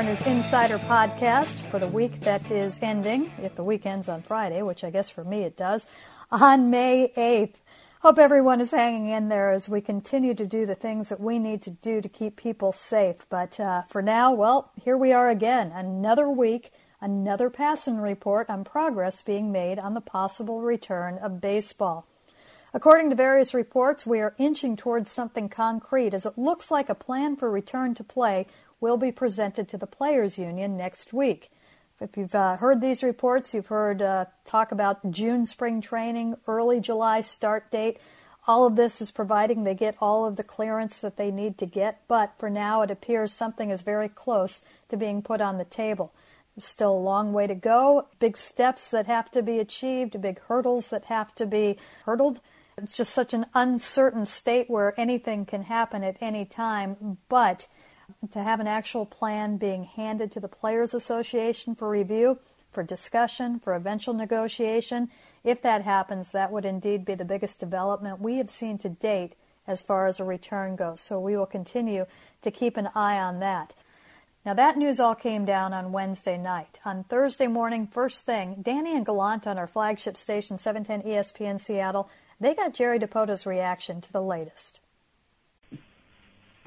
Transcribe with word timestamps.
Mariners 0.00 0.26
Insider 0.26 0.78
Podcast 0.78 1.56
for 1.70 1.78
the 1.78 1.86
week 1.86 2.20
that 2.20 2.50
is 2.50 2.82
ending, 2.82 3.30
if 3.42 3.54
the 3.54 3.62
week 3.62 3.84
ends 3.84 4.08
on 4.08 4.22
Friday, 4.22 4.62
which 4.62 4.82
I 4.82 4.88
guess 4.88 5.10
for 5.10 5.24
me 5.24 5.42
it 5.42 5.58
does, 5.58 5.84
on 6.30 6.70
May 6.70 7.12
8th. 7.14 7.56
Hope 8.00 8.18
everyone 8.18 8.62
is 8.62 8.70
hanging 8.70 9.10
in 9.10 9.28
there 9.28 9.50
as 9.50 9.68
we 9.68 9.82
continue 9.82 10.32
to 10.32 10.46
do 10.46 10.64
the 10.64 10.74
things 10.74 11.10
that 11.10 11.20
we 11.20 11.38
need 11.38 11.60
to 11.64 11.70
do 11.70 12.00
to 12.00 12.08
keep 12.08 12.36
people 12.36 12.72
safe. 12.72 13.26
But 13.28 13.60
uh, 13.60 13.82
for 13.90 14.00
now, 14.00 14.32
well, 14.32 14.72
here 14.82 14.96
we 14.96 15.12
are 15.12 15.28
again, 15.28 15.70
another 15.70 16.30
week, 16.30 16.70
another 17.02 17.50
passing 17.50 17.98
report 17.98 18.48
on 18.48 18.64
progress 18.64 19.20
being 19.20 19.52
made 19.52 19.78
on 19.78 19.92
the 19.92 20.00
possible 20.00 20.62
return 20.62 21.18
of 21.18 21.42
baseball. 21.42 22.06
According 22.72 23.10
to 23.10 23.16
various 23.16 23.52
reports, 23.52 24.06
we 24.06 24.20
are 24.20 24.34
inching 24.38 24.76
towards 24.76 25.12
something 25.12 25.50
concrete 25.50 26.14
as 26.14 26.24
it 26.24 26.38
looks 26.38 26.70
like 26.70 26.88
a 26.88 26.94
plan 26.94 27.36
for 27.36 27.50
return 27.50 27.94
to 27.96 28.04
play 28.04 28.46
will 28.80 28.96
be 28.96 29.12
presented 29.12 29.68
to 29.68 29.78
the 29.78 29.86
Players 29.86 30.38
Union 30.38 30.76
next 30.76 31.12
week. 31.12 31.50
If 32.00 32.16
you've 32.16 32.34
uh, 32.34 32.56
heard 32.56 32.80
these 32.80 33.02
reports, 33.02 33.52
you've 33.52 33.66
heard 33.66 34.00
uh, 34.00 34.24
talk 34.46 34.72
about 34.72 35.10
June 35.10 35.44
spring 35.44 35.82
training, 35.82 36.36
early 36.46 36.80
July 36.80 37.20
start 37.20 37.70
date. 37.70 37.98
All 38.46 38.66
of 38.66 38.74
this 38.74 39.02
is 39.02 39.10
providing 39.10 39.64
they 39.64 39.74
get 39.74 39.96
all 40.00 40.24
of 40.24 40.36
the 40.36 40.42
clearance 40.42 40.98
that 41.00 41.18
they 41.18 41.30
need 41.30 41.58
to 41.58 41.66
get, 41.66 42.00
but 42.08 42.32
for 42.38 42.48
now 42.48 42.80
it 42.80 42.90
appears 42.90 43.34
something 43.34 43.68
is 43.68 43.82
very 43.82 44.08
close 44.08 44.62
to 44.88 44.96
being 44.96 45.20
put 45.20 45.42
on 45.42 45.58
the 45.58 45.64
table. 45.64 46.14
Still 46.58 46.92
a 46.92 46.98
long 46.98 47.32
way 47.32 47.46
to 47.46 47.54
go, 47.54 48.08
big 48.18 48.36
steps 48.36 48.90
that 48.90 49.06
have 49.06 49.30
to 49.32 49.42
be 49.42 49.58
achieved, 49.58 50.20
big 50.20 50.40
hurdles 50.40 50.90
that 50.90 51.04
have 51.04 51.34
to 51.36 51.46
be 51.46 51.78
hurdled. 52.04 52.40
It's 52.76 52.96
just 52.96 53.12
such 53.12 53.34
an 53.34 53.46
uncertain 53.54 54.24
state 54.24 54.70
where 54.70 54.98
anything 54.98 55.44
can 55.44 55.64
happen 55.64 56.02
at 56.02 56.16
any 56.20 56.44
time, 56.46 57.18
but 57.28 57.66
to 58.32 58.42
have 58.42 58.60
an 58.60 58.66
actual 58.66 59.06
plan 59.06 59.56
being 59.56 59.84
handed 59.84 60.30
to 60.32 60.40
the 60.40 60.48
Players 60.48 60.94
Association 60.94 61.74
for 61.74 61.88
review, 61.88 62.38
for 62.72 62.82
discussion, 62.82 63.58
for 63.58 63.74
eventual 63.74 64.14
negotiation. 64.14 65.10
If 65.44 65.62
that 65.62 65.82
happens, 65.82 66.30
that 66.30 66.52
would 66.52 66.64
indeed 66.64 67.04
be 67.04 67.14
the 67.14 67.24
biggest 67.24 67.60
development 67.60 68.20
we 68.20 68.36
have 68.36 68.50
seen 68.50 68.78
to 68.78 68.88
date 68.88 69.34
as 69.66 69.82
far 69.82 70.06
as 70.06 70.20
a 70.20 70.24
return 70.24 70.76
goes. 70.76 71.00
So 71.00 71.20
we 71.20 71.36
will 71.36 71.46
continue 71.46 72.06
to 72.42 72.50
keep 72.50 72.76
an 72.76 72.88
eye 72.94 73.18
on 73.18 73.40
that. 73.40 73.74
Now, 74.44 74.54
that 74.54 74.78
news 74.78 74.98
all 74.98 75.14
came 75.14 75.44
down 75.44 75.74
on 75.74 75.92
Wednesday 75.92 76.38
night. 76.38 76.80
On 76.84 77.04
Thursday 77.04 77.46
morning, 77.46 77.86
first 77.86 78.24
thing, 78.24 78.56
Danny 78.62 78.96
and 78.96 79.04
Gallant 79.04 79.46
on 79.46 79.58
our 79.58 79.66
flagship 79.66 80.16
station, 80.16 80.56
710 80.56 81.10
ESPN 81.10 81.60
Seattle, 81.60 82.08
they 82.40 82.54
got 82.54 82.72
Jerry 82.72 82.98
Dipoto's 82.98 83.44
reaction 83.44 84.00
to 84.00 84.12
the 84.12 84.22
latest. 84.22 84.80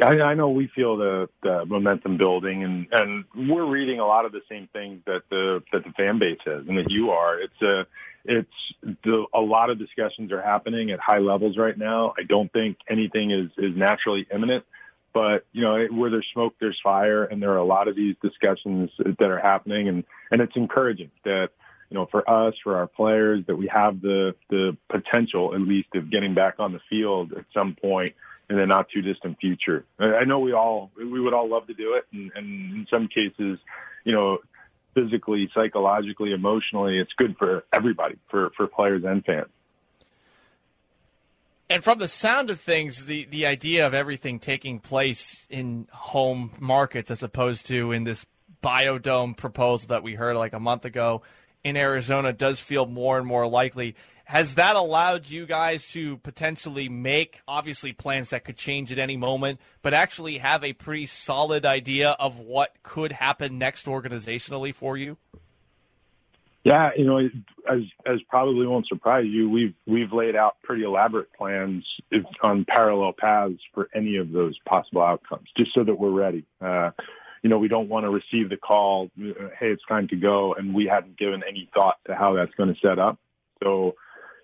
I, 0.02 0.22
I 0.22 0.34
know 0.34 0.50
we 0.50 0.68
feel 0.68 0.98
the, 0.98 1.30
the 1.44 1.66
momentum 1.66 2.18
building, 2.18 2.64
and 2.64 2.88
and 2.92 3.26
we're 3.50 3.66
reading 3.66 4.00
a 4.00 4.06
lot 4.06 4.26
of 4.26 4.32
the 4.32 4.42
same 4.50 4.68
things 4.74 5.02
that 5.06 5.24
the 5.30 5.62
that 5.72 5.84
the 5.84 5.92
fan 5.92 6.20
base 6.20 6.40
is, 6.46 6.68
and 6.68 6.78
that 6.78 6.90
you 6.90 7.12
are. 7.12 7.40
It's 7.40 7.62
a 7.62 7.86
it's 8.26 8.98
the, 9.04 9.26
a 9.34 9.40
lot 9.40 9.70
of 9.70 9.78
discussions 9.78 10.32
are 10.32 10.42
happening 10.42 10.92
at 10.92 11.00
high 11.00 11.20
levels 11.20 11.58
right 11.58 11.78
now. 11.78 12.14
I 12.18 12.24
don't 12.24 12.52
think 12.52 12.78
anything 12.90 13.32
is 13.32 13.52
is 13.58 13.76
naturally 13.76 14.26
imminent, 14.34 14.66
but 15.14 15.46
you 15.52 15.62
know 15.62 15.86
where 15.92 16.10
there's 16.10 16.28
smoke, 16.34 16.56
there's 16.60 16.80
fire, 16.82 17.26
and 17.26 17.42
there 17.42 17.52
are 17.52 17.58
a 17.58 17.66
lot 17.66 17.88
of 17.88 17.96
these 17.96 18.16
discussions 18.22 18.90
that 18.98 19.30
are 19.30 19.40
happening, 19.40 19.90
and 19.90 20.04
and 20.32 20.42
it's 20.42 20.56
encouraging 20.56 21.12
that 21.24 21.50
you 21.90 22.00
know, 22.00 22.08
for 22.10 22.28
us, 22.28 22.56
for 22.64 22.78
our 22.78 22.88
players, 22.88 23.46
that 23.46 23.56
we 23.56 23.68
have 23.68 24.02
the 24.02 24.34
the 24.50 24.76
potential, 24.90 25.54
at 25.54 25.62
least, 25.62 25.90
of 25.94 26.10
getting 26.10 26.34
back 26.34 26.56
on 26.58 26.74
the 26.74 26.80
field 26.90 27.34
at 27.34 27.46
some 27.54 27.76
point 27.76 28.16
in 28.50 28.58
the 28.58 28.66
not 28.66 28.90
too 28.90 29.02
distant 29.02 29.40
future. 29.40 29.86
I 30.00 30.26
know 30.26 30.40
we 30.40 30.54
all 30.54 30.92
we 30.98 31.20
would 31.20 31.34
all 31.34 31.50
love 31.50 31.68
to 31.68 31.74
do 31.74 31.94
it, 31.94 32.06
and, 32.12 32.32
and 32.36 32.74
in 32.76 32.88
some 32.90 33.08
cases, 33.08 33.60
you 34.04 34.14
know, 34.14 34.40
physically, 34.94 35.50
psychologically, 35.54 36.34
emotionally, 36.34 37.00
it's 37.00 37.14
good 37.14 37.38
for 37.38 37.64
everybody, 37.72 38.16
for 38.30 38.52
for 38.56 38.68
players 38.68 39.04
and 39.04 39.24
fans. 39.26 39.48
And 41.70 41.84
from 41.84 41.98
the 41.98 42.08
sound 42.08 42.50
of 42.50 42.60
things, 42.60 43.06
the, 43.06 43.26
the 43.26 43.48
idea 43.48 43.88
of 43.88 43.96
everything 43.96 44.38
taking 44.38 44.80
place 44.80 45.48
in 45.50 45.88
home 45.92 46.52
markets 46.60 47.10
as 47.10 47.24
opposed 47.24 47.66
to 47.68 47.92
in 47.92 48.04
this 48.04 48.26
biodome 48.62 49.36
proposal 49.36 49.88
that 49.88 50.04
we 50.04 50.14
heard 50.14 50.36
like 50.36 50.54
a 50.54 50.60
month 50.60 50.86
ago 50.86 51.24
in 51.64 51.78
Arizona 51.78 52.34
does 52.34 52.60
feel 52.60 52.86
more 52.86 53.18
and 53.18 53.26
more 53.26 53.48
likely. 53.48 53.96
Has 54.26 54.56
that 54.56 54.76
allowed 54.76 55.30
you 55.30 55.46
guys 55.46 55.88
to 55.92 56.18
potentially 56.18 56.88
make 56.88 57.42
obviously 57.48 57.92
plans 57.92 58.30
that 58.30 58.46
could 58.46 58.58
change 58.58 58.92
at 58.92 58.98
any 58.98 59.18
moment, 59.18 59.60
but 59.82 59.94
actually 59.94 60.38
have 60.38 60.64
a 60.64 60.74
pretty 60.74 61.06
solid 61.06 61.66
idea 61.66 62.12
of 62.12 62.40
what 62.40 62.74
could 62.84 63.12
happen 63.12 63.58
next 63.58 63.86
organizationally 63.86 64.74
for 64.74 64.96
you? 64.96 65.18
Yeah, 66.64 66.92
you 66.96 67.04
know, 67.04 67.18
as 67.18 67.82
as 68.06 68.22
probably 68.30 68.66
won't 68.66 68.88
surprise 68.88 69.26
you, 69.28 69.50
we've 69.50 69.74
we've 69.86 70.14
laid 70.14 70.38
out 70.38 70.56
pretty 70.64 70.84
elaborate 70.84 71.34
plans 71.34 71.86
on 72.42 72.64
parallel 72.66 73.12
paths 73.12 73.60
for 73.74 73.90
any 73.94 74.16
of 74.16 74.32
those 74.32 74.58
possible 74.66 75.02
outcomes, 75.02 75.50
just 75.58 75.74
so 75.74 75.84
that 75.84 76.00
we're 76.00 76.12
ready. 76.12 76.46
Uh, 76.62 76.92
you 77.44 77.50
know, 77.50 77.58
we 77.60 77.68
don't 77.68 77.90
want 77.90 78.06
to 78.06 78.10
receive 78.10 78.50
the 78.50 78.56
call, 78.56 79.12
hey, 79.18 79.68
it's 79.68 79.84
time 79.90 80.08
to 80.08 80.16
go, 80.16 80.54
and 80.54 80.74
we 80.74 80.86
hadn't 80.86 81.18
given 81.18 81.44
any 81.46 81.70
thought 81.74 81.98
to 82.08 82.16
how 82.16 82.34
that's 82.34 82.54
going 82.56 82.74
to 82.74 82.80
set 82.80 82.98
up. 82.98 83.20
So, 83.62 83.96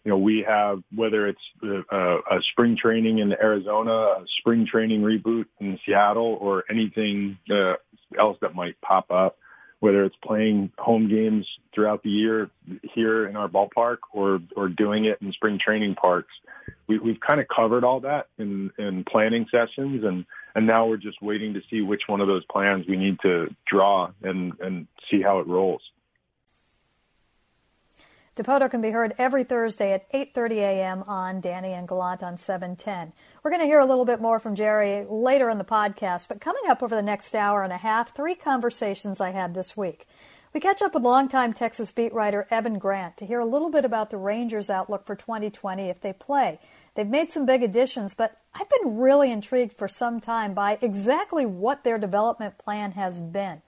you 0.03 0.11
know, 0.11 0.17
we 0.17 0.45
have, 0.47 0.81
whether 0.95 1.27
it's 1.27 1.41
a, 1.61 2.17
a 2.31 2.41
spring 2.51 2.77
training 2.77 3.19
in 3.19 3.33
Arizona, 3.33 3.91
a 3.91 4.25
spring 4.39 4.65
training 4.65 5.01
reboot 5.01 5.45
in 5.59 5.79
Seattle, 5.85 6.37
or 6.39 6.63
anything 6.69 7.37
uh, 7.49 7.73
else 8.17 8.37
that 8.41 8.55
might 8.55 8.79
pop 8.81 9.11
up, 9.11 9.37
whether 9.79 10.03
it's 10.03 10.15
playing 10.23 10.71
home 10.77 11.09
games 11.09 11.47
throughout 11.73 12.03
the 12.03 12.09
year 12.09 12.49
here 12.83 13.27
in 13.27 13.35
our 13.35 13.47
ballpark 13.47 13.97
or, 14.13 14.39
or 14.55 14.69
doing 14.69 15.05
it 15.05 15.21
in 15.21 15.31
spring 15.33 15.59
training 15.63 15.95
parks. 15.95 16.33
We, 16.87 16.97
we've 16.97 17.19
kind 17.19 17.39
of 17.39 17.47
covered 17.47 17.83
all 17.83 18.01
that 18.01 18.27
in, 18.37 18.71
in 18.77 19.03
planning 19.03 19.47
sessions 19.51 20.03
and, 20.03 20.25
and 20.55 20.65
now 20.65 20.87
we're 20.87 20.97
just 20.97 21.21
waiting 21.21 21.53
to 21.53 21.61
see 21.69 21.81
which 21.81 22.03
one 22.07 22.21
of 22.21 22.27
those 22.27 22.43
plans 22.45 22.85
we 22.87 22.97
need 22.97 23.19
to 23.21 23.53
draw 23.65 24.11
and, 24.23 24.53
and 24.59 24.87
see 25.09 25.21
how 25.21 25.39
it 25.39 25.47
rolls. 25.47 25.81
Dipoto 28.39 28.71
can 28.71 28.79
be 28.79 28.91
heard 28.91 29.13
every 29.17 29.43
Thursday 29.43 29.91
at 29.91 30.09
8:30 30.13 30.59
a.m. 30.59 31.03
on 31.07 31.41
Danny 31.41 31.73
and 31.73 31.85
Gallant 31.85 32.23
on 32.23 32.37
710. 32.37 33.11
We're 33.43 33.51
going 33.51 33.59
to 33.59 33.67
hear 33.67 33.79
a 33.79 33.85
little 33.85 34.05
bit 34.05 34.21
more 34.21 34.39
from 34.39 34.55
Jerry 34.55 35.05
later 35.09 35.49
in 35.49 35.57
the 35.57 35.65
podcast, 35.65 36.29
but 36.29 36.39
coming 36.39 36.61
up 36.69 36.81
over 36.81 36.95
the 36.95 37.01
next 37.01 37.35
hour 37.35 37.63
and 37.63 37.73
a 37.73 37.77
half, 37.77 38.15
three 38.15 38.35
conversations 38.35 39.19
I 39.19 39.31
had 39.31 39.53
this 39.53 39.75
week. 39.75 40.07
We 40.53 40.61
catch 40.61 40.81
up 40.81 40.93
with 40.93 41.03
longtime 41.03 41.51
Texas 41.51 41.91
beat 41.91 42.13
writer 42.13 42.47
Evan 42.49 42.79
Grant 42.79 43.17
to 43.17 43.25
hear 43.25 43.41
a 43.41 43.45
little 43.45 43.69
bit 43.69 43.83
about 43.83 44.09
the 44.09 44.15
Rangers' 44.15 44.69
outlook 44.69 45.05
for 45.05 45.17
2020 45.17 45.89
if 45.89 45.99
they 45.99 46.13
play. 46.13 46.59
They've 46.95 47.05
made 47.05 47.31
some 47.31 47.45
big 47.45 47.61
additions, 47.61 48.13
but 48.13 48.37
I've 48.55 48.69
been 48.69 48.99
really 48.99 49.33
intrigued 49.33 49.77
for 49.77 49.89
some 49.89 50.21
time 50.21 50.53
by 50.53 50.77
exactly 50.79 51.45
what 51.45 51.83
their 51.83 51.97
development 51.97 52.57
plan 52.57 52.93
has 52.93 53.19
been. 53.19 53.63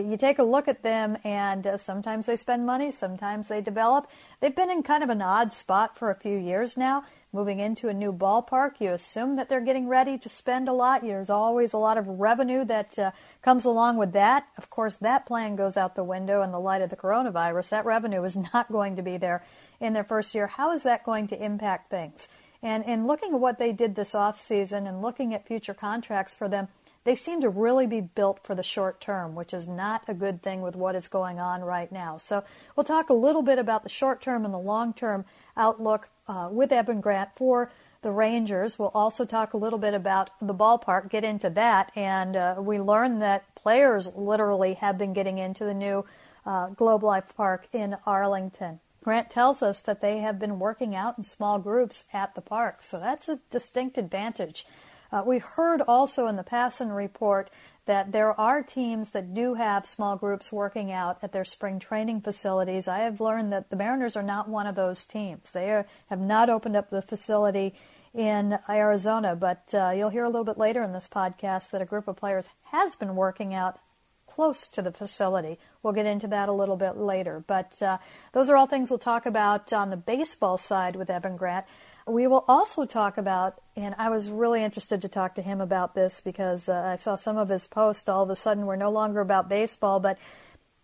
You 0.00 0.16
take 0.16 0.38
a 0.38 0.42
look 0.42 0.68
at 0.68 0.82
them, 0.82 1.18
and 1.24 1.66
uh, 1.66 1.78
sometimes 1.78 2.26
they 2.26 2.36
spend 2.36 2.66
money, 2.66 2.90
sometimes 2.90 3.48
they 3.48 3.60
develop. 3.60 4.08
They've 4.40 4.54
been 4.54 4.70
in 4.70 4.82
kind 4.82 5.02
of 5.02 5.10
an 5.10 5.22
odd 5.22 5.52
spot 5.52 5.96
for 5.96 6.10
a 6.10 6.14
few 6.14 6.36
years 6.36 6.76
now. 6.76 7.04
Moving 7.32 7.60
into 7.60 7.88
a 7.88 7.94
new 7.94 8.12
ballpark, 8.12 8.80
you 8.80 8.92
assume 8.92 9.36
that 9.36 9.48
they're 9.48 9.60
getting 9.60 9.88
ready 9.88 10.16
to 10.18 10.28
spend 10.28 10.68
a 10.68 10.72
lot. 10.72 11.02
There's 11.02 11.28
always 11.28 11.72
a 11.72 11.78
lot 11.78 11.98
of 11.98 12.06
revenue 12.06 12.64
that 12.64 12.98
uh, 12.98 13.10
comes 13.42 13.64
along 13.64 13.98
with 13.98 14.12
that. 14.12 14.46
Of 14.56 14.70
course, 14.70 14.96
that 14.96 15.26
plan 15.26 15.56
goes 15.56 15.76
out 15.76 15.96
the 15.96 16.04
window 16.04 16.42
in 16.42 16.52
the 16.52 16.60
light 16.60 16.82
of 16.82 16.90
the 16.90 16.96
coronavirus. 16.96 17.68
That 17.70 17.84
revenue 17.84 18.22
is 18.24 18.36
not 18.54 18.72
going 18.72 18.96
to 18.96 19.02
be 19.02 19.16
there 19.16 19.44
in 19.80 19.92
their 19.92 20.04
first 20.04 20.34
year. 20.34 20.46
How 20.46 20.72
is 20.72 20.82
that 20.84 21.04
going 21.04 21.28
to 21.28 21.44
impact 21.44 21.90
things? 21.90 22.28
And 22.62 22.84
in 22.84 23.06
looking 23.06 23.34
at 23.34 23.40
what 23.40 23.58
they 23.58 23.72
did 23.72 23.94
this 23.94 24.12
offseason 24.12 24.88
and 24.88 25.02
looking 25.02 25.34
at 25.34 25.46
future 25.46 25.74
contracts 25.74 26.34
for 26.34 26.48
them, 26.48 26.68
they 27.06 27.14
seem 27.14 27.40
to 27.40 27.48
really 27.48 27.86
be 27.86 28.00
built 28.00 28.40
for 28.42 28.56
the 28.56 28.64
short 28.64 29.00
term, 29.00 29.36
which 29.36 29.54
is 29.54 29.68
not 29.68 30.02
a 30.08 30.12
good 30.12 30.42
thing 30.42 30.60
with 30.60 30.74
what 30.74 30.96
is 30.96 31.06
going 31.06 31.38
on 31.38 31.62
right 31.62 31.90
now. 31.92 32.16
So 32.16 32.42
we'll 32.74 32.82
talk 32.82 33.10
a 33.10 33.14
little 33.14 33.42
bit 33.42 33.60
about 33.60 33.84
the 33.84 33.88
short 33.88 34.20
term 34.20 34.44
and 34.44 34.52
the 34.52 34.58
long 34.58 34.92
term 34.92 35.24
outlook 35.56 36.08
uh, 36.26 36.48
with 36.50 36.72
Evan 36.72 37.00
Grant 37.00 37.30
for 37.36 37.70
the 38.02 38.10
Rangers. 38.10 38.76
We'll 38.76 38.90
also 38.92 39.24
talk 39.24 39.54
a 39.54 39.56
little 39.56 39.78
bit 39.78 39.94
about 39.94 40.30
the 40.40 40.52
ballpark, 40.52 41.08
get 41.08 41.22
into 41.22 41.48
that, 41.50 41.92
and 41.94 42.36
uh, 42.36 42.56
we 42.58 42.80
learned 42.80 43.22
that 43.22 43.54
players 43.54 44.12
literally 44.16 44.74
have 44.74 44.98
been 44.98 45.12
getting 45.12 45.38
into 45.38 45.64
the 45.64 45.74
new 45.74 46.04
uh, 46.44 46.70
Globe 46.70 47.04
Life 47.04 47.36
Park 47.36 47.68
in 47.72 47.96
Arlington. 48.04 48.80
Grant 49.04 49.30
tells 49.30 49.62
us 49.62 49.78
that 49.78 50.00
they 50.00 50.18
have 50.18 50.40
been 50.40 50.58
working 50.58 50.96
out 50.96 51.16
in 51.16 51.22
small 51.22 51.60
groups 51.60 52.02
at 52.12 52.34
the 52.34 52.40
park, 52.40 52.82
so 52.82 52.98
that's 52.98 53.28
a 53.28 53.38
distinct 53.50 53.96
advantage. 53.96 54.66
Uh, 55.12 55.22
we 55.26 55.38
heard 55.38 55.80
also 55.82 56.26
in 56.26 56.36
the 56.36 56.44
Passan 56.44 56.94
report 56.94 57.50
that 57.86 58.10
there 58.10 58.38
are 58.38 58.62
teams 58.62 59.10
that 59.10 59.32
do 59.32 59.54
have 59.54 59.86
small 59.86 60.16
groups 60.16 60.52
working 60.52 60.90
out 60.90 61.18
at 61.22 61.32
their 61.32 61.44
spring 61.44 61.78
training 61.78 62.20
facilities. 62.20 62.88
I 62.88 62.98
have 62.98 63.20
learned 63.20 63.52
that 63.52 63.70
the 63.70 63.76
Mariners 63.76 64.16
are 64.16 64.22
not 64.22 64.48
one 64.48 64.66
of 64.66 64.74
those 64.74 65.04
teams. 65.04 65.52
They 65.52 65.70
are, 65.70 65.86
have 66.10 66.20
not 66.20 66.50
opened 66.50 66.76
up 66.76 66.90
the 66.90 67.02
facility 67.02 67.74
in 68.12 68.58
Arizona. 68.68 69.36
But 69.36 69.72
uh, 69.72 69.92
you'll 69.96 70.10
hear 70.10 70.24
a 70.24 70.28
little 70.28 70.44
bit 70.44 70.58
later 70.58 70.82
in 70.82 70.92
this 70.92 71.06
podcast 71.06 71.70
that 71.70 71.82
a 71.82 71.86
group 71.86 72.08
of 72.08 72.16
players 72.16 72.46
has 72.72 72.96
been 72.96 73.14
working 73.14 73.54
out 73.54 73.78
close 74.26 74.66
to 74.68 74.82
the 74.82 74.92
facility. 74.92 75.58
We'll 75.82 75.92
get 75.92 76.06
into 76.06 76.26
that 76.28 76.48
a 76.48 76.52
little 76.52 76.76
bit 76.76 76.96
later. 76.96 77.44
But 77.46 77.80
uh, 77.80 77.98
those 78.32 78.50
are 78.50 78.56
all 78.56 78.66
things 78.66 78.90
we'll 78.90 78.98
talk 78.98 79.26
about 79.26 79.72
on 79.72 79.90
the 79.90 79.96
baseball 79.96 80.58
side 80.58 80.96
with 80.96 81.08
Evan 81.08 81.36
Grant. 81.36 81.66
We 82.08 82.28
will 82.28 82.44
also 82.46 82.84
talk 82.86 83.18
about, 83.18 83.60
and 83.74 83.94
I 83.98 84.10
was 84.10 84.30
really 84.30 84.62
interested 84.62 85.02
to 85.02 85.08
talk 85.08 85.34
to 85.34 85.42
him 85.42 85.60
about 85.60 85.94
this 85.94 86.20
because 86.20 86.68
uh, 86.68 86.90
I 86.92 86.94
saw 86.94 87.16
some 87.16 87.36
of 87.36 87.48
his 87.48 87.66
posts. 87.66 88.08
All 88.08 88.22
of 88.22 88.30
a 88.30 88.36
sudden, 88.36 88.64
we're 88.64 88.76
no 88.76 88.90
longer 88.90 89.20
about 89.20 89.48
baseball, 89.48 89.98
but 89.98 90.16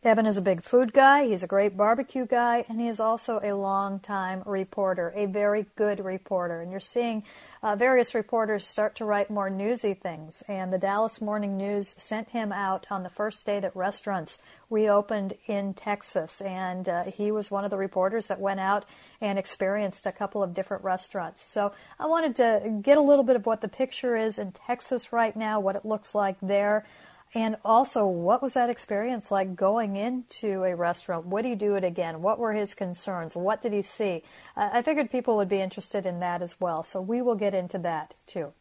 Evan 0.05 0.27
is 0.27 0.37
a 0.37 0.43
big 0.43 0.65
food 0.65 0.93
guy, 0.93 1.27
he's 1.27 1.45
a 1.45 1.47
great 1.47 1.77
barbecue 1.77 2.27
guy, 2.27 2.65
and 2.69 2.81
he 2.81 2.89
is 2.89 2.99
also 2.99 3.39
a 3.41 3.53
long-time 3.53 4.43
reporter, 4.45 5.13
a 5.15 5.27
very 5.27 5.65
good 5.77 6.05
reporter. 6.05 6.61
And 6.61 6.73
you're 6.73 6.81
seeing 6.81 7.23
uh, 7.63 7.77
various 7.77 8.13
reporters 8.13 8.67
start 8.67 8.97
to 8.97 9.05
write 9.05 9.31
more 9.31 9.49
newsy 9.49 9.95
things. 9.95 10.43
And 10.49 10.73
the 10.73 10.79
Dallas 10.79 11.21
Morning 11.21 11.57
News 11.57 11.95
sent 11.99 12.31
him 12.31 12.51
out 12.51 12.85
on 12.91 13.05
the 13.05 13.11
first 13.11 13.47
day 13.47 13.61
that 13.61 13.77
restaurants 13.77 14.39
reopened 14.71 15.35
in 15.47 15.73
Texas. 15.73 16.41
And 16.41 16.89
uh, 16.89 17.05
he 17.05 17.31
was 17.31 17.53
one 17.53 17.65
of 17.65 17.71
the 17.71 17.79
reporters 17.79 18.27
that 18.27 18.41
went 18.41 18.59
out 18.59 18.85
and 19.21 19.39
experienced 19.39 20.07
a 20.07 20.11
couple 20.11 20.43
of 20.43 20.53
different 20.53 20.83
restaurants. 20.83 21.43
So 21.45 21.75
I 22.01 22.07
wanted 22.07 22.35
to 22.37 22.81
get 22.83 22.99
a 22.99 23.03
little 23.03 23.25
bit 23.25 23.37
of 23.37 23.47
what 23.47 23.61
the 23.61 23.69
picture 23.69 24.17
is 24.17 24.41
in 24.41 24.51
Texas 24.51 25.13
right 25.13 25.37
now, 25.37 25.61
what 25.61 25.77
it 25.77 25.85
looks 25.85 26.13
like 26.13 26.39
there. 26.43 26.85
And 27.35 27.57
also, 27.65 28.07
what 28.07 28.43
was 28.43 28.55
that 28.55 28.69
experience 28.69 29.31
like 29.31 29.57
going 29.57 29.97
into 29.97 30.65
a 30.65 30.77
restaurant? 30.77 31.27
Would 31.27 31.47
he 31.47 31.55
do 31.55 31.77
it 31.77 31.85
again? 31.85 32.21
What 32.21 32.39
were 32.39 32.53
his 32.53 32.75
concerns? 32.75 33.35
What 33.35 33.63
did 33.63 33.73
he 33.73 33.81
see? 33.81 34.23
Uh, 34.55 34.69
I 34.73 34.83
figured 34.83 35.11
people 35.11 35.37
would 35.37 35.49
be 35.49 35.61
interested 35.61 36.05
in 36.05 36.21
that 36.21 36.43
as 36.43 36.61
well. 36.61 36.83
So 36.83 37.01
we 37.01 37.23
will 37.23 37.35
get 37.35 37.55
into 37.55 37.79
that 37.79 38.13
too. 38.27 38.53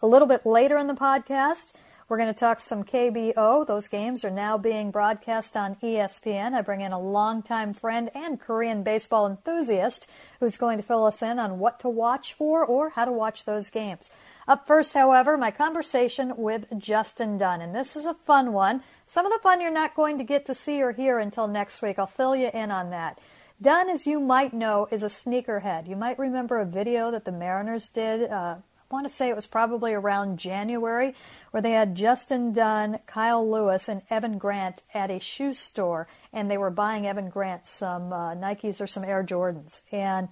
A 0.00 0.06
little 0.06 0.26
bit 0.26 0.46
later 0.46 0.78
in 0.78 0.86
the 0.86 0.94
podcast, 0.94 1.74
we're 2.08 2.16
going 2.16 2.32
to 2.32 2.38
talk 2.38 2.60
some 2.60 2.84
KBO. 2.84 3.66
Those 3.66 3.86
games 3.86 4.24
are 4.24 4.30
now 4.30 4.58
being 4.58 4.90
broadcast 4.90 5.56
on 5.56 5.76
ESPN. 5.76 6.54
I 6.54 6.60
bring 6.60 6.80
in 6.80 6.92
a 6.92 7.00
longtime 7.00 7.72
friend 7.72 8.10
and 8.14 8.40
Korean 8.40 8.82
baseball 8.82 9.26
enthusiast 9.26 10.08
who's 10.40 10.56
going 10.56 10.78
to 10.78 10.82
fill 10.82 11.06
us 11.06 11.22
in 11.22 11.38
on 11.38 11.58
what 11.58 11.80
to 11.80 11.88
watch 11.88 12.34
for 12.34 12.64
or 12.64 12.90
how 12.90 13.04
to 13.04 13.12
watch 13.12 13.44
those 13.44 13.70
games. 13.70 14.10
Up 14.48 14.66
first, 14.66 14.94
however, 14.94 15.36
my 15.36 15.50
conversation 15.50 16.36
with 16.36 16.66
Justin 16.78 17.38
Dunn. 17.38 17.60
And 17.60 17.74
this 17.74 17.96
is 17.96 18.06
a 18.06 18.14
fun 18.14 18.52
one. 18.52 18.82
Some 19.06 19.26
of 19.26 19.32
the 19.32 19.38
fun 19.38 19.60
you're 19.60 19.70
not 19.70 19.94
going 19.94 20.18
to 20.18 20.24
get 20.24 20.46
to 20.46 20.54
see 20.54 20.82
or 20.82 20.92
hear 20.92 21.18
until 21.18 21.46
next 21.46 21.82
week. 21.82 21.98
I'll 21.98 22.06
fill 22.06 22.34
you 22.34 22.50
in 22.52 22.70
on 22.70 22.90
that. 22.90 23.20
Dunn, 23.60 23.88
as 23.88 24.06
you 24.06 24.18
might 24.18 24.52
know, 24.52 24.88
is 24.90 25.04
a 25.04 25.06
sneakerhead. 25.06 25.88
You 25.88 25.94
might 25.94 26.18
remember 26.18 26.58
a 26.58 26.66
video 26.66 27.12
that 27.12 27.24
the 27.24 27.30
Mariners 27.30 27.88
did. 27.88 28.28
Uh, 28.28 28.56
I 28.56 28.94
want 28.94 29.06
to 29.06 29.12
say 29.12 29.28
it 29.28 29.36
was 29.36 29.46
probably 29.46 29.94
around 29.94 30.38
January, 30.38 31.14
where 31.50 31.62
they 31.62 31.70
had 31.70 31.94
Justin 31.94 32.52
Dunn, 32.52 32.98
Kyle 33.06 33.48
Lewis, 33.48 33.88
and 33.88 34.02
Evan 34.10 34.36
Grant 34.36 34.82
at 34.92 35.10
a 35.10 35.20
shoe 35.20 35.54
store, 35.54 36.08
and 36.32 36.50
they 36.50 36.58
were 36.58 36.70
buying 36.70 37.06
Evan 37.06 37.30
Grant 37.30 37.66
some 37.66 38.12
uh, 38.12 38.34
Nikes 38.34 38.80
or 38.80 38.86
some 38.86 39.04
Air 39.04 39.22
Jordans. 39.22 39.80
And 39.92 40.28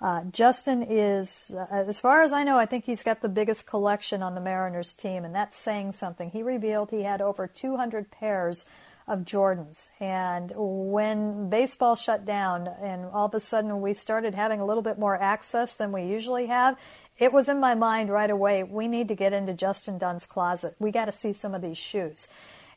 uh, 0.00 0.22
Justin 0.30 0.82
is, 0.82 1.52
uh, 1.56 1.66
as 1.70 1.98
far 1.98 2.22
as 2.22 2.32
I 2.32 2.44
know, 2.44 2.56
I 2.56 2.66
think 2.66 2.84
he's 2.84 3.02
got 3.02 3.20
the 3.20 3.28
biggest 3.28 3.66
collection 3.66 4.22
on 4.22 4.34
the 4.34 4.40
Mariners 4.40 4.94
team, 4.94 5.24
and 5.24 5.34
that's 5.34 5.56
saying 5.56 5.92
something. 5.92 6.30
He 6.30 6.42
revealed 6.42 6.90
he 6.90 7.02
had 7.02 7.20
over 7.20 7.48
200 7.48 8.10
pairs 8.10 8.64
of 9.08 9.20
Jordans. 9.20 9.88
And 9.98 10.52
when 10.54 11.48
baseball 11.48 11.96
shut 11.96 12.24
down 12.24 12.68
and 12.80 13.06
all 13.06 13.26
of 13.26 13.34
a 13.34 13.40
sudden 13.40 13.80
we 13.80 13.94
started 13.94 14.34
having 14.34 14.60
a 14.60 14.66
little 14.66 14.82
bit 14.82 14.98
more 14.98 15.20
access 15.20 15.74
than 15.74 15.92
we 15.92 16.02
usually 16.02 16.46
have, 16.46 16.76
it 17.18 17.32
was 17.32 17.48
in 17.48 17.58
my 17.58 17.74
mind 17.74 18.10
right 18.10 18.30
away 18.30 18.62
we 18.62 18.86
need 18.86 19.08
to 19.08 19.14
get 19.14 19.32
into 19.32 19.54
Justin 19.54 19.98
Dunn's 19.98 20.26
closet. 20.26 20.76
We 20.78 20.92
got 20.92 21.06
to 21.06 21.12
see 21.12 21.32
some 21.32 21.54
of 21.54 21.62
these 21.62 21.78
shoes. 21.78 22.28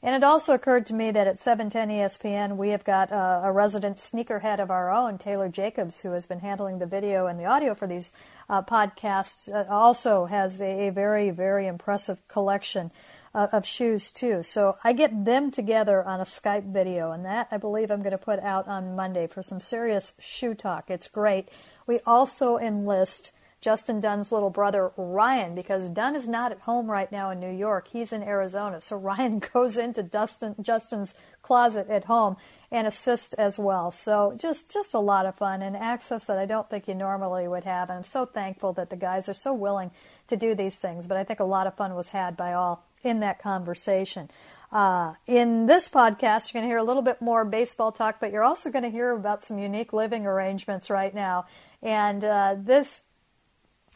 And 0.03 0.15
it 0.15 0.23
also 0.23 0.53
occurred 0.53 0.87
to 0.87 0.95
me 0.95 1.11
that 1.11 1.27
at 1.27 1.39
710 1.39 1.89
ESPN, 1.89 2.57
we 2.57 2.69
have 2.69 2.83
got 2.83 3.11
uh, 3.11 3.41
a 3.43 3.51
resident 3.51 3.97
sneakerhead 3.97 4.59
of 4.59 4.71
our 4.71 4.91
own, 4.91 5.19
Taylor 5.19 5.47
Jacobs, 5.47 6.01
who 6.01 6.11
has 6.13 6.25
been 6.25 6.39
handling 6.39 6.79
the 6.79 6.87
video 6.87 7.27
and 7.27 7.39
the 7.39 7.45
audio 7.45 7.75
for 7.75 7.87
these 7.87 8.11
uh, 8.49 8.63
podcasts, 8.63 9.47
uh, 9.53 9.71
also 9.71 10.25
has 10.25 10.59
a, 10.59 10.87
a, 10.87 10.91
very, 10.91 11.29
very 11.29 11.67
impressive 11.67 12.17
collection 12.27 12.89
uh, 13.35 13.47
of 13.51 13.63
shoes, 13.63 14.11
too. 14.11 14.41
So 14.41 14.75
I 14.83 14.93
get 14.93 15.23
them 15.23 15.51
together 15.51 16.03
on 16.03 16.19
a 16.19 16.25
Skype 16.25 16.73
video, 16.73 17.11
and 17.11 17.23
that 17.25 17.47
I 17.51 17.57
believe 17.57 17.91
I'm 17.91 18.01
going 18.01 18.09
to 18.11 18.17
put 18.17 18.39
out 18.39 18.67
on 18.67 18.95
Monday 18.95 19.27
for 19.27 19.43
some 19.43 19.59
serious 19.59 20.13
shoe 20.17 20.55
talk. 20.55 20.89
It's 20.89 21.07
great. 21.07 21.47
We 21.85 21.99
also 22.07 22.57
enlist 22.57 23.33
Justin 23.61 24.01
Dunn's 24.01 24.31
little 24.31 24.49
brother 24.49 24.91
Ryan 24.97 25.53
because 25.53 25.87
Dunn 25.89 26.15
is 26.15 26.27
not 26.27 26.51
at 26.51 26.61
home 26.61 26.89
right 26.89 27.11
now 27.11 27.29
in 27.29 27.39
New 27.39 27.51
York. 27.51 27.87
He's 27.87 28.11
in 28.11 28.23
Arizona. 28.23 28.81
So 28.81 28.97
Ryan 28.97 29.39
goes 29.39 29.77
into 29.77 30.03
Dustin, 30.03 30.55
Justin's 30.61 31.13
closet 31.43 31.87
at 31.89 32.05
home 32.05 32.37
and 32.71 32.87
assists 32.87 33.33
as 33.33 33.59
well. 33.59 33.91
So 33.91 34.33
just 34.37 34.71
just 34.71 34.93
a 34.93 34.99
lot 34.99 35.25
of 35.25 35.35
fun 35.35 35.61
and 35.61 35.75
access 35.75 36.25
that 36.25 36.37
I 36.37 36.45
don't 36.45 36.69
think 36.69 36.87
you 36.87 36.95
normally 36.95 37.47
would 37.47 37.65
have. 37.65 37.89
And 37.89 37.97
I'm 37.97 38.03
so 38.03 38.25
thankful 38.25 38.73
that 38.73 38.89
the 38.89 38.95
guys 38.95 39.29
are 39.29 39.33
so 39.33 39.53
willing 39.53 39.91
to 40.29 40.37
do 40.37 40.55
these 40.55 40.77
things. 40.77 41.05
But 41.05 41.17
I 41.17 41.23
think 41.23 41.39
a 41.39 41.45
lot 41.45 41.67
of 41.67 41.75
fun 41.75 41.93
was 41.93 42.09
had 42.09 42.35
by 42.35 42.53
all 42.53 42.83
in 43.03 43.19
that 43.19 43.41
conversation. 43.41 44.29
Uh, 44.71 45.15
in 45.27 45.65
this 45.65 45.89
podcast, 45.89 46.53
you're 46.53 46.61
going 46.61 46.63
to 46.63 46.71
hear 46.71 46.77
a 46.77 46.83
little 46.83 47.01
bit 47.01 47.21
more 47.21 47.43
baseball 47.43 47.91
talk, 47.91 48.21
but 48.21 48.31
you're 48.31 48.43
also 48.43 48.69
going 48.69 48.83
to 48.83 48.89
hear 48.89 49.11
about 49.11 49.43
some 49.43 49.59
unique 49.59 49.91
living 49.91 50.25
arrangements 50.25 50.89
right 50.89 51.13
now. 51.13 51.45
And 51.83 52.23
uh, 52.23 52.55
this 52.57 53.01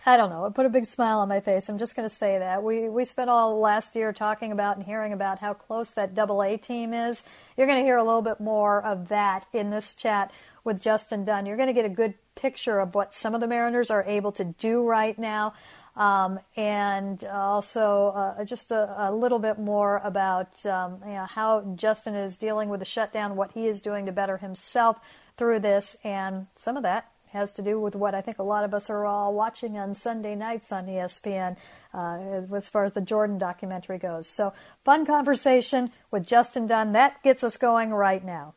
I 0.08 0.18
don't 0.18 0.30
know. 0.30 0.46
It 0.46 0.54
put 0.54 0.68
a 0.68 0.70
big 0.70 0.86
smile 0.86 1.20
on 1.20 1.30
my 1.30 1.40
face. 1.40 1.68
I'm 1.68 1.80
just 1.80 1.96
going 1.96 2.08
to 2.08 2.14
say 2.14 2.38
that. 2.38 2.62
We, 2.62 2.90
we 2.90 3.06
spent 3.06 3.28
all 3.28 3.60
last 3.60 3.96
year 3.96 4.14
talking 4.14 4.52
about 4.52 4.78
and 4.78 4.86
hearing 4.86 5.14
about 5.14 5.40
how 5.40 5.56
close 5.56 5.90
that 5.92 6.14
double 6.14 6.44
A 6.44 6.58
team 6.58 6.94
is. 6.94 7.24
You're 7.58 7.66
going 7.66 7.80
to 7.80 7.86
hear 7.86 7.98
a 7.98 8.04
little 8.04 8.22
bit 8.22 8.40
more 8.40 8.84
of 8.84 9.08
that 9.08 9.48
in 9.52 9.72
this 9.72 9.96
chat 9.96 10.32
with 10.64 10.80
Justin 10.80 11.26
Dunn. 11.26 11.48
You're 11.48 11.58
going 11.58 11.70
to 11.70 11.74
get 11.74 11.86
a 11.86 11.90
good 11.90 12.14
picture 12.36 12.80
of 12.80 12.94
what 12.94 13.16
some 13.16 13.34
of 13.34 13.42
the 13.42 13.48
Mariners 13.48 13.90
are 13.90 14.04
able 14.04 14.32
to 14.34 14.44
do 14.44 14.84
right 14.84 15.18
now. 15.18 15.56
Um, 15.96 16.40
and 16.56 17.24
also 17.24 18.36
uh, 18.38 18.44
just 18.44 18.70
a, 18.70 19.08
a, 19.10 19.16
little 19.16 19.40
bit 19.40 19.58
more 19.58 20.02
about 20.04 20.64
um, 20.66 21.00
you 21.06 21.14
know, 21.14 21.26
how 21.26 21.62
Justin 21.78 22.16
is 22.16 22.36
dealing 22.36 22.68
with 22.68 22.82
the 22.82 22.86
shutdown, 22.86 23.38
what 23.38 23.54
he 23.54 23.66
is 23.66 23.80
doing 23.80 24.06
to 24.08 24.12
better 24.12 24.38
himself 24.38 25.00
through 25.38 25.62
this, 25.62 25.96
and 26.04 26.48
some 26.58 26.76
of 26.76 26.84
that 26.84 27.10
has 27.36 27.54
to 27.54 27.62
do 27.62 27.80
with 27.80 27.96
what 27.96 28.16
I 28.16 28.22
think 28.22 28.40
a 28.40 28.44
lot 28.44 28.64
of 28.64 28.74
us 28.74 28.90
are 28.90 29.06
all 29.06 29.34
watching 29.34 29.78
on 29.78 29.94
Sunday 29.94 30.36
nights 30.36 30.72
on 30.72 30.88
ESPN 30.88 31.58
uh, 31.94 32.56
as 32.56 32.70
far 32.70 32.86
as 32.86 32.94
the 32.94 33.02
Jordan 33.02 33.38
documentary 33.38 33.98
goes. 33.98 34.28
So, 34.28 34.54
fun 34.84 35.06
conversation 35.06 35.92
with 36.12 36.26
Justin 36.26 36.68
Dunn. 36.68 36.94
That 36.94 37.22
gets 37.24 37.44
us 37.44 37.58
going 37.58 37.94
right 37.94 38.24
now. 38.24 38.56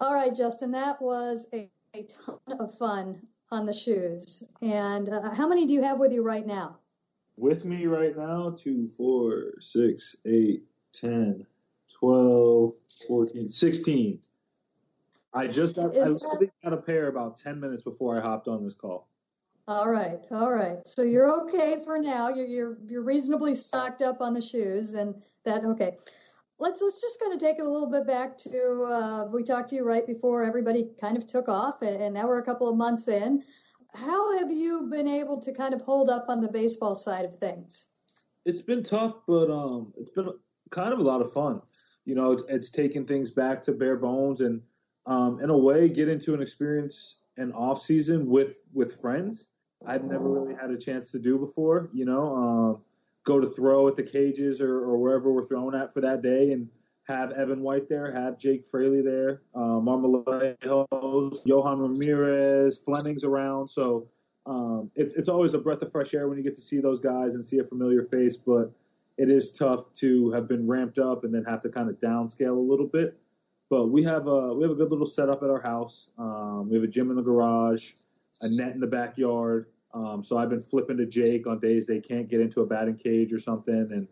All 0.00 0.14
right, 0.14 0.34
Justin, 0.34 0.72
that 0.72 1.00
was 1.00 1.48
a, 1.52 1.70
a 1.94 2.02
ton 2.02 2.38
of 2.58 2.74
fun 2.74 3.26
on 3.50 3.64
the 3.64 3.72
shoes. 3.72 4.44
And 4.60 5.08
uh, 5.08 5.34
how 5.34 5.48
many 5.48 5.66
do 5.66 5.72
you 5.72 5.82
have 5.82 5.98
with 5.98 6.12
you 6.12 6.22
right 6.22 6.46
now? 6.46 6.76
With 7.36 7.64
me 7.64 7.86
right 7.86 8.16
now, 8.16 8.54
two, 8.56 8.86
four, 8.88 9.52
six, 9.60 10.16
eight, 10.24 10.64
10, 10.92 11.46
12, 11.98 12.72
14, 13.06 13.48
16. 13.48 14.18
I 15.36 15.46
just 15.46 15.76
got, 15.76 15.86
I 15.86 15.90
that... 15.90 16.50
got 16.64 16.72
a 16.72 16.78
pair 16.78 17.08
about 17.08 17.36
10 17.36 17.60
minutes 17.60 17.82
before 17.82 18.18
I 18.18 18.22
hopped 18.22 18.48
on 18.48 18.64
this 18.64 18.74
call. 18.74 19.08
All 19.68 19.90
right, 19.90 20.20
all 20.30 20.52
right. 20.52 20.86
So 20.86 21.02
you're 21.02 21.42
okay 21.42 21.82
for 21.84 21.98
now. 21.98 22.28
You're 22.28 22.46
you're 22.46 22.78
you're 22.86 23.02
reasonably 23.02 23.52
stocked 23.54 24.00
up 24.00 24.20
on 24.20 24.32
the 24.32 24.40
shoes, 24.40 24.94
and 24.94 25.20
that 25.44 25.64
okay. 25.64 25.96
Let's 26.60 26.80
let's 26.80 27.00
just 27.00 27.20
kind 27.20 27.34
of 27.34 27.40
take 27.40 27.58
it 27.58 27.66
a 27.66 27.68
little 27.68 27.90
bit 27.90 28.06
back 28.06 28.38
to 28.38 28.88
uh, 28.88 29.24
we 29.24 29.42
talked 29.42 29.70
to 29.70 29.74
you 29.74 29.84
right 29.84 30.06
before 30.06 30.44
everybody 30.44 30.88
kind 31.00 31.16
of 31.16 31.26
took 31.26 31.48
off, 31.48 31.82
and 31.82 32.14
now 32.14 32.28
we're 32.28 32.38
a 32.38 32.44
couple 32.44 32.68
of 32.70 32.76
months 32.76 33.08
in. 33.08 33.42
How 33.92 34.38
have 34.38 34.52
you 34.52 34.88
been 34.88 35.08
able 35.08 35.40
to 35.40 35.52
kind 35.52 35.74
of 35.74 35.80
hold 35.80 36.10
up 36.10 36.26
on 36.28 36.40
the 36.40 36.48
baseball 36.48 36.94
side 36.94 37.24
of 37.24 37.34
things? 37.34 37.88
It's 38.44 38.62
been 38.62 38.84
tough, 38.84 39.16
but 39.26 39.50
um, 39.50 39.92
it's 39.96 40.10
been 40.10 40.28
kind 40.70 40.92
of 40.92 41.00
a 41.00 41.02
lot 41.02 41.22
of 41.22 41.32
fun. 41.32 41.60
You 42.04 42.14
know, 42.14 42.32
it's, 42.32 42.44
it's 42.48 42.70
taking 42.70 43.04
things 43.04 43.32
back 43.32 43.64
to 43.64 43.72
bare 43.72 43.96
bones 43.96 44.42
and 44.42 44.62
um, 45.06 45.40
in 45.42 45.50
a 45.50 45.56
way, 45.56 45.88
get 45.88 46.08
into 46.08 46.34
an 46.34 46.42
experience 46.42 47.22
an 47.36 47.52
off 47.52 47.80
season 47.80 48.26
with 48.26 48.58
with 48.72 49.00
friends. 49.00 49.52
I've 49.86 50.04
never 50.04 50.28
really 50.28 50.54
had 50.54 50.70
a 50.70 50.78
chance 50.78 51.12
to 51.12 51.18
do 51.18 51.38
before. 51.38 51.90
You 51.92 52.06
know, 52.06 52.36
um, 52.36 52.82
go 53.24 53.40
to 53.40 53.48
throw 53.48 53.88
at 53.88 53.96
the 53.96 54.02
cages 54.02 54.60
or, 54.60 54.78
or 54.78 54.98
wherever 54.98 55.30
we're 55.30 55.44
throwing 55.44 55.74
at 55.74 55.92
for 55.92 56.00
that 56.00 56.22
day, 56.22 56.52
and 56.52 56.68
have 57.08 57.32
Evan 57.32 57.60
White 57.60 57.88
there, 57.88 58.12
have 58.12 58.38
Jake 58.38 58.64
Fraley 58.70 59.02
there, 59.02 59.42
um, 59.54 59.84
Marmolejos, 59.86 61.46
Yohan 61.46 61.80
Ramirez, 61.80 62.78
Fleming's 62.78 63.22
around. 63.22 63.68
So 63.68 64.08
um, 64.46 64.90
it's 64.94 65.14
it's 65.14 65.28
always 65.28 65.54
a 65.54 65.58
breath 65.58 65.82
of 65.82 65.92
fresh 65.92 66.14
air 66.14 66.28
when 66.28 66.38
you 66.38 66.44
get 66.44 66.54
to 66.56 66.62
see 66.62 66.80
those 66.80 67.00
guys 67.00 67.34
and 67.34 67.44
see 67.44 67.58
a 67.58 67.64
familiar 67.64 68.04
face. 68.04 68.36
But 68.36 68.72
it 69.18 69.30
is 69.30 69.52
tough 69.52 69.92
to 69.94 70.30
have 70.32 70.48
been 70.48 70.66
ramped 70.66 70.98
up 70.98 71.24
and 71.24 71.34
then 71.34 71.44
have 71.44 71.60
to 71.62 71.68
kind 71.68 71.88
of 71.88 71.96
downscale 71.96 72.56
a 72.56 72.60
little 72.60 72.86
bit. 72.86 73.16
But 73.68 73.86
we 73.86 74.02
have 74.04 74.26
a 74.26 74.54
we 74.54 74.62
have 74.62 74.72
a 74.72 74.74
good 74.74 74.90
little 74.90 75.06
setup 75.06 75.42
at 75.42 75.50
our 75.50 75.60
house. 75.60 76.10
Um, 76.18 76.68
we 76.68 76.76
have 76.76 76.84
a 76.84 76.88
gym 76.88 77.10
in 77.10 77.16
the 77.16 77.22
garage, 77.22 77.92
a 78.42 78.48
net 78.50 78.74
in 78.74 78.80
the 78.80 78.86
backyard. 78.86 79.66
Um, 79.92 80.22
so 80.22 80.38
I've 80.38 80.50
been 80.50 80.62
flipping 80.62 80.98
to 80.98 81.06
Jake 81.06 81.46
on 81.46 81.58
days 81.58 81.86
they 81.86 82.00
can't 82.00 82.28
get 82.28 82.40
into 82.40 82.60
a 82.60 82.66
batting 82.66 82.96
cage 82.96 83.32
or 83.32 83.38
something, 83.38 83.88
and 83.90 84.08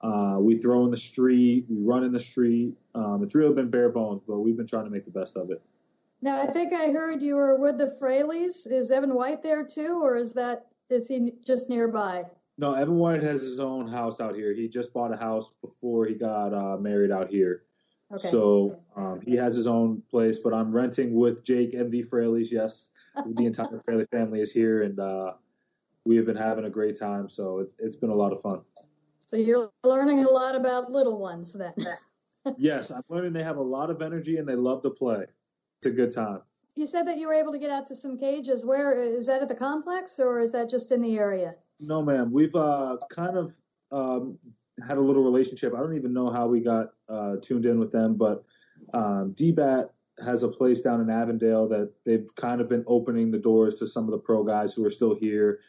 uh, 0.00 0.38
we 0.38 0.58
throw 0.58 0.84
in 0.84 0.90
the 0.90 0.96
street, 0.96 1.66
we 1.68 1.76
run 1.80 2.04
in 2.04 2.12
the 2.12 2.20
street. 2.20 2.74
Um, 2.94 3.22
it's 3.22 3.34
really 3.34 3.54
been 3.54 3.70
bare 3.70 3.88
bones, 3.88 4.22
but 4.26 4.40
we've 4.40 4.56
been 4.56 4.66
trying 4.66 4.84
to 4.84 4.90
make 4.90 5.04
the 5.04 5.10
best 5.10 5.36
of 5.36 5.50
it. 5.50 5.62
Now, 6.20 6.42
I 6.42 6.46
think 6.46 6.72
I 6.72 6.90
heard 6.90 7.22
you 7.22 7.36
were 7.36 7.56
with 7.58 7.78
the 7.78 7.96
Fraleys. 8.00 8.70
Is 8.70 8.90
Evan 8.90 9.14
White 9.14 9.42
there 9.42 9.64
too, 9.64 10.00
or 10.02 10.16
is 10.16 10.32
that 10.34 10.66
is 10.90 11.08
he 11.08 11.32
just 11.46 11.70
nearby? 11.70 12.24
No, 12.56 12.74
Evan 12.74 12.96
White 12.96 13.22
has 13.22 13.42
his 13.42 13.60
own 13.60 13.86
house 13.86 14.20
out 14.20 14.34
here. 14.34 14.52
He 14.52 14.68
just 14.68 14.92
bought 14.92 15.14
a 15.14 15.16
house 15.16 15.52
before 15.62 16.06
he 16.06 16.14
got 16.14 16.52
uh, 16.52 16.76
married 16.76 17.12
out 17.12 17.28
here. 17.28 17.62
Okay. 18.12 18.28
So 18.28 18.80
um, 18.96 19.20
he 19.20 19.36
has 19.36 19.54
his 19.54 19.66
own 19.66 20.02
place, 20.10 20.38
but 20.38 20.54
I'm 20.54 20.72
renting 20.72 21.14
with 21.14 21.44
Jake 21.44 21.74
and 21.74 21.92
the 21.92 22.02
Fraleys. 22.02 22.50
Yes, 22.50 22.92
the 23.34 23.46
entire 23.46 23.80
Fraley 23.84 24.06
family 24.10 24.40
is 24.40 24.52
here, 24.52 24.82
and 24.82 24.98
uh, 24.98 25.32
we 26.04 26.16
have 26.16 26.24
been 26.24 26.36
having 26.36 26.64
a 26.64 26.70
great 26.70 26.98
time. 26.98 27.28
So 27.28 27.58
it's, 27.58 27.74
it's 27.78 27.96
been 27.96 28.10
a 28.10 28.14
lot 28.14 28.32
of 28.32 28.40
fun. 28.40 28.62
So 29.20 29.36
you're 29.36 29.70
learning 29.84 30.24
a 30.24 30.30
lot 30.30 30.54
about 30.54 30.90
little 30.90 31.18
ones 31.18 31.52
then. 31.52 31.74
yes, 32.56 32.90
I'm 32.90 33.02
learning 33.10 33.34
they 33.34 33.42
have 33.42 33.58
a 33.58 33.62
lot 33.62 33.90
of 33.90 34.00
energy 34.00 34.38
and 34.38 34.48
they 34.48 34.54
love 34.54 34.82
to 34.84 34.90
play. 34.90 35.24
It's 35.78 35.86
a 35.86 35.90
good 35.90 36.14
time. 36.14 36.40
You 36.76 36.86
said 36.86 37.06
that 37.08 37.18
you 37.18 37.26
were 37.26 37.34
able 37.34 37.52
to 37.52 37.58
get 37.58 37.70
out 37.70 37.88
to 37.88 37.94
some 37.94 38.16
cages. 38.18 38.64
Where 38.64 38.94
is 38.94 39.26
that 39.26 39.42
at 39.42 39.48
the 39.48 39.54
complex 39.54 40.18
or 40.18 40.40
is 40.40 40.52
that 40.52 40.70
just 40.70 40.92
in 40.92 41.02
the 41.02 41.18
area? 41.18 41.52
No, 41.78 42.02
ma'am. 42.02 42.32
We've 42.32 42.54
uh, 42.56 42.96
kind 43.10 43.36
of 43.36 43.54
um, 43.92 44.38
had 44.86 44.98
a 44.98 45.00
little 45.00 45.24
relationship. 45.24 45.74
I 45.74 45.80
don't 45.80 45.96
even 45.96 46.12
know 46.12 46.30
how 46.30 46.46
we 46.46 46.60
got 46.60 46.92
uh, 47.08 47.36
tuned 47.42 47.66
in 47.66 47.78
with 47.78 47.92
them, 47.92 48.16
but 48.16 48.44
um, 48.94 49.34
DBAT 49.36 49.88
has 50.24 50.42
a 50.42 50.48
place 50.48 50.82
down 50.82 51.00
in 51.00 51.10
Avondale 51.10 51.68
that 51.68 51.92
they've 52.04 52.26
kind 52.36 52.60
of 52.60 52.68
been 52.68 52.84
opening 52.86 53.30
the 53.30 53.38
doors 53.38 53.76
to 53.76 53.86
some 53.86 54.04
of 54.04 54.10
the 54.10 54.18
pro 54.18 54.44
guys 54.44 54.74
who 54.74 54.84
are 54.84 54.90
still 54.90 55.14
here, 55.14 55.60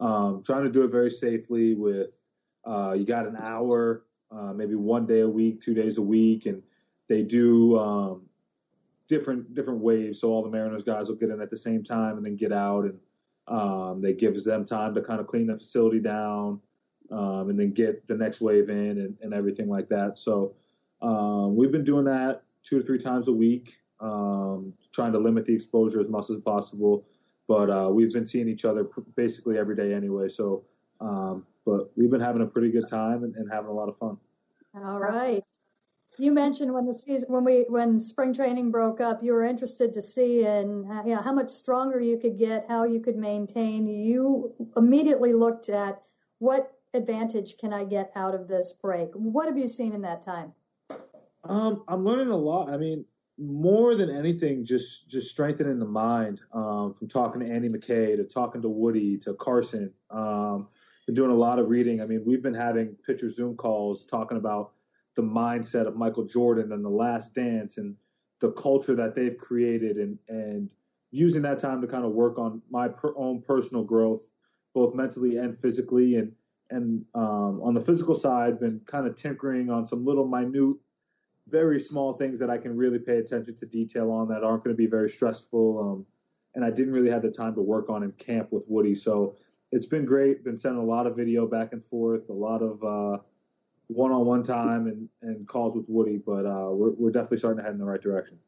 um, 0.00 0.42
trying 0.44 0.64
to 0.64 0.70
do 0.70 0.84
it 0.84 0.90
very 0.90 1.10
safely. 1.10 1.74
With 1.74 2.18
uh, 2.64 2.92
you 2.92 3.04
got 3.04 3.26
an 3.26 3.36
hour, 3.36 4.04
uh, 4.30 4.52
maybe 4.52 4.74
one 4.74 5.06
day 5.06 5.20
a 5.20 5.28
week, 5.28 5.60
two 5.60 5.74
days 5.74 5.98
a 5.98 6.02
week, 6.02 6.46
and 6.46 6.62
they 7.08 7.22
do 7.22 7.78
um, 7.78 8.22
different 9.08 9.54
different 9.54 9.80
waves. 9.80 10.20
So 10.20 10.30
all 10.30 10.42
the 10.42 10.50
Mariners 10.50 10.82
guys 10.82 11.08
will 11.08 11.16
get 11.16 11.30
in 11.30 11.40
at 11.40 11.50
the 11.50 11.56
same 11.56 11.84
time 11.84 12.16
and 12.16 12.26
then 12.26 12.36
get 12.36 12.52
out, 12.52 12.84
and 12.84 12.98
um, 13.46 14.00
they 14.00 14.14
gives 14.14 14.44
them 14.44 14.64
time 14.64 14.94
to 14.94 15.02
kind 15.02 15.20
of 15.20 15.26
clean 15.26 15.46
the 15.46 15.56
facility 15.56 16.00
down 16.00 16.60
um, 17.12 17.50
and 17.50 17.58
then 17.58 17.72
get 17.72 18.06
the 18.08 18.14
next 18.14 18.40
wave 18.40 18.70
in 18.70 18.98
and, 18.98 19.16
and 19.20 19.34
everything 19.34 19.68
like 19.68 19.88
that. 19.90 20.18
So 20.18 20.54
um, 21.02 21.54
we've 21.54 21.70
been 21.70 21.84
doing 21.84 22.04
that 22.06 22.42
two 22.62 22.80
to 22.80 22.86
three 22.86 22.98
times 22.98 23.28
a 23.28 23.32
week, 23.32 23.76
um, 24.00 24.72
trying 24.92 25.12
to 25.12 25.18
limit 25.18 25.44
the 25.44 25.54
exposure 25.54 26.00
as 26.00 26.08
much 26.08 26.30
as 26.30 26.38
possible. 26.38 27.04
But 27.48 27.70
uh, 27.70 27.90
we've 27.92 28.12
been 28.12 28.26
seeing 28.26 28.48
each 28.48 28.64
other 28.64 28.88
basically 29.14 29.58
every 29.58 29.76
day 29.76 29.92
anyway. 29.92 30.28
So, 30.28 30.64
um, 31.00 31.44
but 31.66 31.90
we've 31.96 32.10
been 32.10 32.20
having 32.20 32.42
a 32.42 32.46
pretty 32.46 32.70
good 32.70 32.88
time 32.88 33.24
and, 33.24 33.34
and 33.36 33.50
having 33.52 33.68
a 33.68 33.72
lot 33.72 33.88
of 33.88 33.96
fun. 33.98 34.16
All 34.74 35.00
right. 35.00 35.42
You 36.18 36.32
mentioned 36.32 36.72
when 36.72 36.86
the 36.86 36.94
season, 36.94 37.32
when 37.32 37.44
we, 37.44 37.64
when 37.68 37.98
spring 37.98 38.34
training 38.34 38.70
broke 38.70 39.00
up, 39.00 39.22
you 39.22 39.32
were 39.32 39.44
interested 39.44 39.94
to 39.94 40.02
see 40.02 40.44
and 40.44 40.90
uh, 40.90 41.22
how 41.22 41.32
much 41.32 41.48
stronger 41.48 42.00
you 42.00 42.18
could 42.18 42.38
get, 42.38 42.66
how 42.68 42.84
you 42.84 43.00
could 43.00 43.16
maintain. 43.16 43.86
You 43.86 44.54
immediately 44.76 45.32
looked 45.32 45.68
at 45.68 46.06
what 46.38 46.70
advantage 46.94 47.56
can 47.58 47.72
I 47.72 47.84
get 47.84 48.12
out 48.16 48.34
of 48.34 48.48
this 48.48 48.72
break? 48.72 49.10
What 49.14 49.46
have 49.46 49.58
you 49.58 49.66
seen 49.66 49.92
in 49.92 50.02
that 50.02 50.22
time? 50.22 50.52
Um, 51.44 51.84
I'm 51.88 52.04
learning 52.04 52.28
a 52.28 52.36
lot. 52.36 52.70
I 52.70 52.76
mean, 52.76 53.04
more 53.38 53.94
than 53.94 54.10
anything, 54.10 54.64
just 54.64 55.08
just 55.10 55.30
strengthening 55.30 55.78
the 55.78 55.86
mind. 55.86 56.42
Um, 56.52 56.94
from 56.94 57.08
talking 57.08 57.44
to 57.44 57.52
Andy 57.52 57.68
McKay 57.68 58.16
to 58.16 58.24
talking 58.24 58.62
to 58.62 58.68
Woody 58.68 59.16
to 59.18 59.34
Carson. 59.34 59.92
Um, 60.10 60.68
been 61.06 61.14
doing 61.14 61.30
a 61.30 61.36
lot 61.36 61.58
of 61.58 61.68
reading. 61.68 62.00
I 62.00 62.04
mean, 62.04 62.22
we've 62.24 62.42
been 62.42 62.54
having 62.54 62.94
pitcher 63.04 63.30
Zoom 63.30 63.56
calls 63.56 64.04
talking 64.04 64.38
about 64.38 64.72
the 65.16 65.22
mindset 65.22 65.86
of 65.86 65.96
Michael 65.96 66.24
Jordan 66.24 66.72
and 66.72 66.84
the 66.84 66.90
Last 66.90 67.34
Dance 67.34 67.78
and 67.78 67.96
the 68.40 68.52
culture 68.52 68.94
that 68.94 69.14
they've 69.14 69.36
created, 69.36 69.96
and 69.96 70.18
and 70.28 70.70
using 71.10 71.42
that 71.42 71.58
time 71.58 71.80
to 71.80 71.86
kind 71.86 72.04
of 72.04 72.12
work 72.12 72.38
on 72.38 72.62
my 72.70 72.88
per, 72.88 73.12
own 73.16 73.42
personal 73.42 73.84
growth, 73.84 74.22
both 74.74 74.94
mentally 74.94 75.36
and 75.36 75.58
physically, 75.58 76.16
and 76.16 76.32
and 76.72 77.04
um, 77.14 77.60
on 77.62 77.74
the 77.74 77.80
physical 77.80 78.14
side, 78.14 78.58
been 78.58 78.80
kind 78.86 79.06
of 79.06 79.16
tinkering 79.16 79.70
on 79.70 79.86
some 79.86 80.04
little 80.04 80.26
minute, 80.26 80.76
very 81.48 81.78
small 81.78 82.14
things 82.14 82.38
that 82.40 82.50
I 82.50 82.58
can 82.58 82.76
really 82.76 82.98
pay 82.98 83.18
attention 83.18 83.54
to 83.56 83.66
detail 83.66 84.10
on 84.10 84.28
that 84.28 84.42
aren't 84.42 84.64
going 84.64 84.74
to 84.74 84.78
be 84.78 84.86
very 84.86 85.08
stressful. 85.08 85.78
Um, 85.78 86.06
and 86.54 86.64
I 86.64 86.70
didn't 86.70 86.92
really 86.92 87.10
have 87.10 87.22
the 87.22 87.30
time 87.30 87.54
to 87.54 87.62
work 87.62 87.88
on 87.88 88.02
in 88.02 88.12
camp 88.12 88.52
with 88.52 88.64
Woody, 88.68 88.94
so 88.94 89.36
it's 89.70 89.86
been 89.86 90.04
great. 90.04 90.44
Been 90.44 90.58
sending 90.58 90.82
a 90.82 90.84
lot 90.84 91.06
of 91.06 91.16
video 91.16 91.46
back 91.46 91.72
and 91.72 91.82
forth, 91.82 92.28
a 92.28 92.32
lot 92.32 92.62
of 92.62 92.82
uh, 92.84 93.18
one-on-one 93.88 94.42
time 94.42 94.86
and, 94.86 95.08
and 95.22 95.46
calls 95.48 95.74
with 95.76 95.86
Woody, 95.88 96.18
but 96.18 96.46
uh, 96.46 96.70
we're, 96.70 96.90
we're 96.90 97.10
definitely 97.10 97.38
starting 97.38 97.58
to 97.58 97.64
head 97.64 97.72
in 97.72 97.78
the 97.78 97.84
right 97.84 98.00
direction. 98.00 98.38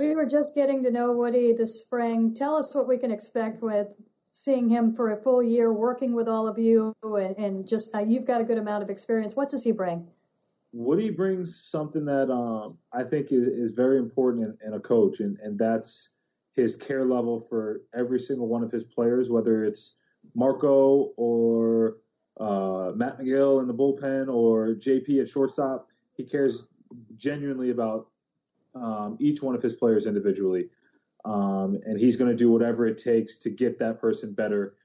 We 0.00 0.14
were 0.14 0.26
just 0.26 0.54
getting 0.54 0.82
to 0.84 0.92
know 0.92 1.12
Woody 1.12 1.52
this 1.52 1.80
spring. 1.80 2.32
Tell 2.34 2.54
us 2.56 2.74
what 2.74 2.86
we 2.86 2.98
can 2.98 3.10
expect 3.10 3.62
with 3.62 3.88
seeing 4.32 4.68
him 4.68 4.94
for 4.94 5.12
a 5.12 5.22
full 5.22 5.42
year, 5.42 5.72
working 5.72 6.14
with 6.14 6.28
all 6.28 6.46
of 6.46 6.58
you, 6.58 6.94
and, 7.02 7.36
and 7.36 7.68
just 7.68 7.94
uh, 7.94 8.00
you've 8.00 8.26
got 8.26 8.40
a 8.40 8.44
good 8.44 8.58
amount 8.58 8.82
of 8.82 8.90
experience. 8.90 9.36
What 9.36 9.48
does 9.48 9.64
he 9.64 9.72
bring? 9.72 10.06
Woody 10.72 11.10
brings 11.10 11.56
something 11.56 12.04
that 12.04 12.30
um, 12.30 12.68
I 12.92 13.02
think 13.02 13.32
is, 13.32 13.48
is 13.48 13.72
very 13.72 13.98
important 13.98 14.44
in, 14.44 14.68
in, 14.68 14.74
a 14.74 14.80
coach, 14.80 15.20
and, 15.20 15.38
and 15.40 15.58
that's 15.58 16.16
his 16.54 16.76
care 16.76 17.04
level 17.04 17.40
for 17.40 17.82
every 17.96 18.18
single 18.18 18.48
one 18.48 18.62
of 18.62 18.70
his 18.70 18.84
players, 18.84 19.30
whether 19.30 19.64
it's 19.64 19.96
Marco 20.34 21.12
or 21.16 21.96
uh, 22.38 22.92
Matt 22.94 23.18
Magill 23.18 23.60
in 23.60 23.66
the 23.66 23.74
bullpen 23.74 24.28
or 24.32 24.74
JP 24.74 25.22
at 25.22 25.28
shortstop. 25.28 25.88
He 26.16 26.24
cares 26.24 26.68
genuinely 27.16 27.70
about 27.70 28.08
um, 28.74 29.16
each 29.20 29.42
one 29.42 29.54
of 29.54 29.62
his 29.62 29.74
players 29.74 30.06
individually. 30.06 30.68
Um, 31.28 31.78
and 31.84 32.00
he's 32.00 32.16
going 32.16 32.30
to 32.30 32.36
do 32.36 32.50
whatever 32.50 32.86
it 32.86 32.96
takes 32.96 33.36
to 33.40 33.50
get 33.50 33.78
that 33.80 34.00
person 34.00 34.32
better, 34.32 34.76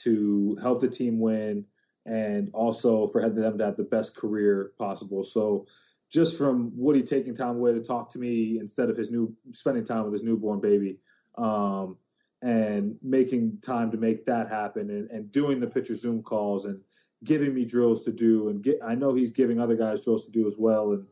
to 0.00 0.58
help 0.60 0.80
the 0.80 0.88
team 0.88 1.20
win, 1.20 1.64
and 2.04 2.50
also 2.52 3.06
for 3.06 3.22
them 3.22 3.56
to 3.58 3.64
have 3.64 3.76
the 3.76 3.84
best 3.84 4.16
career 4.16 4.72
possible. 4.78 5.22
So, 5.22 5.66
just 6.10 6.36
from 6.36 6.72
Woody 6.74 7.02
taking 7.02 7.36
time 7.36 7.56
away 7.56 7.72
to 7.74 7.82
talk 7.82 8.10
to 8.10 8.18
me 8.18 8.58
instead 8.58 8.90
of 8.90 8.96
his 8.96 9.12
new 9.12 9.32
spending 9.52 9.84
time 9.84 10.02
with 10.04 10.12
his 10.12 10.24
newborn 10.24 10.60
baby, 10.60 10.98
um, 11.38 11.96
and 12.42 12.96
making 13.00 13.58
time 13.62 13.92
to 13.92 13.96
make 13.96 14.26
that 14.26 14.48
happen, 14.48 14.90
and, 14.90 15.08
and 15.10 15.30
doing 15.30 15.60
the 15.60 15.68
pitcher 15.68 15.94
Zoom 15.94 16.20
calls 16.24 16.66
and 16.66 16.80
giving 17.22 17.54
me 17.54 17.64
drills 17.64 18.02
to 18.02 18.10
do, 18.10 18.48
and 18.48 18.60
get, 18.60 18.80
I 18.84 18.96
know 18.96 19.14
he's 19.14 19.30
giving 19.32 19.60
other 19.60 19.76
guys 19.76 20.02
drills 20.02 20.24
to 20.24 20.32
do 20.32 20.48
as 20.48 20.56
well, 20.58 20.94
and 20.94 21.06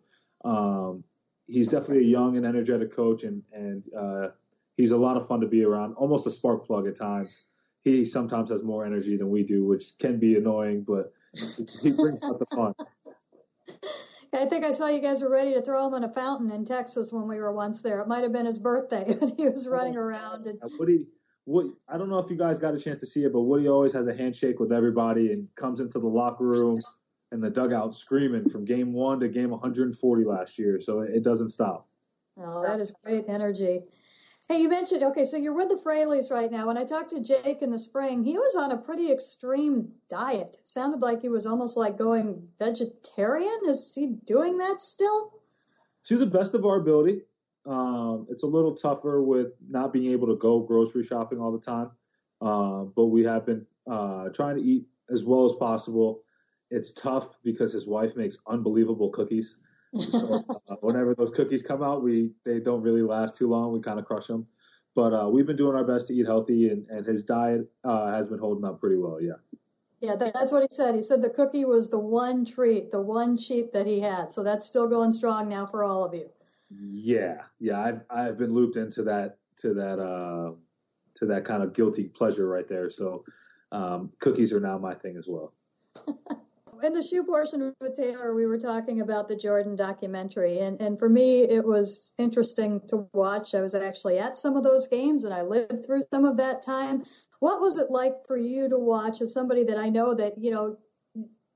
um, 0.45 1.05
he's 1.47 1.69
definitely 1.69 2.07
a 2.07 2.09
young 2.09 2.37
and 2.37 2.45
energetic 2.45 2.93
coach, 2.93 3.23
and 3.23 3.45
and 3.53 3.85
uh, 3.97 4.29
he's 4.81 4.91
a 4.93 4.97
lot 4.97 5.17
of 5.17 5.27
fun 5.27 5.41
to 5.41 5.47
be 5.47 5.63
around, 5.63 5.95
almost 5.95 6.27
a 6.27 6.31
spark 6.31 6.67
plug 6.67 6.87
at 6.87 6.97
times. 6.97 7.45
He 7.83 8.05
sometimes 8.05 8.51
has 8.51 8.65
more 8.65 8.85
energy 8.85 9.17
than 9.17 9.31
we 9.31 9.43
do, 9.43 9.65
which 9.65 9.99
can 9.99 10.19
be 10.19 10.37
annoying, 10.37 10.85
but 10.87 11.13
he 11.83 11.93
brings 11.93 12.23
out 12.25 12.39
the 12.39 12.47
fun. 12.55 12.75
I 14.33 14.47
think 14.47 14.65
I 14.65 14.71
saw 14.71 14.89
you 14.89 15.01
guys 15.01 15.23
were 15.23 15.31
ready 15.31 15.53
to 15.55 15.61
throw 15.61 15.89
him 15.89 15.95
in 15.95 16.05
a 16.05 16.13
fountain 16.13 16.51
in 16.51 16.65
Texas 16.65 17.13
when 17.13 17.29
we 17.29 17.39
were 17.39 17.53
once 17.53 17.83
there. 17.83 18.01
It 18.01 18.09
might 18.09 18.23
have 18.23 18.33
been 18.33 18.47
his 18.47 18.59
birthday, 18.59 19.05
but 19.21 19.33
he 19.37 19.49
was 19.49 19.69
running 19.69 19.97
oh, 19.97 20.01
around. 20.01 20.47
And 20.47 20.59
Woody, 20.79 21.07
what 21.45 21.67
I 21.89 21.99
don't 21.99 22.09
know 22.09 22.19
if 22.19 22.31
you 22.31 22.37
guys 22.37 22.61
got 22.61 22.75
a 22.75 22.79
chance 22.79 23.01
to 23.01 23.07
see 23.07 23.25
it, 23.25 23.33
but 23.33 23.41
Woody 23.43 23.69
always 23.69 23.93
has 23.95 24.07
a 24.07 24.15
handshake 24.15 24.61
with 24.61 24.73
everybody 24.73 25.33
and 25.33 25.49
comes 25.57 25.81
into 25.81 25.99
the 25.99 26.07
locker 26.07 26.45
room 26.45 26.79
and 27.33 27.43
the 27.43 27.51
dugout 27.51 27.97
screaming 27.97 28.49
from 28.49 28.65
game 28.65 28.93
one 28.93 29.21
to 29.21 29.29
game 29.29 29.51
140 29.51 30.25
last 30.25 30.59
year. 30.59 30.81
So 30.81 31.01
it 31.01 31.23
doesn't 31.23 31.51
stop. 31.51 31.89
Oh, 32.39 32.63
that 32.63 32.79
is 32.81 32.93
great 33.05 33.25
energy. 33.29 33.83
Hey, 34.51 34.63
you 34.63 34.69
mentioned 34.69 35.05
okay, 35.05 35.23
so 35.23 35.37
you're 35.37 35.55
with 35.55 35.69
the 35.69 35.77
Fraleys 35.77 36.29
right 36.29 36.51
now. 36.51 36.67
When 36.67 36.77
I 36.77 36.83
talked 36.83 37.11
to 37.11 37.23
Jake 37.23 37.63
in 37.63 37.71
the 37.71 37.79
spring, 37.79 38.25
he 38.25 38.37
was 38.37 38.57
on 38.57 38.73
a 38.73 38.79
pretty 38.79 39.13
extreme 39.13 39.93
diet. 40.09 40.57
It 40.59 40.69
sounded 40.69 41.01
like 41.01 41.23
he 41.23 41.29
was 41.29 41.47
almost 41.47 41.77
like 41.77 41.97
going 41.97 42.49
vegetarian. 42.59 43.61
Is 43.69 43.95
he 43.95 44.09
doing 44.09 44.59
that 44.59 44.81
still? 44.81 45.35
To 46.07 46.19
the 46.19 46.27
best 46.27 46.55
of 46.55 46.67
our 46.67 46.81
ability. 46.81 47.23
Um, 47.65 48.27
it's 48.29 48.43
a 48.43 48.47
little 48.49 48.75
tougher 48.75 49.23
with 49.23 49.53
not 49.69 49.93
being 49.93 50.11
able 50.11 50.27
to 50.27 50.35
go 50.35 50.59
grocery 50.59 51.05
shopping 51.05 51.41
all 51.41 51.53
the 51.53 51.61
time, 51.61 51.93
uh, 52.43 52.87
but 52.97 53.07
we 53.07 53.23
have 53.23 53.47
been 53.47 53.65
uh, 53.89 54.31
trying 54.31 54.57
to 54.57 54.63
eat 54.63 54.85
as 55.13 55.23
well 55.25 55.45
as 55.45 55.53
possible. 55.53 56.25
It's 56.73 56.93
tough 56.93 57.37
because 57.45 57.73
his 57.73 57.87
wife 57.87 58.17
makes 58.17 58.39
unbelievable 58.49 59.11
cookies. 59.11 59.61
So, 59.99 60.45
uh, 60.69 60.77
whenever 60.81 61.15
those 61.15 61.33
cookies 61.33 61.63
come 61.63 61.83
out, 61.83 62.03
we 62.03 62.33
they 62.45 62.61
don't 62.61 62.83
really 62.83 63.03
last 63.03 63.37
too 63.37 63.49
long. 63.49 63.73
We 63.73 63.81
kind 63.81 63.99
of 63.99 64.05
crush 64.05 64.27
them. 64.27 64.47
But 64.95 65.13
uh, 65.15 65.29
we've 65.29 65.47
been 65.47 65.57
doing 65.57 65.77
our 65.77 65.85
best 65.85 66.09
to 66.09 66.15
eat 66.15 66.27
healthy, 66.27 66.69
and, 66.69 66.89
and 66.89 67.07
his 67.07 67.25
diet 67.25 67.71
uh, 67.85 68.13
has 68.13 68.29
been 68.29 68.39
holding 68.39 68.65
up 68.65 68.81
pretty 68.81 68.97
well. 68.97 69.21
Yeah. 69.21 69.35
Yeah, 70.01 70.17
that's 70.17 70.51
what 70.51 70.63
he 70.63 70.69
said. 70.71 70.95
He 70.95 71.03
said 71.03 71.21
the 71.21 71.29
cookie 71.29 71.67
was 71.67 71.91
the 71.91 71.99
one 71.99 72.47
treat, 72.47 72.91
the 72.91 73.03
one 73.03 73.37
cheat 73.37 73.75
that 73.75 73.87
he 73.87 74.01
had. 74.01 74.33
So 74.33 74.43
that's 74.43 74.67
still 74.67 74.89
going 74.89 75.13
strong 75.13 75.49
now 75.49 75.67
for 75.67 75.85
all 75.85 76.05
of 76.05 76.15
you. 76.15 76.31
Yeah, 76.71 77.43
yeah, 77.59 77.81
I've 77.81 78.01
I've 78.09 78.39
been 78.39 78.55
looped 78.55 78.77
into 78.77 79.03
that 79.05 79.39
to 79.59 79.75
that 79.75 79.99
uh, 79.99 80.53
to 81.17 81.27
that 81.27 81.45
kind 81.45 81.63
of 81.63 81.75
guilty 81.75 82.05
pleasure 82.05 82.49
right 82.49 82.69
there. 82.69 82.89
So 82.89 83.25
um, 83.73 84.13
cookies 84.21 84.53
are 84.53 84.61
now 84.61 84.79
my 84.79 84.95
thing 84.95 85.17
as 85.17 85.29
well. 85.29 85.53
in 86.83 86.93
the 86.93 87.03
shoe 87.03 87.25
portion 87.25 87.75
with 87.81 87.97
Taylor, 87.97 88.35
we 88.35 88.47
were 88.47 88.59
talking 88.59 89.01
about 89.01 89.29
the 89.29 89.37
Jordan 89.37 89.77
documentary, 89.77 90.59
and 90.59 90.81
and 90.81 90.99
for 90.99 91.09
me, 91.09 91.43
it 91.43 91.65
was 91.65 92.13
interesting 92.19 92.81
to 92.89 93.09
watch. 93.13 93.55
I 93.55 93.61
was 93.61 93.75
actually 93.75 94.19
at 94.19 94.37
some 94.37 94.57
of 94.57 94.65
those 94.65 94.87
games, 94.87 95.25
and 95.25 95.35
I 95.35 95.43
lived 95.43 95.85
through 95.85 96.03
some 96.13 96.25
of 96.25 96.37
that 96.39 96.63
time. 96.63 97.05
What 97.41 97.61
was 97.61 97.79
it 97.79 97.91
like 97.91 98.27
for 98.27 98.37
you 98.37 98.69
to 98.69 98.79
watch 98.79 99.21
as 99.21 99.33
somebody 99.33 99.65
that 99.65 99.79
I 99.79 99.89
know 99.89 100.15
that 100.15 100.35
you 100.39 100.51
know 100.51 100.79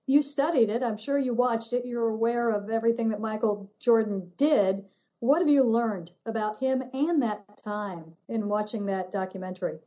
you 0.06 0.22
studied 0.22 0.70
it? 0.70 0.82
I'm 0.82 0.96
sure 0.96 1.18
you 1.18 1.34
watched 1.34 1.72
it. 1.72 1.86
You're 1.86 2.08
aware 2.08 2.50
of 2.50 2.70
everything 2.70 3.08
that 3.10 3.20
Michael 3.20 3.72
Jordan 3.80 4.30
did. 4.36 4.84
What 5.20 5.40
have 5.40 5.48
you 5.48 5.64
learned 5.64 6.12
about 6.26 6.58
him 6.58 6.82
and 6.92 7.22
that 7.22 7.56
time 7.56 8.14
in 8.28 8.48
watching 8.48 8.86
that 8.86 9.10
documentary? 9.10 9.78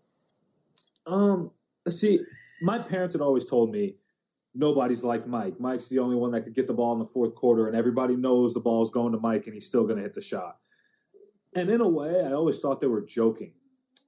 Um, 1.05 1.51
see, 1.89 2.21
my 2.61 2.79
parents 2.79 3.13
had 3.13 3.21
always 3.21 3.45
told 3.45 3.71
me 3.71 3.95
nobody's 4.57 5.03
like 5.03 5.27
Mike. 5.27 5.59
Mike's 5.59 5.87
the 5.87 5.99
only 5.99 6.15
one 6.15 6.31
that 6.31 6.41
could 6.41 6.55
get 6.55 6.67
the 6.67 6.73
ball 6.73 6.93
in 6.93 6.99
the 6.99 7.05
fourth 7.05 7.35
quarter, 7.35 7.67
and 7.67 7.75
everybody 7.75 8.15
knows 8.15 8.53
the 8.53 8.59
ball's 8.59 8.91
going 8.91 9.13
to 9.13 9.19
Mike, 9.19 9.45
and 9.45 9.53
he's 9.53 9.67
still 9.67 9.83
going 9.83 9.97
to 9.97 10.03
hit 10.03 10.13
the 10.13 10.21
shot. 10.21 10.57
And 11.55 11.69
in 11.69 11.81
a 11.81 11.87
way, 11.87 12.23
I 12.25 12.33
always 12.33 12.59
thought 12.59 12.81
they 12.81 12.87
were 12.87 13.01
joking. 13.01 13.53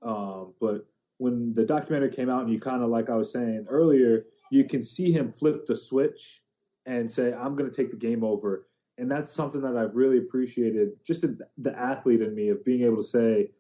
Um, 0.02 0.54
but 0.60 0.88
when 1.18 1.54
the 1.54 1.66
documentary 1.66 2.10
came 2.10 2.30
out, 2.30 2.44
and 2.44 2.52
you 2.52 2.60
kind 2.60 2.84
of, 2.84 2.90
like 2.90 3.10
I 3.10 3.16
was 3.16 3.32
saying 3.32 3.68
earlier, 3.70 4.26
you 4.52 4.64
can 4.64 4.84
see 4.84 5.12
him 5.12 5.32
flip 5.32 5.66
the 5.66 5.76
switch 5.76 6.42
and 6.86 7.12
say, 7.12 7.34
I'm 7.34 7.56
going 7.56 7.70
to 7.70 7.76
take 7.76 7.92
the 7.92 7.98
game 7.98 8.24
over. 8.24 8.68
And 8.98 9.10
that's 9.10 9.32
something 9.32 9.62
that 9.62 9.78
I've 9.78 9.96
really 9.96 10.18
appreciated, 10.18 10.90
just 11.06 11.22
the, 11.22 11.38
the 11.58 11.78
athlete 11.78 12.22
in 12.22 12.36
me 12.36 12.50
of 12.50 12.66
being 12.66 12.84
able 12.84 12.98
to 12.98 13.04
say, 13.04 13.52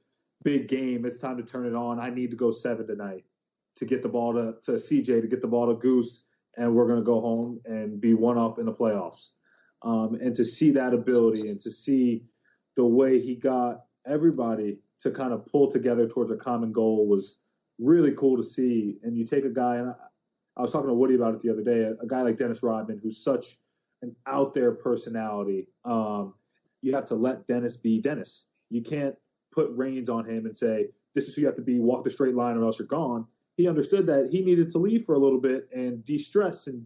big 0.43 0.67
game, 0.67 1.05
it's 1.05 1.19
time 1.19 1.37
to 1.37 1.43
turn 1.43 1.65
it 1.65 1.75
on. 1.75 1.99
I 1.99 2.09
need 2.09 2.31
to 2.31 2.37
go 2.37 2.51
seven 2.51 2.87
tonight 2.87 3.23
to 3.77 3.85
get 3.85 4.03
the 4.03 4.09
ball 4.09 4.33
to, 4.33 4.55
to 4.63 4.71
CJ, 4.73 5.21
to 5.21 5.27
get 5.27 5.41
the 5.41 5.47
ball 5.47 5.67
to 5.67 5.79
Goose, 5.79 6.25
and 6.57 6.73
we're 6.73 6.87
going 6.87 6.99
to 6.99 7.05
go 7.05 7.19
home 7.19 7.59
and 7.65 7.99
be 7.99 8.13
one 8.13 8.37
up 8.37 8.59
in 8.59 8.65
the 8.65 8.73
playoffs. 8.73 9.31
Um, 9.81 10.15
and 10.21 10.35
to 10.35 10.43
see 10.43 10.71
that 10.71 10.93
ability 10.93 11.49
and 11.49 11.59
to 11.61 11.71
see 11.71 12.23
the 12.75 12.85
way 12.85 13.19
he 13.19 13.35
got 13.35 13.85
everybody 14.05 14.79
to 15.01 15.11
kind 15.11 15.31
of 15.33 15.45
pull 15.45 15.71
together 15.71 16.07
towards 16.07 16.31
a 16.31 16.35
common 16.35 16.71
goal 16.71 17.07
was 17.07 17.37
really 17.79 18.11
cool 18.11 18.35
to 18.37 18.43
see. 18.43 18.97
And 19.03 19.17
you 19.17 19.25
take 19.25 19.45
a 19.45 19.49
guy, 19.49 19.77
and 19.77 19.89
I, 19.89 19.93
I 20.57 20.61
was 20.61 20.71
talking 20.71 20.89
to 20.89 20.93
Woody 20.93 21.15
about 21.15 21.35
it 21.35 21.41
the 21.41 21.51
other 21.51 21.63
day, 21.63 21.81
a, 21.81 21.91
a, 22.03 22.07
guy 22.07 22.21
like 22.21 22.37
Dennis 22.37 22.61
Rodman, 22.61 22.99
who's 23.01 23.23
such 23.23 23.57
an 24.01 24.15
out 24.27 24.53
there 24.53 24.73
personality. 24.73 25.67
Um, 25.85 26.33
you 26.81 26.93
have 26.93 27.05
to 27.07 27.15
let 27.15 27.47
Dennis 27.47 27.77
be 27.77 28.01
Dennis. 28.01 28.49
You 28.69 28.81
can't 28.81 29.15
put 29.53 29.69
reins 29.71 30.09
on 30.09 30.29
him 30.29 30.45
and 30.45 30.55
say, 30.55 30.87
this 31.15 31.27
is 31.27 31.35
who 31.35 31.41
you 31.41 31.47
have 31.47 31.55
to 31.55 31.61
be, 31.61 31.79
walk 31.79 32.03
the 32.03 32.09
straight 32.09 32.35
line 32.35 32.57
or 32.57 32.65
else 32.65 32.79
you're 32.79 32.87
gone 32.87 33.25
he 33.59 33.67
understood 33.67 34.07
that 34.07 34.29
he 34.31 34.41
needed 34.41 34.71
to 34.71 34.77
leave 34.77 35.03
for 35.03 35.15
a 35.15 35.19
little 35.19 35.39
bit 35.39 35.67
and 35.75 36.05
de-stress 36.05 36.67
and 36.67 36.85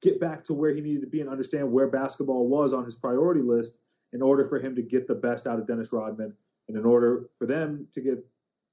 get 0.00 0.20
back 0.20 0.44
to 0.44 0.54
where 0.54 0.72
he 0.72 0.80
needed 0.80 1.00
to 1.00 1.08
be 1.08 1.20
and 1.20 1.28
understand 1.28 1.68
where 1.68 1.88
basketball 1.88 2.46
was 2.46 2.72
on 2.72 2.84
his 2.84 2.94
priority 2.94 3.42
list 3.42 3.78
in 4.12 4.22
order 4.22 4.46
for 4.46 4.60
him 4.60 4.76
to 4.76 4.82
get 4.82 5.08
the 5.08 5.14
best 5.14 5.48
out 5.48 5.58
of 5.58 5.66
Dennis 5.66 5.92
Rodman 5.92 6.32
and 6.68 6.78
in 6.78 6.84
order 6.84 7.28
for 7.36 7.48
them 7.48 7.88
to 7.94 8.00
get 8.00 8.24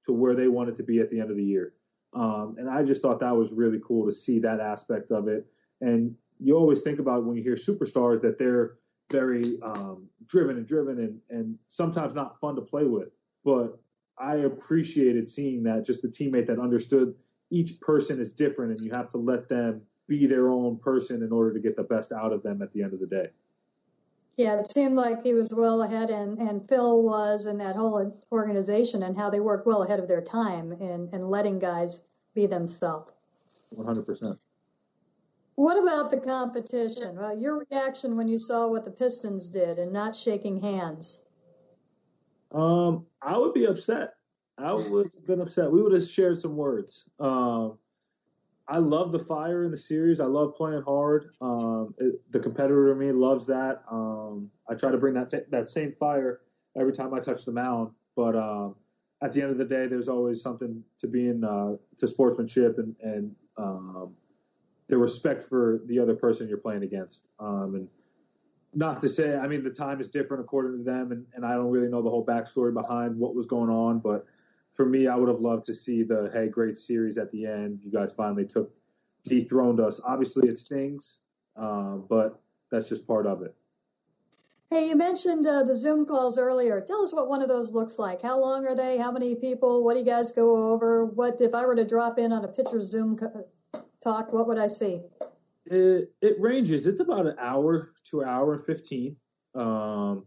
to 0.04 0.12
where 0.12 0.36
they 0.36 0.46
wanted 0.46 0.76
to 0.76 0.84
be 0.84 1.00
at 1.00 1.10
the 1.10 1.18
end 1.18 1.32
of 1.32 1.36
the 1.36 1.42
year. 1.42 1.72
Um, 2.14 2.54
and 2.58 2.70
I 2.70 2.84
just 2.84 3.02
thought 3.02 3.18
that 3.18 3.36
was 3.36 3.52
really 3.52 3.80
cool 3.84 4.06
to 4.06 4.12
see 4.12 4.38
that 4.38 4.60
aspect 4.60 5.10
of 5.10 5.26
it. 5.26 5.44
And 5.80 6.14
you 6.38 6.56
always 6.56 6.82
think 6.82 7.00
about 7.00 7.24
when 7.24 7.36
you 7.36 7.42
hear 7.42 7.54
superstars 7.54 8.20
that 8.20 8.38
they're 8.38 8.74
very 9.10 9.42
um, 9.64 10.06
driven 10.28 10.58
and 10.58 10.66
driven 10.68 11.00
and, 11.00 11.18
and 11.28 11.58
sometimes 11.66 12.14
not 12.14 12.38
fun 12.38 12.54
to 12.54 12.62
play 12.62 12.84
with. 12.84 13.08
But 13.44 13.80
I 14.16 14.36
appreciated 14.36 15.26
seeing 15.26 15.64
that 15.64 15.84
just 15.84 16.04
a 16.04 16.08
teammate 16.08 16.46
that 16.46 16.60
understood 16.60 17.14
each 17.52 17.78
person 17.80 18.18
is 18.18 18.32
different 18.32 18.72
and 18.72 18.84
you 18.84 18.90
have 18.92 19.10
to 19.10 19.18
let 19.18 19.48
them 19.48 19.82
be 20.08 20.26
their 20.26 20.48
own 20.48 20.78
person 20.78 21.22
in 21.22 21.30
order 21.30 21.52
to 21.52 21.60
get 21.60 21.76
the 21.76 21.82
best 21.82 22.10
out 22.10 22.32
of 22.32 22.42
them 22.42 22.62
at 22.62 22.72
the 22.72 22.82
end 22.82 22.94
of 22.94 23.00
the 23.00 23.06
day. 23.06 23.28
Yeah, 24.38 24.58
it 24.58 24.72
seemed 24.72 24.94
like 24.94 25.22
he 25.22 25.34
was 25.34 25.50
well 25.54 25.82
ahead, 25.82 26.08
and, 26.08 26.38
and 26.38 26.66
Phil 26.66 27.02
was, 27.02 27.46
in 27.46 27.58
that 27.58 27.76
whole 27.76 28.18
organization, 28.32 29.02
and 29.02 29.14
how 29.14 29.28
they 29.28 29.40
work 29.40 29.66
well 29.66 29.82
ahead 29.82 30.00
of 30.00 30.08
their 30.08 30.22
time 30.22 30.72
in, 30.72 31.10
in 31.12 31.28
letting 31.28 31.58
guys 31.58 32.08
be 32.34 32.46
themselves. 32.46 33.12
100%. 33.76 34.38
What 35.56 35.82
about 35.82 36.10
the 36.10 36.16
competition? 36.16 37.16
Well, 37.16 37.38
your 37.38 37.62
reaction 37.70 38.16
when 38.16 38.26
you 38.26 38.38
saw 38.38 38.70
what 38.70 38.86
the 38.86 38.90
Pistons 38.90 39.50
did 39.50 39.78
and 39.78 39.92
not 39.92 40.16
shaking 40.16 40.58
hands? 40.58 41.26
Um, 42.52 43.04
I 43.20 43.36
would 43.36 43.52
be 43.52 43.66
upset. 43.66 44.14
I 44.58 44.72
would 44.72 45.06
have 45.14 45.26
been 45.26 45.40
upset. 45.40 45.70
We 45.70 45.82
would 45.82 45.92
have 45.92 46.06
shared 46.06 46.38
some 46.38 46.56
words. 46.56 47.10
Um, 47.18 47.78
I 48.68 48.78
love 48.78 49.12
the 49.12 49.18
fire 49.18 49.64
in 49.64 49.70
the 49.70 49.76
series. 49.76 50.20
I 50.20 50.26
love 50.26 50.54
playing 50.56 50.82
hard. 50.82 51.30
Um, 51.40 51.94
it, 51.98 52.20
the 52.30 52.38
competitor 52.38 52.92
in 52.92 52.98
me 52.98 53.12
loves 53.12 53.46
that. 53.46 53.82
Um, 53.90 54.50
I 54.68 54.74
try 54.74 54.90
to 54.90 54.98
bring 54.98 55.14
that 55.14 55.30
th- 55.30 55.46
that 55.50 55.68
same 55.68 55.92
fire 55.92 56.40
every 56.78 56.92
time 56.92 57.12
I 57.12 57.18
touch 57.18 57.44
the 57.44 57.52
mound. 57.52 57.90
But 58.14 58.36
um, 58.36 58.76
at 59.22 59.32
the 59.32 59.42
end 59.42 59.50
of 59.50 59.58
the 59.58 59.64
day, 59.64 59.86
there's 59.86 60.08
always 60.08 60.42
something 60.42 60.82
to 61.00 61.08
being 61.08 61.42
uh, 61.42 61.76
to 61.98 62.08
sportsmanship 62.08 62.78
and 62.78 62.94
and 63.02 63.34
um, 63.56 64.14
the 64.88 64.96
respect 64.96 65.42
for 65.42 65.80
the 65.86 65.98
other 65.98 66.14
person 66.14 66.48
you're 66.48 66.58
playing 66.58 66.82
against. 66.82 67.28
Um, 67.40 67.74
and 67.74 67.88
not 68.74 69.00
to 69.00 69.08
say, 69.08 69.36
I 69.36 69.48
mean, 69.48 69.64
the 69.64 69.70
time 69.70 70.00
is 70.00 70.08
different 70.08 70.42
according 70.42 70.78
to 70.78 70.84
them, 70.84 71.12
and, 71.12 71.26
and 71.34 71.44
I 71.44 71.54
don't 71.54 71.70
really 71.70 71.88
know 71.88 72.02
the 72.02 72.10
whole 72.10 72.24
backstory 72.24 72.72
behind 72.72 73.18
what 73.18 73.34
was 73.34 73.46
going 73.46 73.70
on, 73.70 73.98
but 73.98 74.26
for 74.72 74.86
me, 74.86 75.06
I 75.06 75.16
would 75.16 75.28
have 75.28 75.40
loved 75.40 75.66
to 75.66 75.74
see 75.74 76.02
the 76.02 76.30
hey, 76.32 76.48
great 76.48 76.76
series 76.76 77.18
at 77.18 77.30
the 77.30 77.46
end. 77.46 77.80
You 77.82 77.92
guys 77.92 78.14
finally 78.14 78.46
took 78.46 78.72
dethroned 79.24 79.80
us. 79.80 80.00
Obviously, 80.04 80.48
it 80.48 80.58
stings, 80.58 81.22
uh, 81.56 81.96
but 81.96 82.40
that's 82.70 82.88
just 82.88 83.06
part 83.06 83.26
of 83.26 83.42
it. 83.42 83.54
Hey, 84.70 84.88
you 84.88 84.96
mentioned 84.96 85.46
uh, 85.46 85.64
the 85.64 85.76
Zoom 85.76 86.06
calls 86.06 86.38
earlier. 86.38 86.80
Tell 86.80 87.02
us 87.02 87.12
what 87.12 87.28
one 87.28 87.42
of 87.42 87.48
those 87.48 87.74
looks 87.74 87.98
like. 87.98 88.22
How 88.22 88.40
long 88.40 88.66
are 88.66 88.74
they? 88.74 88.96
How 88.96 89.12
many 89.12 89.34
people? 89.34 89.84
What 89.84 89.92
do 89.92 90.00
you 90.00 90.06
guys 90.06 90.32
go 90.32 90.72
over? 90.72 91.04
What 91.04 91.40
if 91.42 91.54
I 91.54 91.66
were 91.66 91.76
to 91.76 91.84
drop 91.84 92.18
in 92.18 92.32
on 92.32 92.42
a 92.44 92.48
pitcher 92.48 92.80
Zoom 92.80 93.18
talk? 94.02 94.32
What 94.32 94.46
would 94.48 94.58
I 94.58 94.68
see? 94.68 95.02
It, 95.66 96.10
it 96.22 96.40
ranges. 96.40 96.86
It's 96.86 97.00
about 97.00 97.26
an 97.26 97.36
hour 97.38 97.92
to 98.06 98.22
an 98.22 98.28
hour 98.28 98.54
and 98.54 98.64
fifteen, 98.64 99.16
um, 99.54 100.24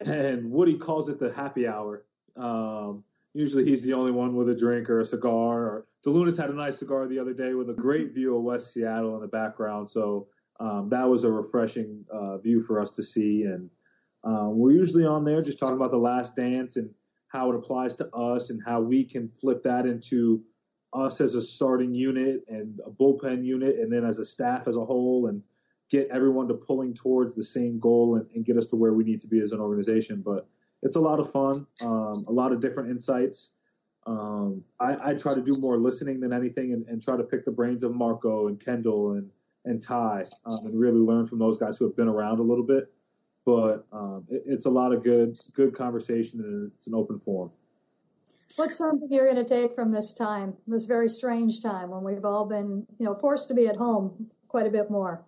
and 0.00 0.50
Woody 0.50 0.76
calls 0.76 1.08
it 1.08 1.18
the 1.18 1.32
happy 1.32 1.66
hour. 1.66 2.04
Um, 2.36 3.02
usually 3.34 3.64
he's 3.64 3.84
the 3.84 3.92
only 3.92 4.12
one 4.12 4.34
with 4.34 4.48
a 4.48 4.54
drink 4.54 4.90
or 4.90 5.00
a 5.00 5.04
cigar. 5.04 5.62
Or 5.62 5.86
DeLunas 6.04 6.38
had 6.38 6.50
a 6.50 6.54
nice 6.54 6.78
cigar 6.78 7.06
the 7.06 7.18
other 7.18 7.32
day 7.32 7.54
with 7.54 7.70
a 7.70 7.74
great 7.74 8.12
view 8.12 8.36
of 8.36 8.42
West 8.42 8.72
Seattle 8.72 9.14
in 9.16 9.20
the 9.20 9.28
background. 9.28 9.88
So 9.88 10.28
um, 10.58 10.88
that 10.90 11.08
was 11.08 11.24
a 11.24 11.32
refreshing 11.32 12.04
uh, 12.12 12.38
view 12.38 12.60
for 12.60 12.80
us 12.80 12.96
to 12.96 13.02
see. 13.02 13.42
And 13.44 13.70
um, 14.24 14.58
we're 14.58 14.72
usually 14.72 15.06
on 15.06 15.24
there 15.24 15.40
just 15.40 15.58
talking 15.58 15.76
about 15.76 15.90
the 15.90 15.98
last 15.98 16.36
dance 16.36 16.76
and 16.76 16.90
how 17.28 17.50
it 17.50 17.56
applies 17.56 17.94
to 17.96 18.08
us 18.14 18.50
and 18.50 18.60
how 18.66 18.80
we 18.80 19.04
can 19.04 19.28
flip 19.28 19.62
that 19.62 19.86
into 19.86 20.42
us 20.92 21.20
as 21.20 21.36
a 21.36 21.42
starting 21.42 21.94
unit 21.94 22.40
and 22.48 22.80
a 22.84 22.90
bullpen 22.90 23.44
unit 23.44 23.76
and 23.76 23.92
then 23.92 24.04
as 24.04 24.18
a 24.18 24.24
staff 24.24 24.66
as 24.66 24.76
a 24.76 24.84
whole 24.84 25.28
and 25.28 25.40
get 25.88 26.08
everyone 26.10 26.48
to 26.48 26.54
pulling 26.54 26.92
towards 26.92 27.34
the 27.36 27.42
same 27.42 27.78
goal 27.78 28.16
and, 28.16 28.26
and 28.34 28.44
get 28.44 28.56
us 28.56 28.66
to 28.66 28.76
where 28.76 28.92
we 28.92 29.04
need 29.04 29.20
to 29.20 29.28
be 29.28 29.40
as 29.40 29.52
an 29.52 29.60
organization. 29.60 30.20
But 30.24 30.48
it's 30.82 30.96
a 30.96 31.00
lot 31.00 31.20
of 31.20 31.30
fun, 31.30 31.66
um, 31.84 32.24
a 32.28 32.32
lot 32.32 32.52
of 32.52 32.60
different 32.60 32.90
insights. 32.90 33.56
Um, 34.06 34.64
I, 34.78 35.10
I, 35.10 35.14
try 35.14 35.34
to 35.34 35.42
do 35.42 35.54
more 35.58 35.78
listening 35.78 36.20
than 36.20 36.32
anything 36.32 36.72
and, 36.72 36.86
and, 36.88 37.02
try 37.02 37.18
to 37.18 37.22
pick 37.22 37.44
the 37.44 37.50
brains 37.50 37.84
of 37.84 37.94
Marco 37.94 38.48
and 38.48 38.58
Kendall 38.58 39.12
and, 39.12 39.30
and 39.66 39.80
Ty 39.80 40.24
um, 40.46 40.58
and 40.64 40.80
really 40.80 40.98
learn 40.98 41.26
from 41.26 41.38
those 41.38 41.58
guys 41.58 41.78
who 41.78 41.84
have 41.84 41.96
been 41.96 42.08
around 42.08 42.38
a 42.38 42.42
little 42.42 42.64
bit. 42.64 42.90
But 43.44 43.84
um, 43.92 44.24
it, 44.30 44.42
it's 44.46 44.64
a 44.64 44.70
lot 44.70 44.94
of 44.94 45.04
good 45.04 45.36
good 45.54 45.76
conversation 45.76 46.40
and 46.40 46.72
it's 46.74 46.86
an 46.86 46.94
open 46.94 47.20
forum. 47.20 47.50
What's 48.56 48.78
something 48.78 49.06
you're 49.10 49.30
going 49.30 49.44
to 49.44 49.48
take 49.48 49.74
from 49.74 49.92
this 49.92 50.14
time, 50.14 50.56
this 50.66 50.86
very 50.86 51.08
strange 51.08 51.62
time 51.62 51.90
when 51.90 52.02
we've 52.02 52.24
all 52.24 52.46
been, 52.46 52.86
you 52.98 53.06
know, 53.06 53.14
forced 53.14 53.48
to 53.48 53.54
be 53.54 53.68
at 53.68 53.76
home 53.76 54.30
quite 54.48 54.66
a 54.66 54.70
bit 54.70 54.90
more? 54.90 55.22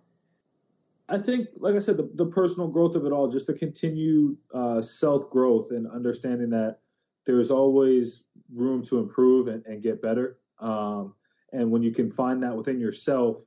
I 1.13 1.19
think, 1.19 1.49
like 1.59 1.75
I 1.75 1.79
said, 1.79 1.99
the, 1.99 2.11
the 2.15 2.25
personal 2.25 2.69
growth 2.69 2.97
of 2.97 3.05
it 3.05 3.13
all, 3.13 3.29
just 3.29 3.47
the 3.47 3.53
continued 3.53 4.39
uh, 4.55 4.81
self 4.81 5.29
growth 5.29 5.71
and 5.71 5.87
understanding 5.87 6.49
that 6.51 6.79
there's 7.27 7.51
always 7.51 8.25
room 8.55 8.83
to 8.85 8.99
improve 8.99 9.49
and, 9.49 9.65
and 9.67 9.83
get 9.83 10.01
better. 10.01 10.39
Um, 10.59 11.15
and 11.53 11.71
when 11.71 11.83
you 11.83 11.91
can 11.93 12.11
find 12.11 12.43
that 12.43 12.57
within 12.57 12.81
yourself, 12.81 13.45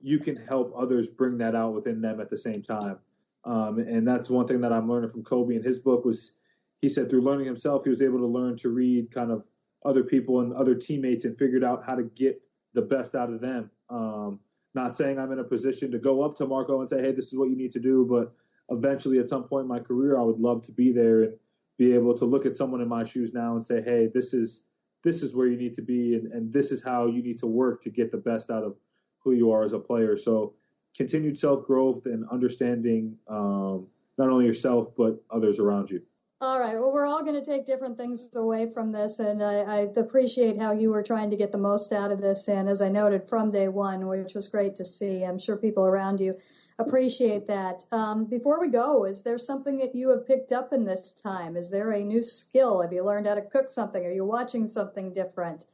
you 0.00 0.18
can 0.18 0.34
help 0.34 0.74
others 0.76 1.08
bring 1.08 1.38
that 1.38 1.54
out 1.54 1.74
within 1.74 2.00
them 2.00 2.20
at 2.20 2.28
the 2.28 2.36
same 2.36 2.60
time. 2.60 2.98
Um, 3.44 3.78
and 3.78 4.06
that's 4.06 4.28
one 4.28 4.48
thing 4.48 4.60
that 4.62 4.72
I'm 4.72 4.90
learning 4.90 5.10
from 5.10 5.22
Kobe 5.22 5.54
in 5.54 5.62
his 5.62 5.78
book 5.78 6.04
was 6.04 6.38
he 6.82 6.88
said 6.88 7.08
through 7.08 7.22
learning 7.22 7.46
himself, 7.46 7.84
he 7.84 7.90
was 7.90 8.02
able 8.02 8.18
to 8.18 8.26
learn 8.26 8.56
to 8.56 8.70
read 8.70 9.12
kind 9.12 9.30
of 9.30 9.46
other 9.84 10.02
people 10.02 10.40
and 10.40 10.52
other 10.52 10.74
teammates 10.74 11.24
and 11.24 11.38
figured 11.38 11.62
out 11.62 11.84
how 11.86 11.94
to 11.94 12.02
get 12.02 12.42
the 12.74 12.82
best 12.82 13.14
out 13.14 13.30
of 13.30 13.40
them. 13.40 13.70
Um, 13.88 14.40
not 14.76 14.96
saying 14.96 15.18
I'm 15.18 15.32
in 15.32 15.40
a 15.40 15.44
position 15.44 15.90
to 15.90 15.98
go 15.98 16.22
up 16.22 16.36
to 16.36 16.46
Marco 16.46 16.80
and 16.80 16.88
say, 16.88 17.00
hey, 17.00 17.10
this 17.10 17.32
is 17.32 17.38
what 17.38 17.48
you 17.48 17.56
need 17.56 17.72
to 17.72 17.80
do, 17.80 18.06
but 18.08 18.32
eventually 18.70 19.18
at 19.18 19.28
some 19.28 19.44
point 19.44 19.62
in 19.62 19.68
my 19.68 19.80
career, 19.80 20.20
I 20.20 20.22
would 20.22 20.38
love 20.38 20.62
to 20.66 20.72
be 20.72 20.92
there 20.92 21.22
and 21.22 21.32
be 21.78 21.94
able 21.94 22.16
to 22.18 22.24
look 22.24 22.46
at 22.46 22.56
someone 22.56 22.80
in 22.80 22.88
my 22.88 23.02
shoes 23.02 23.34
now 23.34 23.52
and 23.52 23.64
say, 23.64 23.82
hey, 23.82 24.08
this 24.12 24.32
is 24.32 24.66
this 25.02 25.22
is 25.22 25.36
where 25.36 25.46
you 25.46 25.56
need 25.56 25.74
to 25.74 25.82
be 25.82 26.14
and, 26.14 26.32
and 26.32 26.52
this 26.52 26.72
is 26.72 26.84
how 26.84 27.06
you 27.06 27.22
need 27.22 27.38
to 27.38 27.46
work 27.46 27.80
to 27.80 27.90
get 27.90 28.10
the 28.10 28.18
best 28.18 28.50
out 28.50 28.64
of 28.64 28.74
who 29.20 29.32
you 29.32 29.52
are 29.52 29.62
as 29.62 29.72
a 29.72 29.78
player. 29.78 30.16
So 30.16 30.54
continued 30.96 31.38
self 31.38 31.66
growth 31.66 32.06
and 32.06 32.28
understanding 32.28 33.16
um, 33.28 33.86
not 34.18 34.30
only 34.30 34.46
yourself 34.46 34.96
but 34.96 35.22
others 35.30 35.58
around 35.58 35.90
you. 35.90 36.02
All 36.42 36.60
right. 36.60 36.74
Well, 36.74 36.92
we're 36.92 37.06
all 37.06 37.24
going 37.24 37.42
to 37.42 37.50
take 37.50 37.64
different 37.64 37.96
things 37.96 38.28
away 38.36 38.70
from 38.70 38.92
this, 38.92 39.20
and 39.20 39.42
I, 39.42 39.60
I, 39.60 39.76
appreciate 39.96 40.58
how 40.58 40.72
you 40.72 40.90
were 40.90 41.02
trying 41.02 41.30
to 41.30 41.36
get 41.36 41.50
the 41.50 41.56
most 41.56 41.94
out 41.94 42.10
of 42.10 42.20
this. 42.20 42.46
And 42.48 42.68
as 42.68 42.82
I 42.82 42.90
noted 42.90 43.26
from 43.26 43.50
day 43.50 43.68
one, 43.68 44.06
which 44.06 44.34
was 44.34 44.46
great 44.46 44.76
to 44.76 44.84
see, 44.84 45.24
I'm 45.24 45.38
sure 45.38 45.56
people 45.56 45.86
around 45.86 46.20
you 46.20 46.34
appreciate 46.78 47.46
that. 47.46 47.86
Um, 47.90 48.26
before 48.26 48.60
we 48.60 48.68
go, 48.68 49.06
is 49.06 49.22
there 49.22 49.38
something 49.38 49.78
that 49.78 49.94
you 49.94 50.10
have 50.10 50.26
picked 50.26 50.52
up 50.52 50.74
in 50.74 50.84
this 50.84 51.14
time? 51.14 51.56
Is 51.56 51.70
there 51.70 51.92
a 51.92 52.04
new 52.04 52.22
skill? 52.22 52.82
Have 52.82 52.92
you 52.92 53.02
learned 53.02 53.28
how 53.28 53.36
to 53.36 53.42
cook 53.42 53.70
something? 53.70 54.04
Are 54.04 54.12
you 54.12 54.26
watching 54.26 54.66
something 54.66 55.14
different? 55.14 55.64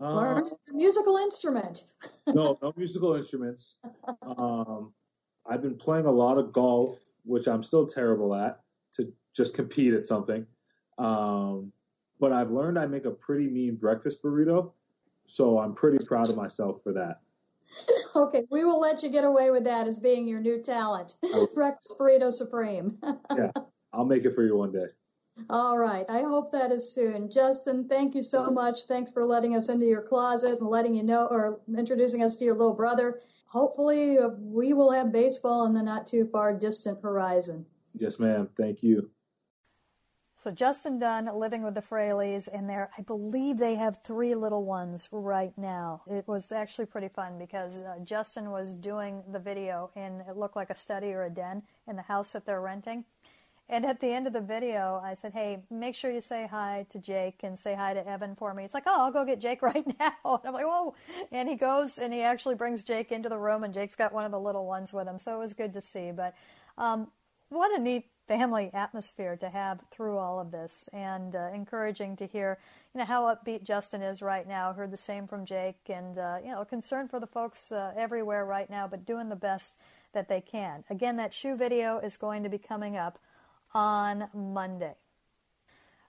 Uh, 0.00 0.14
Learn 0.14 0.38
a 0.38 0.72
musical 0.72 1.16
instrument. 1.16 1.82
no, 2.28 2.56
no 2.62 2.72
musical 2.76 3.16
instruments. 3.16 3.78
Um, 4.22 4.92
I've 5.50 5.62
been 5.62 5.78
playing 5.78 6.06
a 6.06 6.12
lot 6.12 6.38
of 6.38 6.52
golf, 6.52 6.96
which 7.24 7.48
I'm 7.48 7.64
still 7.64 7.88
terrible 7.88 8.32
at 8.36 8.60
just 9.36 9.54
compete 9.54 9.92
at 9.92 10.06
something. 10.06 10.46
Um, 10.98 11.72
but 12.18 12.32
I've 12.32 12.50
learned 12.50 12.78
I 12.78 12.86
make 12.86 13.04
a 13.04 13.10
pretty 13.10 13.46
mean 13.48 13.76
breakfast 13.76 14.22
burrito, 14.22 14.72
so 15.26 15.58
I'm 15.58 15.74
pretty 15.74 16.04
proud 16.04 16.30
of 16.30 16.36
myself 16.36 16.82
for 16.82 16.92
that. 16.94 17.20
okay, 18.16 18.44
we 18.50 18.64
will 18.64 18.80
let 18.80 19.02
you 19.02 19.10
get 19.10 19.24
away 19.24 19.50
with 19.50 19.64
that 19.64 19.86
as 19.86 19.98
being 19.98 20.26
your 20.26 20.40
new 20.40 20.62
talent. 20.62 21.16
breakfast 21.54 21.96
burrito 21.98 22.32
supreme. 22.32 22.98
yeah, 23.36 23.50
I'll 23.92 24.06
make 24.06 24.24
it 24.24 24.34
for 24.34 24.44
you 24.44 24.56
one 24.56 24.72
day. 24.72 24.86
All 25.50 25.76
right. 25.76 26.06
I 26.08 26.22
hope 26.22 26.50
that 26.52 26.72
is 26.72 26.90
soon. 26.94 27.30
Justin, 27.30 27.88
thank 27.88 28.14
you 28.14 28.22
so 28.22 28.50
much. 28.50 28.84
Thanks 28.84 29.12
for 29.12 29.22
letting 29.22 29.54
us 29.54 29.68
into 29.68 29.84
your 29.84 30.00
closet 30.00 30.60
and 30.60 30.68
letting 30.68 30.94
you 30.94 31.02
know 31.02 31.26
or 31.26 31.60
introducing 31.76 32.22
us 32.22 32.36
to 32.36 32.46
your 32.46 32.56
little 32.56 32.72
brother. 32.72 33.20
Hopefully, 33.48 34.18
uh, 34.18 34.30
we 34.38 34.72
will 34.72 34.92
have 34.92 35.12
baseball 35.12 35.66
in 35.66 35.74
the 35.74 35.82
not 35.82 36.06
too 36.06 36.26
far 36.32 36.54
distant 36.54 37.02
horizon. 37.02 37.66
Yes, 37.94 38.18
ma'am. 38.18 38.48
Thank 38.56 38.82
you. 38.82 39.10
So 40.46 40.52
Justin 40.52 41.00
Dunn 41.00 41.28
living 41.34 41.64
with 41.64 41.74
the 41.74 41.82
Fraley's 41.82 42.46
and 42.46 42.70
there, 42.70 42.88
I 42.96 43.02
believe 43.02 43.58
they 43.58 43.74
have 43.74 43.98
three 44.04 44.36
little 44.36 44.64
ones 44.64 45.08
right 45.10 45.52
now. 45.58 46.02
It 46.06 46.28
was 46.28 46.52
actually 46.52 46.86
pretty 46.86 47.08
fun 47.08 47.36
because 47.36 47.80
uh, 47.80 47.96
Justin 48.04 48.52
was 48.52 48.76
doing 48.76 49.24
the 49.32 49.40
video 49.40 49.90
and 49.96 50.20
it 50.20 50.36
looked 50.36 50.54
like 50.54 50.70
a 50.70 50.76
study 50.76 51.08
or 51.08 51.24
a 51.24 51.30
den 51.30 51.64
in 51.88 51.96
the 51.96 52.02
house 52.02 52.30
that 52.30 52.46
they're 52.46 52.60
renting. 52.60 53.04
And 53.68 53.84
at 53.84 53.98
the 53.98 54.06
end 54.06 54.28
of 54.28 54.32
the 54.32 54.40
video, 54.40 55.00
I 55.02 55.14
said, 55.14 55.32
"Hey, 55.32 55.64
make 55.68 55.96
sure 55.96 56.12
you 56.12 56.20
say 56.20 56.46
hi 56.48 56.86
to 56.90 57.00
Jake 57.00 57.40
and 57.42 57.58
say 57.58 57.74
hi 57.74 57.92
to 57.94 58.06
Evan 58.06 58.36
for 58.36 58.54
me." 58.54 58.62
It's 58.62 58.72
like, 58.72 58.84
"Oh, 58.86 59.00
I'll 59.00 59.10
go 59.10 59.24
get 59.24 59.40
Jake 59.40 59.62
right 59.62 59.84
now." 59.98 60.12
And 60.22 60.40
I'm 60.44 60.54
like, 60.54 60.64
"Whoa!" 60.64 60.94
And 61.32 61.48
he 61.48 61.56
goes 61.56 61.98
and 61.98 62.14
he 62.14 62.20
actually 62.20 62.54
brings 62.54 62.84
Jake 62.84 63.10
into 63.10 63.28
the 63.28 63.38
room, 63.38 63.64
and 63.64 63.74
Jake's 63.74 63.96
got 63.96 64.12
one 64.12 64.24
of 64.24 64.30
the 64.30 64.38
little 64.38 64.64
ones 64.64 64.92
with 64.92 65.08
him, 65.08 65.18
so 65.18 65.34
it 65.34 65.40
was 65.40 65.54
good 65.54 65.72
to 65.72 65.80
see. 65.80 66.12
But 66.12 66.36
um, 66.78 67.08
what 67.48 67.76
a 67.76 67.82
neat 67.82 68.04
family 68.26 68.70
atmosphere 68.74 69.36
to 69.36 69.48
have 69.48 69.80
through 69.90 70.18
all 70.18 70.40
of 70.40 70.50
this, 70.50 70.88
and 70.92 71.34
uh, 71.34 71.50
encouraging 71.54 72.16
to 72.16 72.26
hear, 72.26 72.58
you 72.94 72.98
know, 72.98 73.04
how 73.04 73.24
upbeat 73.24 73.62
Justin 73.62 74.02
is 74.02 74.22
right 74.22 74.46
now. 74.46 74.72
Heard 74.72 74.90
the 74.90 74.96
same 74.96 75.26
from 75.26 75.44
Jake, 75.44 75.78
and 75.88 76.18
uh, 76.18 76.38
you 76.44 76.50
know, 76.50 76.64
concern 76.64 77.08
for 77.08 77.20
the 77.20 77.26
folks 77.26 77.70
uh, 77.70 77.92
everywhere 77.96 78.44
right 78.44 78.68
now, 78.68 78.86
but 78.86 79.06
doing 79.06 79.28
the 79.28 79.36
best 79.36 79.76
that 80.12 80.28
they 80.28 80.40
can. 80.40 80.84
Again, 80.90 81.16
that 81.16 81.34
shoe 81.34 81.56
video 81.56 81.98
is 81.98 82.16
going 82.16 82.42
to 82.42 82.48
be 82.48 82.58
coming 82.58 82.96
up 82.96 83.18
on 83.74 84.28
Monday. 84.34 84.94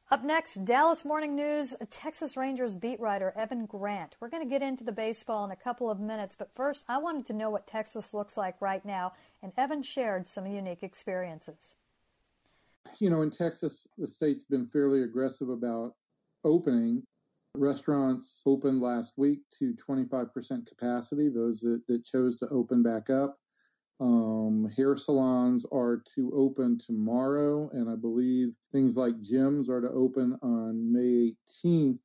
Up 0.10 0.24
next, 0.24 0.64
Dallas 0.64 1.04
Morning 1.04 1.36
News, 1.36 1.76
Texas 1.90 2.38
Rangers 2.38 2.76
beat 2.76 3.02
writer 3.02 3.34
Evan 3.36 3.66
Grant. 3.66 4.16
We're 4.22 4.30
going 4.30 4.44
to 4.44 4.50
get 4.50 4.62
into 4.62 4.86
the 4.86 4.94
baseball 4.94 5.44
in 5.44 5.52
a 5.52 5.56
couple 5.58 5.90
of 5.92 6.00
minutes, 6.00 6.34
but 6.34 6.56
first, 6.56 6.86
I 6.88 6.98
wanted 6.98 7.26
to 7.26 7.34
know 7.34 7.50
what 7.50 7.68
Texas 7.68 8.14
looks 8.14 8.38
like 8.38 8.56
right 8.62 8.86
now, 8.86 9.12
and 9.44 9.52
Evan 9.58 9.84
shared 9.84 10.26
some 10.26 10.48
unique 10.48 10.82
experiences. 10.82 11.74
You 13.00 13.10
know, 13.10 13.22
in 13.22 13.32
Texas, 13.32 13.88
the 13.98 14.08
state's 14.08 14.46
been 14.46 14.68
fairly 14.68 15.04
aggressive 15.04 15.50
about 15.50 15.94
opening. 16.44 17.04
Restaurants 17.56 18.44
opened 18.46 18.82
last 18.82 19.14
week 19.18 19.40
to 19.60 19.74
25% 19.74 20.68
capacity, 20.68 21.30
those 21.30 21.60
that, 21.62 21.82
that 21.88 22.06
chose 22.06 22.38
to 22.38 22.48
open 22.50 22.84
back 22.84 23.10
up. 23.10 23.38
Um, 24.00 24.72
hair 24.76 24.96
salons 24.96 25.66
are 25.72 26.04
to 26.16 26.32
open 26.36 26.80
tomorrow, 26.80 27.70
and 27.74 27.90
I 27.90 27.96
believe 27.96 28.50
things 28.72 28.96
like 28.96 29.16
gyms 29.16 29.70
are 29.70 29.82
to 29.82 29.90
open 29.90 30.38
on 30.44 30.94
May 30.94 31.34
18th. 31.66 31.98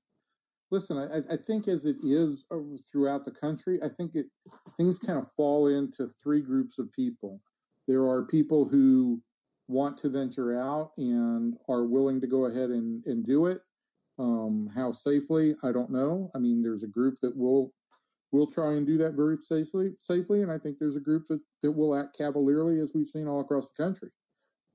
Listen, 0.70 0.96
I, 0.96 1.18
I 1.30 1.36
think 1.36 1.68
as 1.68 1.84
it 1.84 1.96
is 2.02 2.46
throughout 2.90 3.26
the 3.26 3.30
country, 3.30 3.78
I 3.82 3.90
think 3.90 4.14
it 4.14 4.26
things 4.78 4.98
kind 4.98 5.18
of 5.18 5.26
fall 5.36 5.66
into 5.66 6.08
three 6.22 6.40
groups 6.40 6.78
of 6.78 6.90
people. 6.92 7.40
There 7.86 8.06
are 8.06 8.24
people 8.24 8.64
who 8.64 9.20
want 9.72 9.98
to 9.98 10.08
venture 10.08 10.60
out 10.60 10.92
and 10.98 11.56
are 11.68 11.84
willing 11.84 12.20
to 12.20 12.26
go 12.26 12.46
ahead 12.46 12.70
and, 12.70 13.04
and 13.06 13.26
do 13.26 13.46
it. 13.46 13.60
Um, 14.18 14.68
how 14.74 14.92
safely, 14.92 15.56
I 15.64 15.72
don't 15.72 15.90
know. 15.90 16.30
I 16.34 16.38
mean, 16.38 16.62
there's 16.62 16.82
a 16.82 16.88
group 16.88 17.18
that 17.22 17.36
will 17.36 17.72
we'll 18.30 18.50
try 18.50 18.72
and 18.72 18.86
do 18.86 18.98
that 18.98 19.14
very 19.14 19.36
safely. 19.38 19.90
Safely, 19.98 20.42
and 20.42 20.52
I 20.52 20.58
think 20.58 20.78
there's 20.78 20.96
a 20.96 21.00
group 21.00 21.26
that 21.28 21.40
that 21.62 21.72
will 21.72 21.96
act 21.96 22.16
cavalierly, 22.16 22.80
as 22.80 22.92
we've 22.94 23.06
seen 23.06 23.26
all 23.26 23.40
across 23.40 23.70
the 23.70 23.82
country. 23.82 24.10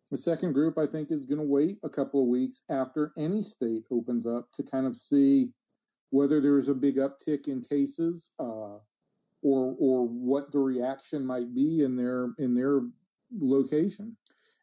The 0.10 0.18
second 0.18 0.54
group, 0.54 0.78
I 0.78 0.88
think, 0.88 1.12
is 1.12 1.26
going 1.26 1.40
to 1.40 1.48
wait 1.48 1.80
a 1.84 1.90
couple 1.90 2.22
of 2.22 2.28
weeks 2.28 2.64
after 2.70 3.12
any 3.18 3.42
state 3.42 3.84
opens 3.92 4.26
up 4.26 4.48
to 4.54 4.64
kind 4.64 4.88
of 4.88 4.96
see 4.96 5.52
whether 6.12 6.40
there's 6.40 6.70
a 6.70 6.74
big 6.74 6.96
uptick 6.96 7.48
in 7.48 7.62
cases, 7.62 8.32
uh, 8.40 8.80
or 9.44 9.76
or 9.80 10.08
what 10.08 10.52
the 10.52 10.60
reaction 10.60 11.26
might 11.26 11.54
be 11.54 11.84
in 11.84 11.96
their 11.96 12.32
in 12.40 12.56
their 12.56 12.82
location. 13.40 14.16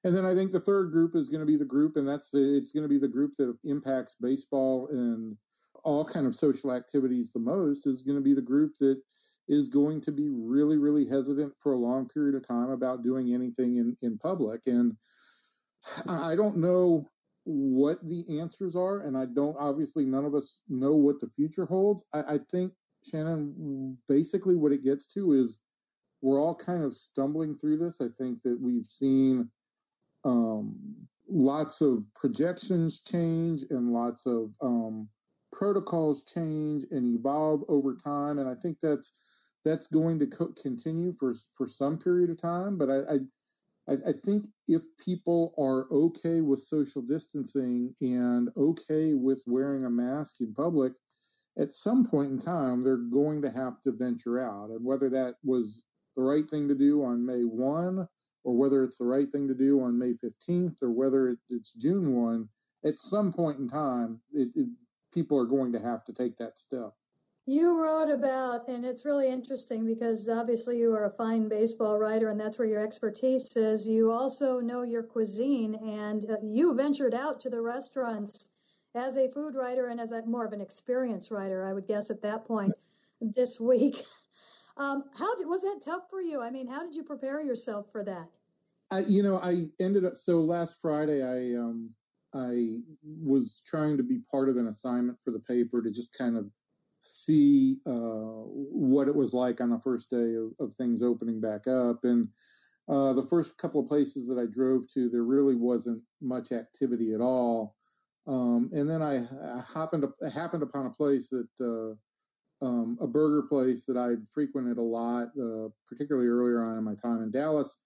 And 0.04 0.14
then 0.14 0.26
I 0.26 0.34
think 0.34 0.52
the 0.52 0.60
third 0.60 0.92
group 0.92 1.16
is 1.16 1.30
going 1.30 1.40
to 1.40 1.46
be 1.46 1.56
the 1.56 1.64
group, 1.64 1.96
and 1.96 2.06
that's 2.06 2.34
it's 2.34 2.72
going 2.72 2.82
to 2.82 2.88
be 2.88 2.98
the 2.98 3.08
group 3.08 3.32
that 3.38 3.56
impacts 3.64 4.16
baseball 4.20 4.88
and 4.90 5.36
all 5.82 6.04
kind 6.04 6.26
of 6.26 6.34
social 6.34 6.72
activities 6.72 7.32
the 7.32 7.38
most 7.38 7.86
is 7.86 8.02
going 8.02 8.16
to 8.16 8.22
be 8.22 8.34
the 8.34 8.40
group 8.40 8.74
that 8.80 9.00
is 9.48 9.68
going 9.68 10.00
to 10.00 10.12
be 10.12 10.30
really 10.30 10.78
really 10.78 11.06
hesitant 11.06 11.52
for 11.62 11.72
a 11.72 11.78
long 11.78 12.08
period 12.08 12.34
of 12.34 12.46
time 12.46 12.70
about 12.70 13.02
doing 13.02 13.34
anything 13.34 13.76
in 13.76 13.96
in 14.02 14.18
public. 14.18 14.62
And 14.66 14.96
i 16.08 16.34
don't 16.34 16.56
know 16.56 17.10
what 17.44 17.98
the 18.08 18.24
answers 18.40 18.74
are 18.74 19.00
and 19.00 19.18
i 19.18 19.26
don't 19.26 19.54
obviously 19.58 20.06
none 20.06 20.24
of 20.24 20.34
us 20.34 20.62
know 20.70 20.94
what 20.94 21.20
the 21.20 21.28
future 21.28 21.66
holds. 21.66 22.06
I, 22.14 22.20
I 22.34 22.38
think 22.50 22.72
shannon 23.10 23.98
basically 24.08 24.56
what 24.56 24.72
it 24.72 24.82
gets 24.82 25.12
to 25.12 25.32
is 25.32 25.60
we're 26.22 26.40
all 26.40 26.54
kind 26.54 26.82
of 26.82 26.94
stumbling 26.94 27.54
through 27.58 27.76
this. 27.76 28.00
I 28.00 28.06
think 28.16 28.40
that 28.42 28.58
we've 28.58 28.86
seen 28.86 29.50
um, 30.24 30.74
lots 31.28 31.80
of 31.80 32.04
projections 32.14 33.00
change 33.06 33.62
and 33.70 33.92
lots 33.92 34.26
of 34.26 34.50
um, 34.60 35.08
protocols 35.52 36.24
change 36.32 36.84
and 36.90 37.18
evolve 37.18 37.62
over 37.68 37.96
time, 37.96 38.38
and 38.38 38.48
I 38.48 38.54
think 38.54 38.78
that's 38.80 39.14
that's 39.64 39.86
going 39.86 40.18
to 40.18 40.26
co- 40.26 40.54
continue 40.60 41.12
for 41.12 41.34
for 41.56 41.66
some 41.66 41.98
period 41.98 42.30
of 42.30 42.40
time. 42.40 42.76
But 42.76 42.90
I, 42.90 43.14
I 43.14 43.18
I 44.08 44.12
think 44.12 44.46
if 44.66 44.82
people 44.98 45.54
are 45.58 45.86
okay 45.92 46.40
with 46.40 46.60
social 46.60 47.02
distancing 47.02 47.94
and 48.00 48.48
okay 48.56 49.14
with 49.14 49.42
wearing 49.46 49.84
a 49.84 49.90
mask 49.90 50.40
in 50.40 50.54
public, 50.54 50.94
at 51.58 51.72
some 51.72 52.06
point 52.06 52.32
in 52.32 52.40
time 52.40 52.82
they're 52.82 52.96
going 52.96 53.42
to 53.42 53.50
have 53.50 53.80
to 53.82 53.92
venture 53.92 54.40
out, 54.40 54.70
and 54.70 54.84
whether 54.84 55.10
that 55.10 55.34
was 55.44 55.84
the 56.16 56.22
right 56.22 56.48
thing 56.48 56.68
to 56.68 56.74
do 56.74 57.04
on 57.04 57.24
May 57.24 57.42
one, 57.42 58.08
or 58.44 58.54
whether 58.56 58.84
it's 58.84 58.98
the 58.98 59.04
right 59.04 59.30
thing 59.32 59.48
to 59.48 59.54
do 59.54 59.82
on 59.82 59.98
May 59.98 60.14
fifteenth, 60.14 60.82
or 60.82 60.90
whether 60.90 61.36
it's 61.50 61.72
June 61.72 62.14
one. 62.14 62.48
At 62.84 63.00
some 63.00 63.32
point 63.32 63.58
in 63.58 63.68
time, 63.68 64.20
it, 64.32 64.48
it, 64.54 64.68
people 65.12 65.38
are 65.38 65.46
going 65.46 65.72
to 65.72 65.80
have 65.80 66.04
to 66.04 66.12
take 66.12 66.36
that 66.36 66.58
step. 66.58 66.92
You 67.46 67.82
wrote 67.82 68.10
about, 68.10 68.68
and 68.68 68.84
it's 68.84 69.04
really 69.04 69.28
interesting 69.28 69.86
because 69.86 70.28
obviously 70.28 70.78
you 70.78 70.92
are 70.92 71.04
a 71.04 71.10
fine 71.10 71.48
baseball 71.48 71.98
writer, 71.98 72.30
and 72.30 72.40
that's 72.40 72.58
where 72.58 72.68
your 72.68 72.82
expertise 72.82 73.54
is. 73.56 73.88
You 73.88 74.10
also 74.10 74.60
know 74.60 74.82
your 74.82 75.02
cuisine, 75.02 75.74
and 75.74 76.24
uh, 76.30 76.36
you 76.42 76.74
ventured 76.74 77.14
out 77.14 77.40
to 77.40 77.50
the 77.50 77.60
restaurants 77.60 78.50
as 78.94 79.16
a 79.16 79.28
food 79.30 79.54
writer 79.54 79.88
and 79.88 80.00
as 80.00 80.12
a 80.12 80.24
more 80.24 80.44
of 80.44 80.52
an 80.52 80.60
experience 80.60 81.30
writer, 81.30 81.64
I 81.64 81.72
would 81.72 81.86
guess 81.86 82.10
at 82.10 82.22
that 82.22 82.46
point 82.46 82.72
this 83.20 83.60
week. 83.60 83.96
Um, 84.76 85.04
how 85.16 85.36
did, 85.36 85.46
was 85.46 85.62
that 85.62 85.80
tough 85.84 86.02
for 86.10 86.20
you? 86.20 86.40
I 86.40 86.50
mean, 86.50 86.66
how 86.66 86.82
did 86.82 86.94
you 86.94 87.04
prepare 87.04 87.40
yourself 87.40 87.92
for 87.92 88.04
that? 88.04 88.28
I, 88.90 89.00
you 89.00 89.22
know, 89.22 89.36
I 89.36 89.66
ended 89.80 90.04
up 90.04 90.14
so 90.14 90.40
last 90.40 90.80
Friday 90.80 91.22
I 91.22 91.58
um, 91.58 91.90
I 92.34 92.78
was 93.02 93.62
trying 93.66 93.96
to 93.96 94.02
be 94.02 94.20
part 94.30 94.48
of 94.48 94.56
an 94.56 94.66
assignment 94.66 95.18
for 95.24 95.30
the 95.30 95.38
paper 95.40 95.82
to 95.82 95.90
just 95.90 96.16
kind 96.18 96.36
of 96.36 96.50
see 97.00 97.78
uh, 97.86 98.42
what 98.44 99.08
it 99.08 99.14
was 99.14 99.32
like 99.32 99.60
on 99.60 99.70
the 99.70 99.78
first 99.78 100.10
day 100.10 100.34
of, 100.34 100.50
of 100.58 100.74
things 100.74 101.02
opening 101.02 101.40
back 101.40 101.66
up. 101.68 102.04
And 102.04 102.28
uh, 102.88 103.12
the 103.12 103.22
first 103.22 103.56
couple 103.58 103.80
of 103.80 103.88
places 103.88 104.26
that 104.28 104.38
I 104.38 104.46
drove 104.46 104.90
to, 104.94 105.08
there 105.08 105.22
really 105.22 105.54
wasn't 105.54 106.02
much 106.20 106.50
activity 106.50 107.14
at 107.14 107.20
all. 107.20 107.76
Um, 108.26 108.70
and 108.72 108.88
then 108.88 109.02
I, 109.02 109.18
I 109.18 109.62
happened 109.72 110.04
to, 110.04 110.30
happened 110.30 110.62
upon 110.62 110.86
a 110.86 110.90
place 110.90 111.28
that 111.28 111.48
uh, 111.60 111.94
um, 112.64 112.98
a 113.00 113.06
burger 113.06 113.46
place 113.46 113.84
that 113.84 113.96
I'd 113.96 114.26
frequented 114.32 114.78
a 114.78 114.82
lot, 114.82 115.28
uh, 115.40 115.68
particularly 115.88 116.28
earlier 116.28 116.62
on 116.64 116.78
in 116.78 116.84
my 116.84 116.94
time 116.94 117.22
in 117.22 117.30
Dallas, 117.30 117.82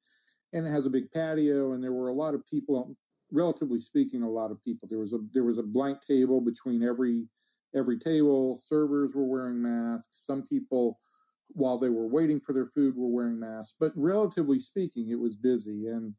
and 0.52 0.66
it 0.66 0.70
has 0.70 0.86
a 0.86 0.90
big 0.90 1.10
patio, 1.10 1.72
and 1.72 1.82
there 1.82 1.92
were 1.92 2.08
a 2.08 2.14
lot 2.14 2.34
of 2.34 2.46
people. 2.46 2.96
Relatively 3.30 3.78
speaking, 3.78 4.22
a 4.22 4.30
lot 4.30 4.50
of 4.50 4.62
people. 4.64 4.88
There 4.88 5.00
was 5.00 5.12
a 5.12 5.18
there 5.34 5.44
was 5.44 5.58
a 5.58 5.62
blank 5.62 5.98
table 6.06 6.40
between 6.40 6.82
every 6.82 7.26
every 7.76 7.98
table. 7.98 8.56
Servers 8.56 9.14
were 9.14 9.26
wearing 9.26 9.60
masks. 9.60 10.22
Some 10.24 10.46
people, 10.46 10.98
while 11.48 11.78
they 11.78 11.90
were 11.90 12.08
waiting 12.08 12.40
for 12.40 12.54
their 12.54 12.66
food, 12.66 12.96
were 12.96 13.08
wearing 13.08 13.38
masks. 13.38 13.76
But 13.78 13.92
relatively 13.96 14.58
speaking, 14.58 15.10
it 15.10 15.18
was 15.18 15.36
busy. 15.36 15.88
And 15.88 16.14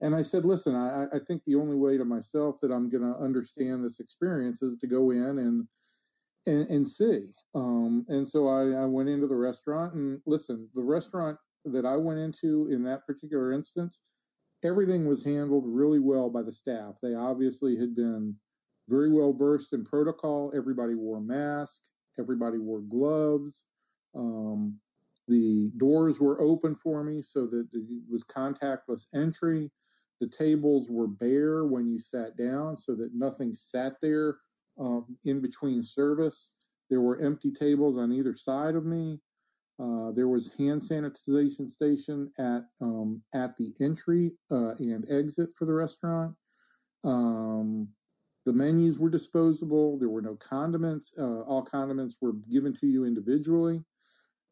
and 0.00 0.14
I 0.14 0.22
said, 0.22 0.44
listen, 0.44 0.74
I, 0.74 1.06
I 1.12 1.18
think 1.26 1.42
the 1.44 1.56
only 1.56 1.76
way 1.76 1.96
to 1.96 2.04
myself 2.04 2.58
that 2.62 2.72
I'm 2.72 2.88
going 2.88 3.02
to 3.02 3.18
understand 3.18 3.84
this 3.84 4.00
experience 4.00 4.62
is 4.62 4.78
to 4.78 4.86
go 4.86 5.10
in 5.10 5.38
and 5.38 5.66
and, 6.46 6.68
and 6.70 6.88
see. 6.88 7.26
Um, 7.54 8.04
and 8.08 8.26
so 8.26 8.48
I, 8.48 8.82
I 8.82 8.84
went 8.84 9.08
into 9.08 9.26
the 9.26 9.36
restaurant 9.36 9.94
and 9.94 10.20
listen. 10.26 10.68
The 10.74 10.82
restaurant 10.82 11.38
that 11.64 11.84
I 11.84 11.96
went 11.96 12.18
into 12.18 12.68
in 12.70 12.82
that 12.84 13.06
particular 13.06 13.52
instance, 13.52 14.02
everything 14.64 15.06
was 15.06 15.24
handled 15.24 15.64
really 15.66 16.00
well 16.00 16.30
by 16.30 16.42
the 16.42 16.52
staff. 16.52 16.94
They 17.02 17.14
obviously 17.14 17.76
had 17.76 17.94
been 17.94 18.34
very 18.88 19.12
well 19.12 19.32
versed 19.32 19.72
in 19.72 19.84
protocol. 19.84 20.52
Everybody 20.56 20.94
wore 20.94 21.18
a 21.18 21.20
mask. 21.22 21.82
Everybody 22.18 22.58
wore 22.58 22.80
gloves. 22.80 23.66
Um, 24.14 24.78
the 25.28 25.70
doors 25.76 26.20
were 26.20 26.40
open 26.40 26.74
for 26.74 27.04
me 27.04 27.20
so 27.20 27.46
that 27.46 27.68
it 27.72 27.84
was 28.10 28.24
contactless 28.24 29.06
entry. 29.14 29.70
The 30.20 30.26
tables 30.26 30.88
were 30.90 31.06
bare 31.06 31.66
when 31.66 31.86
you 31.86 32.00
sat 32.00 32.36
down 32.36 32.76
so 32.76 32.94
that 32.96 33.14
nothing 33.14 33.52
sat 33.52 33.96
there 34.00 34.38
um, 34.78 35.16
in 35.24 35.40
between 35.40 35.82
service. 35.82 36.54
There 36.90 37.00
were 37.00 37.20
empty 37.20 37.50
tables 37.50 37.98
on 37.98 38.12
either 38.12 38.34
side 38.34 38.74
of 38.74 38.84
me. 38.84 39.20
Uh, 39.80 40.10
there 40.12 40.28
was 40.28 40.52
hand 40.56 40.80
sanitization 40.80 41.68
station 41.68 42.32
at 42.38 42.62
um, 42.80 43.22
at 43.34 43.56
the 43.56 43.72
entry 43.80 44.32
uh, 44.50 44.74
and 44.78 45.04
exit 45.10 45.50
for 45.56 45.66
the 45.66 45.72
restaurant. 45.72 46.34
Um, 47.04 47.88
the 48.44 48.52
menus 48.52 48.98
were 48.98 49.10
disposable. 49.10 49.98
There 49.98 50.08
were 50.08 50.22
no 50.22 50.36
condiments. 50.36 51.14
Uh, 51.18 51.42
all 51.42 51.62
condiments 51.62 52.16
were 52.20 52.32
given 52.50 52.74
to 52.80 52.86
you 52.86 53.04
individually. 53.04 53.84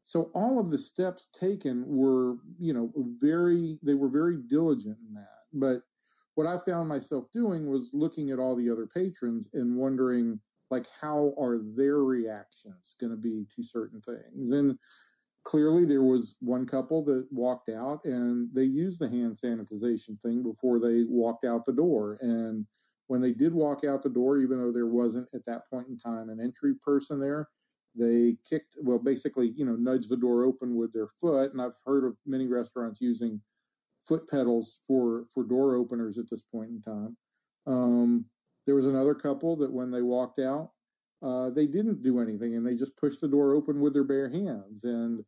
So 0.03 0.31
all 0.35 0.61
of 0.61 0.71
the 0.71 0.79
steps 0.79 1.31
taken 1.33 1.83
were, 1.87 2.37
you 2.61 2.73
know, 2.73 2.93
very. 3.21 3.79
They 3.83 3.95
were 3.95 4.09
very 4.09 4.37
diligent 4.49 4.99
in 5.09 5.15
that. 5.15 5.39
But 5.53 5.83
what 6.37 6.47
I 6.47 6.59
found 6.67 6.89
myself 6.89 7.25
doing 7.33 7.67
was 7.67 7.91
looking 7.93 8.31
at 8.31 8.39
all 8.39 8.55
the 8.55 8.71
other 8.71 8.87
patrons 8.87 9.49
and 9.55 9.75
wondering, 9.75 10.39
like, 10.71 10.87
how 11.01 11.35
are 11.39 11.59
their 11.75 11.99
reactions 12.01 12.95
going 13.01 13.11
to 13.11 13.17
be 13.17 13.47
to 13.57 13.63
certain 13.63 14.03
things? 14.03 14.53
And 14.53 14.79
clearly, 15.45 15.87
there 15.87 16.03
was 16.03 16.37
one 16.41 16.67
couple 16.67 17.03
that 17.07 17.27
walked 17.31 17.71
out 17.71 18.05
and 18.05 18.51
they 18.55 18.65
used 18.65 19.01
the 19.01 19.09
hand 19.09 19.35
sanitization 19.35 20.21
thing 20.21 20.43
before 20.43 20.79
they 20.79 21.05
walked 21.09 21.47
out 21.47 21.65
the 21.65 21.73
door. 21.73 22.19
And 22.21 22.67
when 23.07 23.23
they 23.23 23.33
did 23.33 23.55
walk 23.55 23.85
out 23.85 24.03
the 24.03 24.11
door, 24.11 24.39
even 24.39 24.61
though 24.61 24.73
there 24.73 24.89
wasn't 24.89 25.29
at 25.33 25.47
that 25.47 25.63
point 25.71 25.89
in 25.89 25.97
time 25.99 26.29
an 26.29 26.41
entry 26.41 26.75
person 26.85 27.19
there, 27.19 27.49
they 27.99 28.37
kicked, 28.47 28.77
well, 28.83 28.99
basically, 28.99 29.55
you 29.57 29.65
know, 29.65 29.77
nudged 29.77 30.11
the 30.11 30.19
door 30.19 30.45
open 30.45 30.77
with 30.77 30.93
their 30.93 31.09
foot. 31.19 31.53
And 31.53 31.63
I've 31.63 31.81
heard 31.87 32.05
of 32.05 32.15
many 32.27 32.47
restaurants 32.47 33.01
using 33.01 33.41
foot 34.07 34.29
pedals 34.29 34.81
for 34.87 35.25
for 35.35 35.45
door 35.45 35.77
openers 35.77 36.19
at 36.19 36.29
this 36.31 36.43
point 36.43 36.71
in 36.71 36.81
time. 36.81 37.17
Um, 37.67 38.25
there 38.65 38.75
was 38.75 38.87
another 38.87 39.15
couple 39.15 39.57
that 39.57 39.73
when 39.73 39.91
they 39.91 40.03
walked 40.03 40.41
out, 40.41 40.71
uh, 41.23 41.51
they 41.51 41.67
didn't 41.67 42.03
do 42.03 42.21
anything 42.21 42.57
and 42.57 42.67
they 42.67 42.75
just 42.75 42.97
pushed 42.97 43.21
the 43.21 43.29
door 43.29 43.55
open 43.55 43.81
with 43.81 43.93
their 43.93 44.05
bare 44.05 44.29
hands. 44.29 44.85
And 44.85 45.25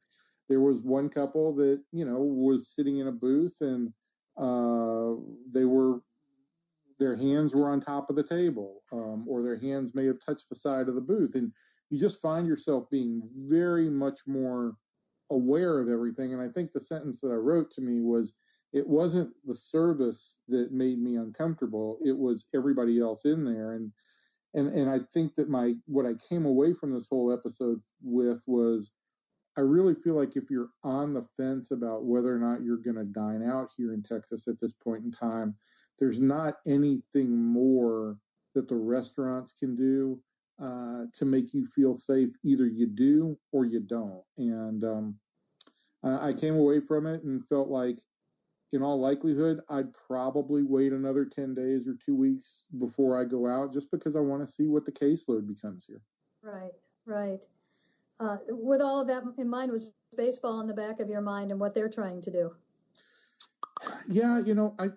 there 0.48 0.60
was 0.60 0.82
one 0.82 1.08
couple 1.08 1.54
that 1.56 1.82
you 1.92 2.04
know 2.04 2.18
was 2.20 2.74
sitting 2.74 2.98
in 2.98 3.08
a 3.08 3.12
booth 3.12 3.56
and 3.60 3.92
uh, 4.36 5.14
they 5.52 5.64
were 5.64 6.00
their 6.98 7.16
hands 7.16 7.54
were 7.54 7.70
on 7.70 7.80
top 7.80 8.10
of 8.10 8.16
the 8.16 8.24
table, 8.24 8.82
um, 8.92 9.24
or 9.28 9.42
their 9.42 9.58
hands 9.58 9.94
may 9.94 10.04
have 10.06 10.18
touched 10.24 10.48
the 10.48 10.56
side 10.56 10.88
of 10.88 10.94
the 10.94 11.00
booth, 11.00 11.34
and 11.34 11.52
you 11.90 11.98
just 11.98 12.20
find 12.20 12.46
yourself 12.46 12.90
being 12.90 13.22
very 13.48 13.88
much 13.88 14.20
more 14.26 14.74
aware 15.30 15.78
of 15.78 15.88
everything. 15.88 16.32
And 16.32 16.42
I 16.42 16.48
think 16.48 16.72
the 16.72 16.80
sentence 16.80 17.20
that 17.20 17.30
I 17.30 17.34
wrote 17.34 17.70
to 17.72 17.80
me 17.80 18.00
was, 18.00 18.38
"It 18.72 18.86
wasn't 18.88 19.34
the 19.44 19.54
service 19.54 20.40
that 20.48 20.72
made 20.72 20.98
me 20.98 21.16
uncomfortable; 21.16 21.98
it 22.04 22.16
was 22.16 22.48
everybody 22.54 23.00
else 23.00 23.24
in 23.24 23.44
there." 23.44 23.72
And 23.72 23.92
and 24.54 24.68
and 24.68 24.90
I 24.90 25.00
think 25.12 25.34
that 25.36 25.48
my 25.48 25.74
what 25.86 26.06
I 26.06 26.14
came 26.28 26.46
away 26.46 26.74
from 26.74 26.92
this 26.92 27.08
whole 27.08 27.32
episode 27.32 27.80
with 28.02 28.42
was. 28.46 28.92
I 29.56 29.62
really 29.62 29.96
feel 29.96 30.14
like 30.14 30.36
if 30.36 30.50
you're 30.50 30.70
on 30.84 31.14
the 31.14 31.26
fence 31.36 31.72
about 31.72 32.04
whether 32.04 32.32
or 32.32 32.38
not 32.38 32.62
you're 32.62 32.76
going 32.76 32.94
to 32.94 33.04
dine 33.04 33.42
out 33.42 33.70
here 33.76 33.92
in 33.92 34.04
Texas 34.04 34.46
at 34.46 34.60
this 34.60 34.72
point 34.72 35.02
in 35.04 35.10
time, 35.10 35.56
there's 35.98 36.20
not 36.20 36.58
anything 36.64 37.36
more 37.36 38.16
that 38.54 38.68
the 38.68 38.76
restaurants 38.76 39.52
can 39.58 39.74
do 39.74 40.20
uh, 40.62 41.06
to 41.12 41.24
make 41.24 41.52
you 41.52 41.66
feel 41.66 41.96
safe. 41.96 42.28
Either 42.44 42.68
you 42.68 42.86
do 42.86 43.36
or 43.50 43.64
you 43.64 43.80
don't. 43.80 44.22
And 44.36 44.84
um, 44.84 45.18
I 46.04 46.32
came 46.32 46.54
away 46.54 46.78
from 46.78 47.08
it 47.08 47.24
and 47.24 47.44
felt 47.48 47.68
like, 47.68 47.98
in 48.72 48.82
all 48.82 49.00
likelihood, 49.00 49.60
I'd 49.68 49.92
probably 49.92 50.62
wait 50.62 50.92
another 50.92 51.24
10 51.24 51.54
days 51.54 51.88
or 51.88 51.94
two 52.04 52.14
weeks 52.14 52.66
before 52.78 53.20
I 53.20 53.24
go 53.24 53.46
out 53.46 53.72
just 53.72 53.90
because 53.90 54.14
I 54.14 54.20
want 54.20 54.44
to 54.44 54.52
see 54.52 54.66
what 54.68 54.84
the 54.84 54.92
caseload 54.92 55.46
becomes 55.46 55.86
here. 55.86 56.02
Right, 56.42 56.72
right. 57.06 57.44
Uh, 58.20 58.36
with 58.48 58.80
all 58.80 59.00
of 59.00 59.08
that 59.08 59.22
in 59.38 59.48
mind, 59.48 59.70
was 59.70 59.94
baseball 60.16 60.60
in 60.60 60.66
the 60.66 60.74
back 60.74 61.00
of 61.00 61.08
your 61.08 61.20
mind 61.20 61.50
and 61.50 61.60
what 61.60 61.74
they're 61.74 61.88
trying 61.88 62.20
to 62.22 62.30
do? 62.30 62.50
Yeah, 64.08 64.40
you 64.44 64.54
know, 64.54 64.74
I 64.78 64.88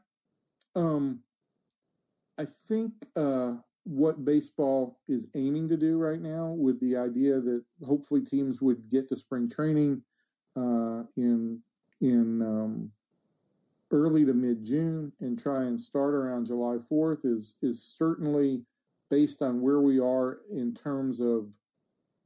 um, 0.75 1.19
I 2.39 2.45
think 2.67 2.93
uh, 3.15 3.53
what 3.83 4.25
baseball 4.25 4.99
is 5.07 5.27
aiming 5.35 5.69
to 5.69 5.77
do 5.77 5.97
right 5.97 6.19
now, 6.19 6.47
with 6.47 6.79
the 6.79 6.97
idea 6.97 7.39
that 7.39 7.63
hopefully 7.85 8.21
teams 8.21 8.59
would 8.61 8.89
get 8.89 9.07
to 9.09 9.15
spring 9.15 9.47
training 9.49 10.01
uh, 10.55 11.03
in 11.15 11.61
in 12.01 12.41
um, 12.41 12.91
early 13.91 14.25
to 14.25 14.33
mid 14.33 14.63
June 14.63 15.11
and 15.21 15.41
try 15.41 15.63
and 15.63 15.79
start 15.79 16.13
around 16.13 16.47
July 16.47 16.77
4th, 16.91 17.25
is 17.25 17.55
is 17.61 17.95
certainly 17.97 18.63
based 19.09 19.41
on 19.41 19.61
where 19.61 19.81
we 19.81 19.99
are 19.99 20.39
in 20.51 20.73
terms 20.73 21.19
of 21.19 21.47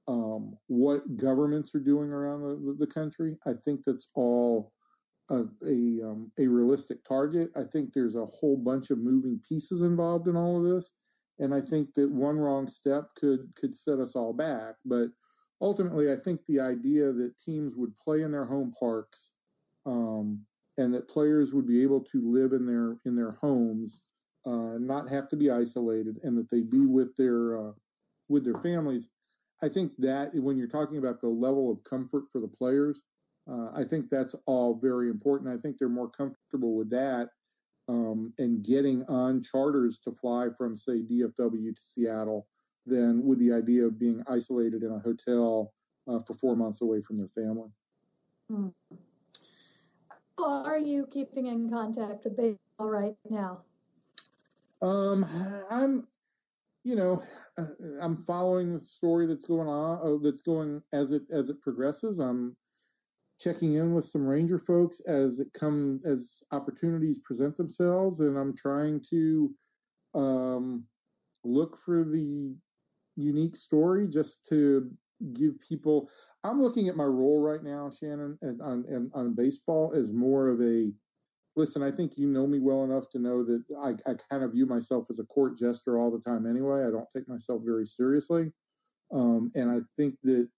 um, 0.07 0.55
what 0.67 1.17
governments 1.17 1.73
are 1.73 1.79
doing 1.79 2.11
around 2.11 2.41
the, 2.41 2.85
the 2.85 2.91
country. 2.91 3.37
I 3.45 3.53
think 3.65 3.81
that's 3.83 4.11
all 4.15 4.71
a 5.29 5.43
a, 5.63 6.07
um, 6.07 6.31
a 6.37 6.47
realistic 6.47 7.03
target. 7.03 7.51
I 7.55 7.63
think 7.63 7.93
there's 7.93 8.15
a 8.15 8.25
whole 8.25 8.57
bunch 8.57 8.91
of 8.91 8.99
moving 8.99 9.39
pieces 9.47 9.81
involved 9.81 10.27
in 10.27 10.35
all 10.35 10.57
of 10.57 10.69
this, 10.71 10.93
and 11.39 11.53
I 11.53 11.61
think 11.61 11.93
that 11.95 12.09
one 12.09 12.37
wrong 12.37 12.67
step 12.67 13.09
could 13.15 13.51
could 13.59 13.75
set 13.75 13.99
us 13.99 14.15
all 14.15 14.33
back. 14.33 14.75
But 14.85 15.07
ultimately, 15.61 16.11
I 16.11 16.17
think 16.17 16.41
the 16.45 16.59
idea 16.59 17.11
that 17.11 17.39
teams 17.43 17.75
would 17.75 17.97
play 17.97 18.21
in 18.21 18.31
their 18.31 18.45
home 18.45 18.73
parks, 18.79 19.33
um, 19.85 20.45
and 20.77 20.93
that 20.93 21.07
players 21.07 21.53
would 21.53 21.67
be 21.67 21.81
able 21.81 22.01
to 22.01 22.21
live 22.21 22.53
in 22.53 22.65
their 22.65 22.97
in 23.05 23.15
their 23.15 23.31
homes, 23.31 24.01
uh, 24.45 24.77
not 24.79 25.09
have 25.09 25.29
to 25.29 25.35
be 25.35 25.51
isolated, 25.51 26.19
and 26.23 26.37
that 26.37 26.49
they'd 26.49 26.69
be 26.69 26.85
with 26.85 27.15
their 27.15 27.57
uh, 27.57 27.71
with 28.29 28.43
their 28.43 28.61
families. 28.61 29.09
I 29.61 29.69
think 29.69 29.93
that 29.99 30.35
when 30.35 30.57
you're 30.57 30.67
talking 30.67 30.97
about 30.97 31.21
the 31.21 31.27
level 31.27 31.71
of 31.71 31.83
comfort 31.83 32.25
for 32.31 32.41
the 32.41 32.47
players, 32.47 33.03
uh, 33.49 33.69
I 33.75 33.83
think 33.89 34.09
that's 34.09 34.35
all 34.45 34.77
very 34.81 35.09
important. 35.09 35.53
I 35.53 35.57
think 35.57 35.77
they're 35.77 35.87
more 35.87 36.09
comfortable 36.09 36.75
with 36.75 36.89
that 36.89 37.29
um, 37.87 38.33
and 38.37 38.63
getting 38.63 39.03
on 39.03 39.41
charters 39.41 39.99
to 39.99 40.11
fly 40.11 40.47
from, 40.57 40.75
say, 40.75 41.01
DFW 41.01 41.75
to 41.75 41.81
Seattle 41.81 42.47
than 42.85 43.25
with 43.25 43.39
the 43.39 43.51
idea 43.51 43.85
of 43.85 43.99
being 43.99 44.23
isolated 44.27 44.83
in 44.83 44.91
a 44.91 44.99
hotel 44.99 45.73
uh, 46.07 46.19
for 46.19 46.33
four 46.33 46.55
months 46.55 46.81
away 46.81 47.01
from 47.01 47.17
their 47.17 47.27
family. 47.27 47.69
Hmm. 48.49 48.67
Are 50.43 50.77
you 50.77 51.07
keeping 51.07 51.47
in 51.47 51.69
contact 51.69 52.23
with 52.23 52.35
baseball 52.35 52.89
right 52.89 53.15
now? 53.29 53.63
Um, 54.81 55.25
I'm, 55.69 56.07
you 56.83 56.95
know, 56.95 57.21
uh, 57.57 57.65
I'm 58.01 58.23
following 58.25 58.73
the 58.73 58.79
story 58.79 59.27
that's 59.27 59.45
going 59.45 59.67
on, 59.67 59.99
uh, 60.05 60.17
that's 60.21 60.41
going 60.41 60.81
as 60.93 61.11
it 61.11 61.23
as 61.31 61.49
it 61.49 61.61
progresses. 61.61 62.19
I'm 62.19 62.55
checking 63.39 63.75
in 63.75 63.93
with 63.93 64.05
some 64.05 64.25
ranger 64.25 64.59
folks 64.59 65.01
as 65.01 65.39
it 65.39 65.51
come 65.53 65.99
as 66.05 66.43
opportunities 66.51 67.19
present 67.19 67.55
themselves 67.57 68.21
and 68.21 68.37
i'm 68.37 68.55
trying 68.55 69.01
to 69.09 69.53
um, 70.13 70.85
look 71.43 71.77
for 71.77 72.05
the 72.05 72.55
unique 73.17 73.55
story 73.55 74.07
just 74.07 74.47
to 74.47 74.89
give 75.33 75.53
people 75.67 76.09
i'm 76.43 76.61
looking 76.61 76.89
at 76.89 76.95
my 76.95 77.03
role 77.03 77.41
right 77.41 77.63
now 77.63 77.89
shannon 77.89 78.37
and 78.41 78.61
on, 78.61 78.85
and 78.87 79.11
on 79.13 79.33
baseball 79.33 79.93
as 79.95 80.11
more 80.11 80.49
of 80.49 80.61
a 80.61 80.91
listen, 81.55 81.81
I 81.81 81.91
think 81.91 82.13
you 82.17 82.27
know 82.27 82.45
me 82.45 82.59
well 82.59 82.83
enough 82.83 83.09
to 83.11 83.19
know 83.19 83.43
that 83.43 83.63
I, 83.81 83.89
I 84.09 84.15
kind 84.29 84.43
of 84.43 84.51
view 84.51 84.65
myself 84.65 85.07
as 85.09 85.19
a 85.19 85.25
court 85.25 85.57
jester 85.57 85.97
all 85.97 86.11
the 86.11 86.19
time 86.29 86.45
anyway. 86.45 86.85
I 86.85 86.91
don't 86.91 87.09
take 87.15 87.27
myself 87.27 87.61
very 87.65 87.85
seriously. 87.85 88.51
Um, 89.13 89.51
and 89.55 89.71
I 89.71 89.79
think 89.97 90.15
that 90.23 90.49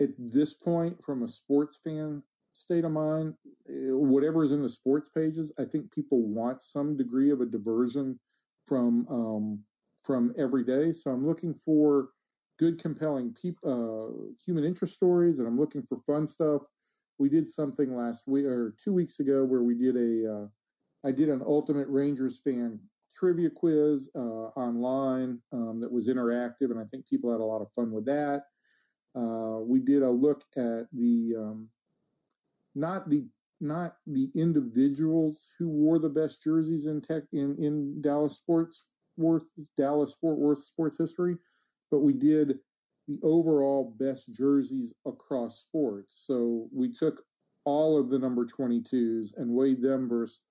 at 0.00 0.10
this 0.18 0.54
point, 0.54 1.02
from 1.02 1.22
a 1.22 1.28
sports 1.28 1.80
fan 1.82 2.22
state 2.52 2.84
of 2.84 2.92
mind, 2.92 3.34
whatever 3.66 4.44
is 4.44 4.52
in 4.52 4.62
the 4.62 4.68
sports 4.68 5.08
pages, 5.08 5.52
I 5.58 5.64
think 5.64 5.92
people 5.92 6.22
want 6.22 6.62
some 6.62 6.96
degree 6.96 7.30
of 7.30 7.40
a 7.40 7.46
diversion 7.46 8.18
from 8.66 9.06
um, 9.08 9.64
from 10.02 10.32
every 10.38 10.64
day. 10.64 10.92
So 10.92 11.10
I'm 11.10 11.26
looking 11.26 11.54
for 11.54 12.08
good, 12.60 12.78
compelling 12.78 13.32
peop- 13.32 13.64
uh, 13.66 14.08
human 14.44 14.64
interest 14.64 14.94
stories, 14.94 15.38
and 15.38 15.48
I'm 15.48 15.58
looking 15.58 15.82
for 15.82 15.96
fun 16.06 16.26
stuff. 16.26 16.62
We 17.18 17.30
did 17.30 17.48
something 17.48 17.96
last 17.96 18.28
week 18.28 18.44
or 18.44 18.76
two 18.84 18.92
weeks 18.92 19.18
ago 19.18 19.44
where 19.44 19.62
we 19.62 19.74
did 19.74 19.96
a 19.96 20.32
uh, 20.32 20.46
I 21.04 21.10
did 21.10 21.30
an 21.30 21.42
Ultimate 21.44 21.88
Rangers 21.88 22.40
fan 22.44 22.78
trivia 23.14 23.50
quiz 23.50 24.10
uh, 24.14 24.52
online 24.56 25.40
um, 25.52 25.80
that 25.80 25.90
was 25.90 26.08
interactive, 26.08 26.70
and 26.70 26.78
I 26.78 26.84
think 26.84 27.08
people 27.08 27.32
had 27.32 27.40
a 27.40 27.44
lot 27.44 27.62
of 27.62 27.72
fun 27.74 27.90
with 27.90 28.04
that. 28.04 28.44
Uh, 29.16 29.60
we 29.60 29.80
did 29.80 30.02
a 30.02 30.10
look 30.10 30.44
at 30.56 30.86
the 30.92 31.34
um, 31.38 31.68
not 32.74 33.08
the 33.08 33.24
not 33.62 33.96
the 34.06 34.30
individuals 34.34 35.48
who 35.58 35.68
wore 35.68 35.98
the 35.98 36.08
best 36.08 36.42
jerseys 36.42 36.86
in 36.86 37.00
tech 37.00 37.22
in, 37.32 37.56
in 37.58 38.00
Dallas 38.02 38.36
sports 38.36 38.86
worth 39.16 39.50
Dallas 39.76 40.14
Fort 40.20 40.38
Worth 40.38 40.62
sports 40.62 40.98
history, 40.98 41.36
but 41.90 42.00
we 42.00 42.12
did 42.12 42.58
the 43.08 43.18
overall 43.22 43.94
best 43.98 44.32
jerseys 44.34 44.94
across 45.06 45.60
sports. 45.60 46.24
So 46.26 46.68
we 46.72 46.92
took 46.92 47.22
all 47.64 47.98
of 47.98 48.08
the 48.08 48.18
number 48.18 48.46
22s 48.46 49.36
and 49.36 49.50
weighed 49.50 49.82
them 49.82 50.08
versus 50.08 50.42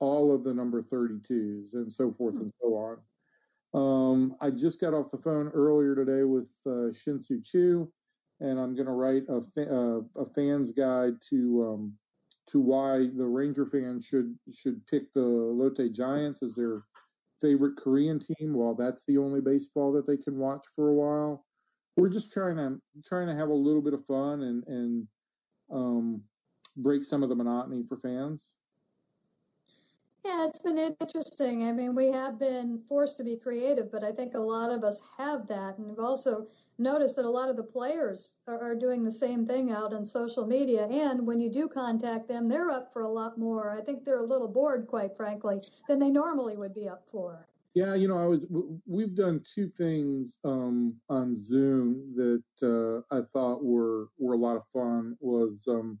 all 0.00 0.34
of 0.34 0.44
the 0.44 0.52
number 0.52 0.82
32s 0.82 1.74
and 1.74 1.92
so 1.92 2.12
forth 2.12 2.36
and 2.36 2.50
so 2.60 2.68
on. 2.74 2.98
Um, 3.74 4.36
I 4.40 4.50
just 4.50 4.80
got 4.80 4.94
off 4.94 5.10
the 5.10 5.18
phone 5.18 5.48
earlier 5.48 5.94
today 5.94 6.24
with 6.24 6.50
uh, 6.66 6.92
Shin-Soo 6.92 7.42
Choo, 7.44 7.92
and 8.40 8.58
I'm 8.58 8.74
going 8.74 8.86
to 8.86 8.92
write 8.92 9.24
a, 9.28 9.42
fa- 9.54 9.74
uh, 9.74 10.22
a 10.22 10.26
fan's 10.34 10.72
guide 10.72 11.14
to 11.30 11.74
um, 11.74 11.92
to 12.50 12.60
why 12.60 12.98
the 12.98 13.26
Ranger 13.26 13.66
fans 13.66 14.06
should 14.06 14.34
should 14.54 14.86
pick 14.86 15.12
the 15.12 15.20
Lotte 15.20 15.92
Giants 15.92 16.42
as 16.42 16.54
their 16.54 16.78
favorite 17.40 17.76
Korean 17.76 18.18
team. 18.18 18.54
While 18.54 18.74
that's 18.74 19.04
the 19.06 19.18
only 19.18 19.40
baseball 19.40 19.92
that 19.92 20.06
they 20.06 20.16
can 20.16 20.38
watch 20.38 20.64
for 20.74 20.88
a 20.88 20.94
while, 20.94 21.44
we're 21.96 22.08
just 22.08 22.32
trying 22.32 22.56
to 22.56 22.80
trying 23.06 23.28
to 23.28 23.34
have 23.34 23.48
a 23.48 23.54
little 23.54 23.82
bit 23.82 23.94
of 23.94 24.04
fun 24.04 24.42
and 24.42 24.64
and 24.66 25.08
um, 25.72 26.22
break 26.76 27.04
some 27.04 27.22
of 27.22 27.28
the 27.28 27.34
monotony 27.34 27.82
for 27.88 27.96
fans. 27.96 28.54
Yeah, 30.26 30.44
it's 30.44 30.58
been 30.58 30.76
interesting. 30.76 31.68
I 31.68 31.72
mean, 31.72 31.94
we 31.94 32.10
have 32.10 32.36
been 32.36 32.82
forced 32.88 33.16
to 33.18 33.24
be 33.24 33.36
creative, 33.36 33.92
but 33.92 34.02
I 34.02 34.10
think 34.10 34.34
a 34.34 34.40
lot 34.40 34.72
of 34.72 34.82
us 34.82 35.00
have 35.16 35.46
that. 35.46 35.78
And 35.78 35.86
we've 35.86 36.00
also 36.00 36.48
noticed 36.78 37.14
that 37.14 37.24
a 37.24 37.30
lot 37.30 37.48
of 37.48 37.56
the 37.56 37.62
players 37.62 38.40
are, 38.48 38.60
are, 38.60 38.74
doing 38.74 39.04
the 39.04 39.12
same 39.12 39.46
thing 39.46 39.70
out 39.70 39.94
on 39.94 40.04
social 40.04 40.44
media. 40.44 40.88
And 40.90 41.24
when 41.24 41.38
you 41.38 41.48
do 41.48 41.68
contact 41.68 42.26
them, 42.26 42.48
they're 42.48 42.72
up 42.72 42.92
for 42.92 43.02
a 43.02 43.08
lot 43.08 43.38
more. 43.38 43.70
I 43.70 43.80
think 43.80 44.04
they're 44.04 44.18
a 44.18 44.24
little 44.24 44.48
bored, 44.48 44.88
quite 44.88 45.16
frankly, 45.16 45.60
than 45.86 46.00
they 46.00 46.10
normally 46.10 46.56
would 46.56 46.74
be 46.74 46.88
up 46.88 47.04
for. 47.12 47.46
Yeah, 47.74 47.94
you 47.94 48.08
know, 48.08 48.18
I 48.18 48.26
was. 48.26 48.46
We've 48.84 49.14
done 49.14 49.44
two 49.44 49.68
things 49.68 50.40
um, 50.44 50.96
on 51.08 51.36
Zoom 51.36 52.14
that 52.16 52.42
uh, 52.66 53.14
I 53.14 53.22
thought 53.32 53.62
were 53.62 54.08
were 54.18 54.34
a 54.34 54.38
lot 54.38 54.56
of 54.56 54.62
fun. 54.72 55.16
Was 55.20 55.68
um, 55.68 56.00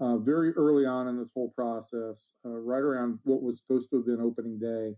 uh, 0.00 0.18
very 0.18 0.52
early 0.52 0.84
on 0.84 1.08
in 1.08 1.18
this 1.18 1.32
whole 1.32 1.50
process, 1.50 2.34
uh, 2.44 2.50
right 2.50 2.82
around 2.82 3.18
what 3.24 3.42
was 3.42 3.58
supposed 3.58 3.90
to 3.90 3.96
have 3.96 4.06
been 4.06 4.20
opening 4.20 4.58
day, 4.58 4.94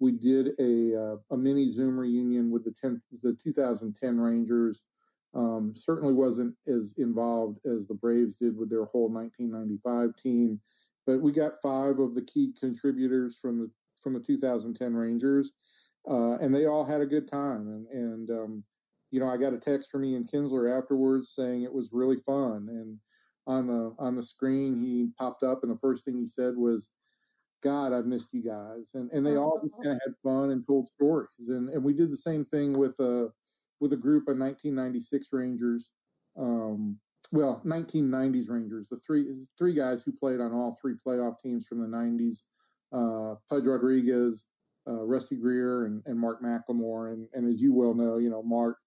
we 0.00 0.12
did 0.12 0.48
a, 0.58 1.00
uh, 1.00 1.16
a 1.30 1.36
mini 1.36 1.68
Zoom 1.68 1.98
reunion 1.98 2.50
with 2.50 2.64
the 2.64 2.72
10, 2.72 3.00
the 3.22 3.36
2010 3.42 4.18
Rangers. 4.18 4.84
Um, 5.32 5.72
certainly 5.72 6.12
wasn't 6.12 6.56
as 6.66 6.96
involved 6.98 7.60
as 7.64 7.86
the 7.86 7.94
Braves 7.94 8.36
did 8.36 8.56
with 8.56 8.68
their 8.68 8.86
whole 8.86 9.08
1995 9.08 10.16
team, 10.20 10.60
but 11.06 11.20
we 11.20 11.30
got 11.30 11.62
five 11.62 12.00
of 12.00 12.16
the 12.16 12.22
key 12.22 12.52
contributors 12.58 13.38
from 13.38 13.60
the 13.60 13.70
from 14.02 14.14
the 14.14 14.20
2010 14.20 14.94
Rangers, 14.94 15.52
uh, 16.08 16.38
and 16.38 16.52
they 16.52 16.66
all 16.66 16.84
had 16.84 17.00
a 17.00 17.06
good 17.06 17.30
time. 17.30 17.68
And, 17.68 17.86
and 17.88 18.30
um, 18.30 18.64
you 19.10 19.20
know, 19.20 19.28
I 19.28 19.36
got 19.36 19.52
a 19.52 19.58
text 19.58 19.90
from 19.90 20.04
Ian 20.04 20.24
Kinsler 20.24 20.76
afterwards 20.76 21.30
saying 21.30 21.62
it 21.62 21.72
was 21.72 21.90
really 21.92 22.16
fun 22.26 22.68
and 22.70 22.98
on 23.46 23.66
the 23.66 23.94
on 23.98 24.14
the 24.14 24.22
screen 24.22 24.82
he 24.82 25.08
popped 25.18 25.42
up 25.42 25.60
and 25.62 25.72
the 25.72 25.78
first 25.78 26.04
thing 26.04 26.16
he 26.16 26.26
said 26.26 26.54
was 26.56 26.90
god 27.62 27.92
i've 27.92 28.06
missed 28.06 28.32
you 28.32 28.42
guys. 28.42 28.92
And 28.94 29.10
and 29.12 29.24
they 29.24 29.36
all 29.36 29.60
just 29.62 29.74
kind 29.82 29.96
of 29.96 30.00
had 30.04 30.14
fun 30.22 30.50
and 30.50 30.66
told 30.66 30.88
stories. 30.88 31.48
And 31.48 31.68
and 31.70 31.82
we 31.82 31.92
did 31.92 32.10
the 32.10 32.16
same 32.16 32.44
thing 32.44 32.78
with 32.78 32.98
a 33.00 33.28
with 33.80 33.92
a 33.92 33.96
group 33.96 34.24
of 34.28 34.38
1996 34.38 35.28
rangers 35.32 35.92
um, 36.38 36.98
well 37.32 37.62
1990s 37.64 38.50
rangers 38.50 38.88
the 38.88 38.98
three 39.06 39.34
three 39.58 39.74
guys 39.74 40.02
who 40.02 40.12
played 40.12 40.40
on 40.40 40.52
all 40.52 40.76
three 40.80 40.94
playoff 41.06 41.38
teams 41.38 41.66
from 41.66 41.80
the 41.80 41.86
90s 41.86 42.42
uh, 42.92 43.36
pudge 43.48 43.66
rodriguez 43.66 44.48
uh, 44.88 45.04
rusty 45.04 45.36
greer 45.36 45.86
and, 45.86 46.02
and 46.06 46.18
mark 46.18 46.42
mclemore. 46.42 47.12
And, 47.12 47.26
and 47.34 47.52
as 47.52 47.60
you 47.60 47.72
well 47.72 47.94
know 47.94 48.18
you 48.18 48.30
know 48.30 48.42
mark 48.42 48.78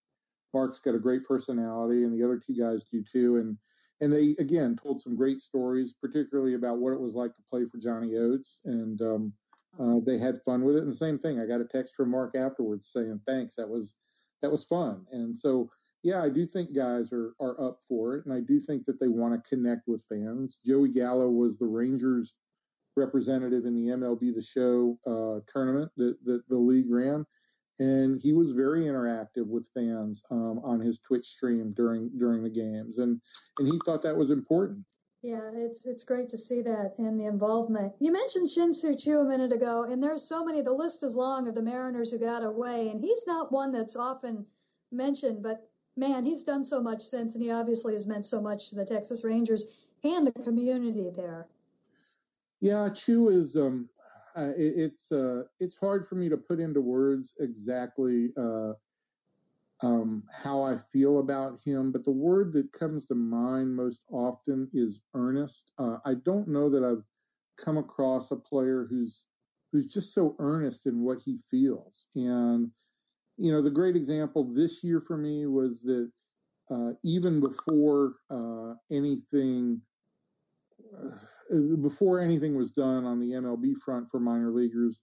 mark's 0.54 0.80
got 0.80 0.96
a 0.96 1.00
great 1.00 1.24
personality 1.26 2.04
and 2.04 2.14
the 2.14 2.24
other 2.24 2.40
two 2.40 2.56
guys 2.56 2.86
do 2.86 3.04
too. 3.12 3.38
And 3.38 3.58
and 4.02 4.12
they 4.12 4.36
again 4.40 4.76
told 4.76 5.02
some 5.02 5.16
great 5.16 5.42
stories, 5.42 5.94
particularly 5.94 6.56
about 6.56 6.78
what 6.78 6.94
it 6.94 7.00
was 7.00 7.16
like 7.16 7.36
to 7.36 7.42
play 7.50 7.66
for 7.66 7.78
Johnny 7.78 8.16
Oates, 8.16 8.62
and 8.66 9.02
um, 9.02 9.34
uh, 9.80 10.00
they 10.06 10.18
had 10.18 10.42
fun 10.44 10.64
with 10.64 10.76
it. 10.76 10.84
And 10.84 10.92
the 10.92 10.96
same 10.96 11.18
thing, 11.18 11.40
I 11.40 11.46
got 11.46 11.62
a 11.62 11.66
text 11.66 11.96
from 11.96 12.12
Mark 12.12 12.36
afterwards 12.36 12.92
saying 12.92 13.22
thanks. 13.28 13.56
That 13.56 13.70
was 13.70 13.98
that 14.42 14.52
was 14.52 14.66
fun. 14.66 15.06
And 15.12 15.36
so 15.36 15.70
yeah, 16.04 16.22
I 16.22 16.30
do 16.30 16.46
think 16.46 16.76
guys 16.76 17.14
are 17.14 17.34
are 17.40 17.60
up 17.62 17.80
for 17.88 18.16
it, 18.16 18.26
and 18.26 18.34
I 18.34 18.42
do 18.42 18.60
think 18.60 18.86
that 18.86 19.00
they 19.00 19.08
want 19.08 19.34
to 19.34 19.50
connect 19.50 19.88
with 19.88 20.04
fans. 20.10 20.62
Joey 20.66 20.90
Gallo 20.90 21.30
was 21.30 21.58
the 21.58 21.66
Rangers 21.66 22.36
representative 22.96 23.66
in 23.66 23.74
the 23.74 23.92
MLB 23.94 24.36
The 24.36 24.42
Show 24.42 24.98
uh, 25.08 25.42
tournament 25.52 25.92
that, 25.98 26.16
that 26.26 26.48
the 26.50 26.58
league 26.58 26.90
ran, 26.90 27.26
and 27.80 28.22
he 28.22 28.34
was 28.34 28.54
very 28.54 28.84
interactive 28.84 29.48
with 29.48 29.70
fans 29.74 30.24
um, 30.32 30.60
on 30.64 30.80
his 30.80 31.00
Twitch 31.00 31.26
stream 31.26 31.74
during 31.76 32.10
during 32.18 32.44
the 32.44 32.50
games, 32.50 33.00
and 33.00 33.20
and 33.60 33.68
he 33.68 33.80
thought 33.86 34.02
that 34.04 34.18
was 34.18 34.32
important. 34.32 34.86
Yeah, 35.22 35.52
it's 35.54 35.86
it's 35.86 36.04
great 36.04 36.30
to 36.30 36.38
see 36.38 36.62
that 36.62 36.96
and 36.98 37.20
the 37.20 37.26
involvement. 37.26 37.94
You 38.00 38.12
mentioned 38.12 38.50
Shin-Soo 38.50 38.96
Choo 38.96 39.20
a 39.20 39.26
minute 39.26 39.54
ago, 39.54 39.86
and 39.90 40.04
there's 40.04 40.28
so 40.28 40.44
many. 40.44 40.62
The 40.62 40.74
list 40.74 41.02
is 41.04 41.16
long 41.16 41.48
of 41.48 41.56
the 41.56 41.62
Mariners 41.62 42.12
who 42.12 42.20
got 42.20 42.44
away, 42.44 42.90
and 42.90 43.00
he's 43.00 43.26
not 43.26 43.52
one 43.52 43.72
that's 43.72 43.96
often 43.96 44.46
mentioned. 44.92 45.42
But 45.42 45.68
man, 45.96 46.26
he's 46.26 46.44
done 46.44 46.66
so 46.66 46.82
much 46.82 47.02
since, 47.02 47.36
and 47.36 47.44
he 47.44 47.52
obviously 47.52 47.94
has 47.94 48.06
meant 48.06 48.26
so 48.26 48.42
much 48.42 48.70
to 48.70 48.76
the 48.76 48.86
Texas 48.86 49.24
Rangers 49.24 49.78
and 50.04 50.28
the 50.28 50.34
community 50.34 51.10
there. 51.16 51.48
Yeah, 52.60 52.90
Choo 52.94 53.30
is 53.30 53.56
um, 53.56 53.90
uh, 54.38 54.52
it, 54.58 54.74
it's 54.76 55.12
uh, 55.12 55.44
it's 55.60 55.78
hard 55.80 56.08
for 56.08 56.16
me 56.16 56.30
to 56.30 56.38
put 56.38 56.60
into 56.60 56.82
words 56.82 57.36
exactly 57.40 58.30
uh, 58.38 58.74
um, 59.82 60.24
how 60.32 60.64
I 60.64 60.78
feel 60.92 61.20
about 61.20 61.60
him, 61.64 61.92
but 61.92 62.06
the 62.06 62.12
word 62.12 62.54
that 62.54 62.72
comes 62.72 63.06
to 63.08 63.16
mind 63.16 63.76
most 63.76 64.06
often 64.10 64.70
is 64.74 65.04
earnest. 65.14 65.74
Uh, 65.78 65.98
I 66.06 66.16
don't 66.26 66.48
know 66.48 66.70
that 66.70 66.84
I've 66.84 67.04
come 67.64 67.78
across 67.78 68.32
a 68.32 68.38
player 68.38 68.88
who's 68.90 69.28
who's 69.72 69.92
just 69.92 70.14
so 70.14 70.36
earnest 70.40 70.86
in 70.86 71.02
what 71.02 71.22
he 71.24 71.38
feels. 71.50 72.08
And 72.16 72.72
you 73.38 73.52
know, 73.52 73.62
the 73.62 73.72
great 73.72 73.96
example 73.96 74.44
this 74.44 74.84
year 74.84 75.00
for 75.00 75.18
me 75.18 75.48
was 75.48 75.82
that 75.84 76.12
uh, 76.72 76.92
even 77.04 77.40
before 77.40 78.14
anything 78.92 79.82
before 81.82 82.20
anything 82.20 82.56
was 82.56 82.72
done 82.72 83.06
on 83.06 83.20
the 83.20 83.32
MLB 83.32 83.76
front 83.84 84.10
for 84.10 84.20
minor 84.20 84.52
leaguers, 84.52 85.02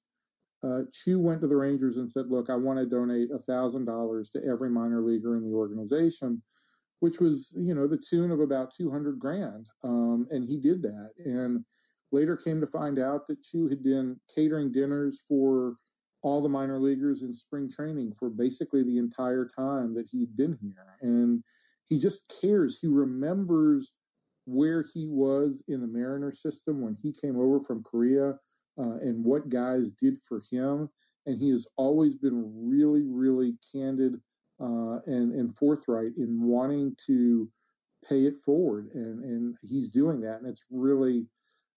uh, 0.62 0.82
Choo 0.92 1.18
went 1.18 1.40
to 1.40 1.46
the 1.46 1.56
Rangers 1.56 1.96
and 1.96 2.10
said, 2.10 2.26
"Look, 2.28 2.50
I 2.50 2.56
want 2.56 2.78
to 2.78 2.86
donate 2.86 3.30
thousand 3.46 3.86
dollars 3.86 4.30
to 4.30 4.44
every 4.44 4.70
minor 4.70 5.02
leaguer 5.02 5.36
in 5.36 5.42
the 5.42 5.54
organization," 5.54 6.42
which 7.00 7.18
was, 7.18 7.54
you 7.56 7.74
know, 7.74 7.86
the 7.86 7.98
tune 7.98 8.30
of 8.30 8.40
about 8.40 8.74
two 8.74 8.90
hundred 8.90 9.18
grand. 9.18 9.66
Um, 9.82 10.26
and 10.30 10.44
he 10.44 10.58
did 10.58 10.82
that, 10.82 11.12
and 11.24 11.64
later 12.12 12.36
came 12.36 12.60
to 12.60 12.66
find 12.66 12.98
out 12.98 13.26
that 13.28 13.42
Choo 13.42 13.68
had 13.68 13.82
been 13.82 14.20
catering 14.34 14.72
dinners 14.72 15.24
for 15.26 15.76
all 16.22 16.42
the 16.42 16.48
minor 16.48 16.78
leaguers 16.78 17.22
in 17.22 17.32
spring 17.32 17.70
training 17.70 18.12
for 18.18 18.28
basically 18.28 18.82
the 18.82 18.98
entire 18.98 19.48
time 19.56 19.94
that 19.94 20.06
he'd 20.10 20.36
been 20.36 20.58
here, 20.60 20.98
and 21.00 21.42
he 21.86 21.98
just 21.98 22.34
cares. 22.40 22.78
He 22.78 22.88
remembers 22.88 23.94
where 24.44 24.84
he 24.94 25.06
was 25.06 25.64
in 25.68 25.80
the 25.80 25.86
Mariner 25.86 26.32
system 26.32 26.80
when 26.80 26.96
he 27.02 27.12
came 27.12 27.38
over 27.38 27.60
from 27.60 27.82
Korea 27.82 28.30
uh, 28.78 28.96
and 29.00 29.24
what 29.24 29.48
guys 29.48 29.92
did 29.92 30.18
for 30.26 30.40
him. 30.50 30.88
And 31.26 31.40
he 31.40 31.50
has 31.50 31.66
always 31.76 32.14
been 32.14 32.50
really, 32.54 33.02
really 33.06 33.54
candid 33.72 34.14
uh, 34.60 35.00
and, 35.06 35.32
and 35.34 35.54
forthright 35.54 36.12
in 36.16 36.42
wanting 36.42 36.96
to 37.06 37.48
pay 38.08 38.24
it 38.24 38.38
forward. 38.38 38.88
And, 38.94 39.22
and 39.22 39.56
he's 39.62 39.90
doing 39.90 40.20
that. 40.22 40.38
And 40.40 40.48
it's 40.48 40.64
really, 40.70 41.26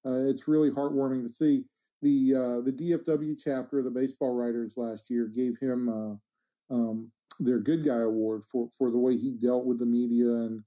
uh, 0.06 0.30
it's 0.30 0.48
really 0.48 0.72
heartwarming 0.72 1.24
to 1.24 1.30
see. 1.30 1.66
The 2.02 2.36
uh, 2.36 2.62
the 2.66 2.74
DFW 2.74 3.40
chapter 3.42 3.80
of 3.80 3.86
the 3.86 3.90
baseball 3.90 4.36
writers 4.36 4.74
last 4.76 5.10
year 5.10 5.26
gave 5.28 5.58
him 5.62 5.88
uh, 5.88 6.74
um, 6.74 7.10
their 7.40 7.60
good 7.60 7.86
guy 7.86 8.02
award 8.02 8.44
for 8.44 8.68
for 8.78 8.92
the 8.92 8.98
way 8.98 9.16
he 9.16 9.32
dealt 9.32 9.64
with 9.64 9.80
the 9.80 9.86
media 9.86 10.28
and 10.28 10.62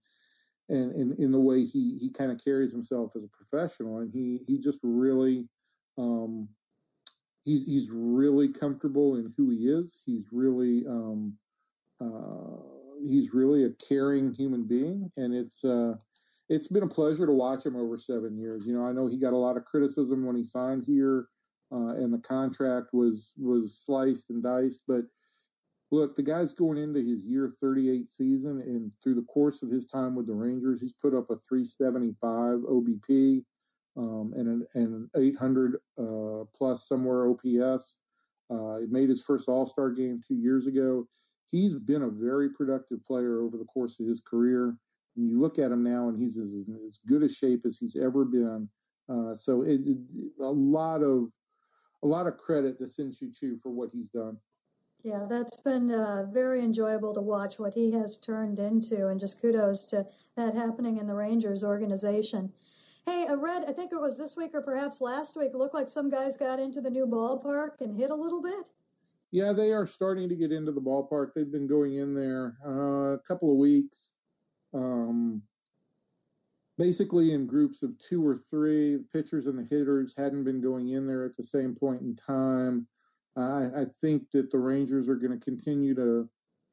and 0.69 0.93
in, 0.95 1.15
in 1.23 1.33
the 1.33 1.41
way 1.41 1.65
he 1.65 1.97
he 2.01 2.11
kind 2.11 2.33
of 2.33 2.43
carries 2.43 2.73
himself 2.73 3.13
as 3.15 3.25
a 3.25 3.29
professional 3.29 3.99
and 3.99 4.13
he 4.13 4.41
he 4.47 4.59
just 4.59 4.81
really 4.83 5.47
um, 5.99 6.49
he's 7.45 7.65
he's 7.65 7.89
really 7.91 8.49
comfortable 8.49 9.17
in 9.17 9.33
who 9.37 9.51
he 9.51 9.69
is. 9.69 10.03
He's 10.05 10.27
really 10.33 10.85
um, 10.87 11.35
uh, 12.01 12.59
he's 13.03 13.33
really 13.33 13.65
a 13.65 13.71
caring 13.89 14.35
human 14.35 14.65
being 14.65 15.11
and 15.17 15.35
it's 15.35 15.65
uh, 15.65 15.95
it's 16.49 16.69
been 16.69 16.83
a 16.83 16.89
pleasure 16.89 17.27
to 17.27 17.33
watch 17.33 17.65
him 17.65 17.77
over 17.77 17.97
seven 17.97 18.37
years. 18.37 18.67
You 18.67 18.75
know 18.75 18.87
I 18.87 18.93
know 18.93 19.07
he 19.07 19.19
got 19.19 19.33
a 19.33 19.39
lot 19.39 19.57
of 19.57 19.65
criticism 19.65 20.27
when 20.27 20.37
he 20.37 20.45
signed 20.45 20.85
here 20.85 21.29
uh, 21.73 21.95
and 21.95 22.13
the 22.13 22.19
contract 22.19 22.89
was 22.93 23.33
was 23.39 23.79
sliced 23.79 24.31
and 24.31 24.43
diced 24.43 24.83
but 24.87 25.03
look, 25.91 26.17
the 26.17 26.23
guy's 26.23 26.55
going 26.55 26.79
into 26.79 27.01
his 27.01 27.27
year 27.27 27.51
38 27.61 28.09
season, 28.09 28.61
and 28.63 28.91
through 29.03 29.15
the 29.15 29.23
course 29.23 29.63
of 29.63 29.71
his 29.71 29.87
time 29.87 30.15
with 30.15 30.27
the 30.27 30.35
Rangers, 30.35 30.81
he's 30.81 30.95
put 30.95 31.15
up 31.15 31.31
a 31.31 31.37
375 31.37 32.61
OBP 32.61 33.45
um, 33.97 34.33
and 34.37 34.49
an, 34.49 34.67
and 34.75 34.95
an 34.95 35.11
800 35.17 35.77
uh, 35.99 36.45
plus 36.57 36.89
somewhere 36.89 37.29
OPS. 37.29 37.99
Uh, 38.51 38.79
he 38.79 38.87
made 38.87 39.09
his 39.09 39.25
first 39.25 39.49
All 39.49 39.67
Star 39.67 39.91
game 39.91 40.21
two 40.27 40.37
years 40.37 40.67
ago. 40.67 41.07
He's 41.49 41.75
been 41.75 42.03
a 42.03 42.11
very 42.11 42.51
productive 42.51 43.05
player 43.05 43.41
over 43.41 43.57
the 43.57 43.65
course 43.65 44.01
of 44.01 44.07
his 44.07 44.21
career. 44.21 44.77
And 45.17 45.31
you 45.31 45.41
look 45.41 45.59
at 45.59 45.73
him 45.73 45.83
now, 45.83 46.09
and 46.09 46.21
he's 46.21 46.37
as, 46.37 46.67
as 46.85 47.01
good 47.07 47.23
a 47.23 47.29
shape 47.29 47.63
as 47.65 47.79
he's 47.79 47.97
ever 47.97 48.25
been. 48.25 48.69
Uh, 49.09 49.35
so 49.35 49.63
it, 49.63 49.81
it, 49.87 49.97
a 50.41 50.45
lot 50.45 51.03
of 51.03 51.29
a 52.03 52.07
lot 52.07 52.27
of 52.27 52.37
credit 52.37 52.79
to 52.79 52.89
Shin-Soo 52.89 53.33
Choo 53.33 53.59
for 53.63 53.71
what 53.71 53.91
he's 53.93 54.11
done. 54.11 54.37
Yeah, 55.07 55.25
that's 55.29 55.59
been 55.59 55.89
uh, 55.93 56.25
very 56.33 56.65
enjoyable 56.65 57.15
to 57.15 57.21
watch 57.21 57.61
what 57.61 57.73
he 57.73 57.93
has 57.93 58.19
turned 58.19 58.59
into, 58.59 59.07
and 59.07 59.21
just 59.21 59.41
kudos 59.41 59.85
to 59.85 60.05
that 60.35 60.53
happening 60.53 60.97
in 60.97 61.07
the 61.07 61.15
Rangers 61.15 61.63
organization. 61.63 62.53
Hey, 63.05 63.25
I 63.31 63.35
read, 63.35 63.63
I 63.69 63.73
think 63.73 63.93
it 63.93 64.01
was 64.01 64.19
this 64.19 64.37
week 64.37 64.51
or 64.53 64.63
perhaps 64.63 65.01
last 65.01 65.37
week, 65.37 65.53
looked 65.55 65.77
like 65.77 65.89
some 65.89 66.11
guys 66.11 66.37
got 66.37 66.59
into 66.59 66.81
the 66.81 66.91
new 66.91 67.07
ballpark 67.07 67.83
and 67.83 67.95
hit 67.95 68.11
a 68.11 68.17
little 68.17 68.43
bit. 68.43 68.69
Yeah, 69.31 69.53
they 69.53 69.73
are 69.73 69.87
starting 69.87 70.29
to 70.29 70.35
get 70.35 70.51
into 70.51 70.73
the 70.73 70.81
ballpark. 70.81 71.35
They've 71.37 71.53
been 71.53 71.69
going 71.69 71.95
in 71.95 72.13
there 72.13 72.57
uh, 72.67 73.15
a 73.15 73.21
couple 73.29 73.53
of 73.53 73.59
weeks, 73.59 74.15
um, 74.75 75.41
basically 76.79 77.33
in 77.33 77.47
groups 77.47 77.85
of 77.85 77.97
two 78.01 78.27
or 78.27 78.35
three. 78.35 78.97
The 78.97 79.07
pitchers 79.13 79.47
and 79.47 79.57
the 79.57 79.69
hitters 79.73 80.17
hadn't 80.19 80.43
been 80.43 80.61
going 80.61 80.89
in 80.89 81.07
there 81.07 81.25
at 81.25 81.37
the 81.37 81.45
same 81.45 81.77
point 81.77 82.03
in 82.03 82.17
time. 82.17 82.89
I, 83.37 83.83
I 83.83 83.85
think 84.01 84.31
that 84.33 84.51
the 84.51 84.59
Rangers 84.59 85.09
are 85.09 85.17
going 85.17 85.39
to 85.39 85.45
continue 85.45 85.95
to 85.95 86.29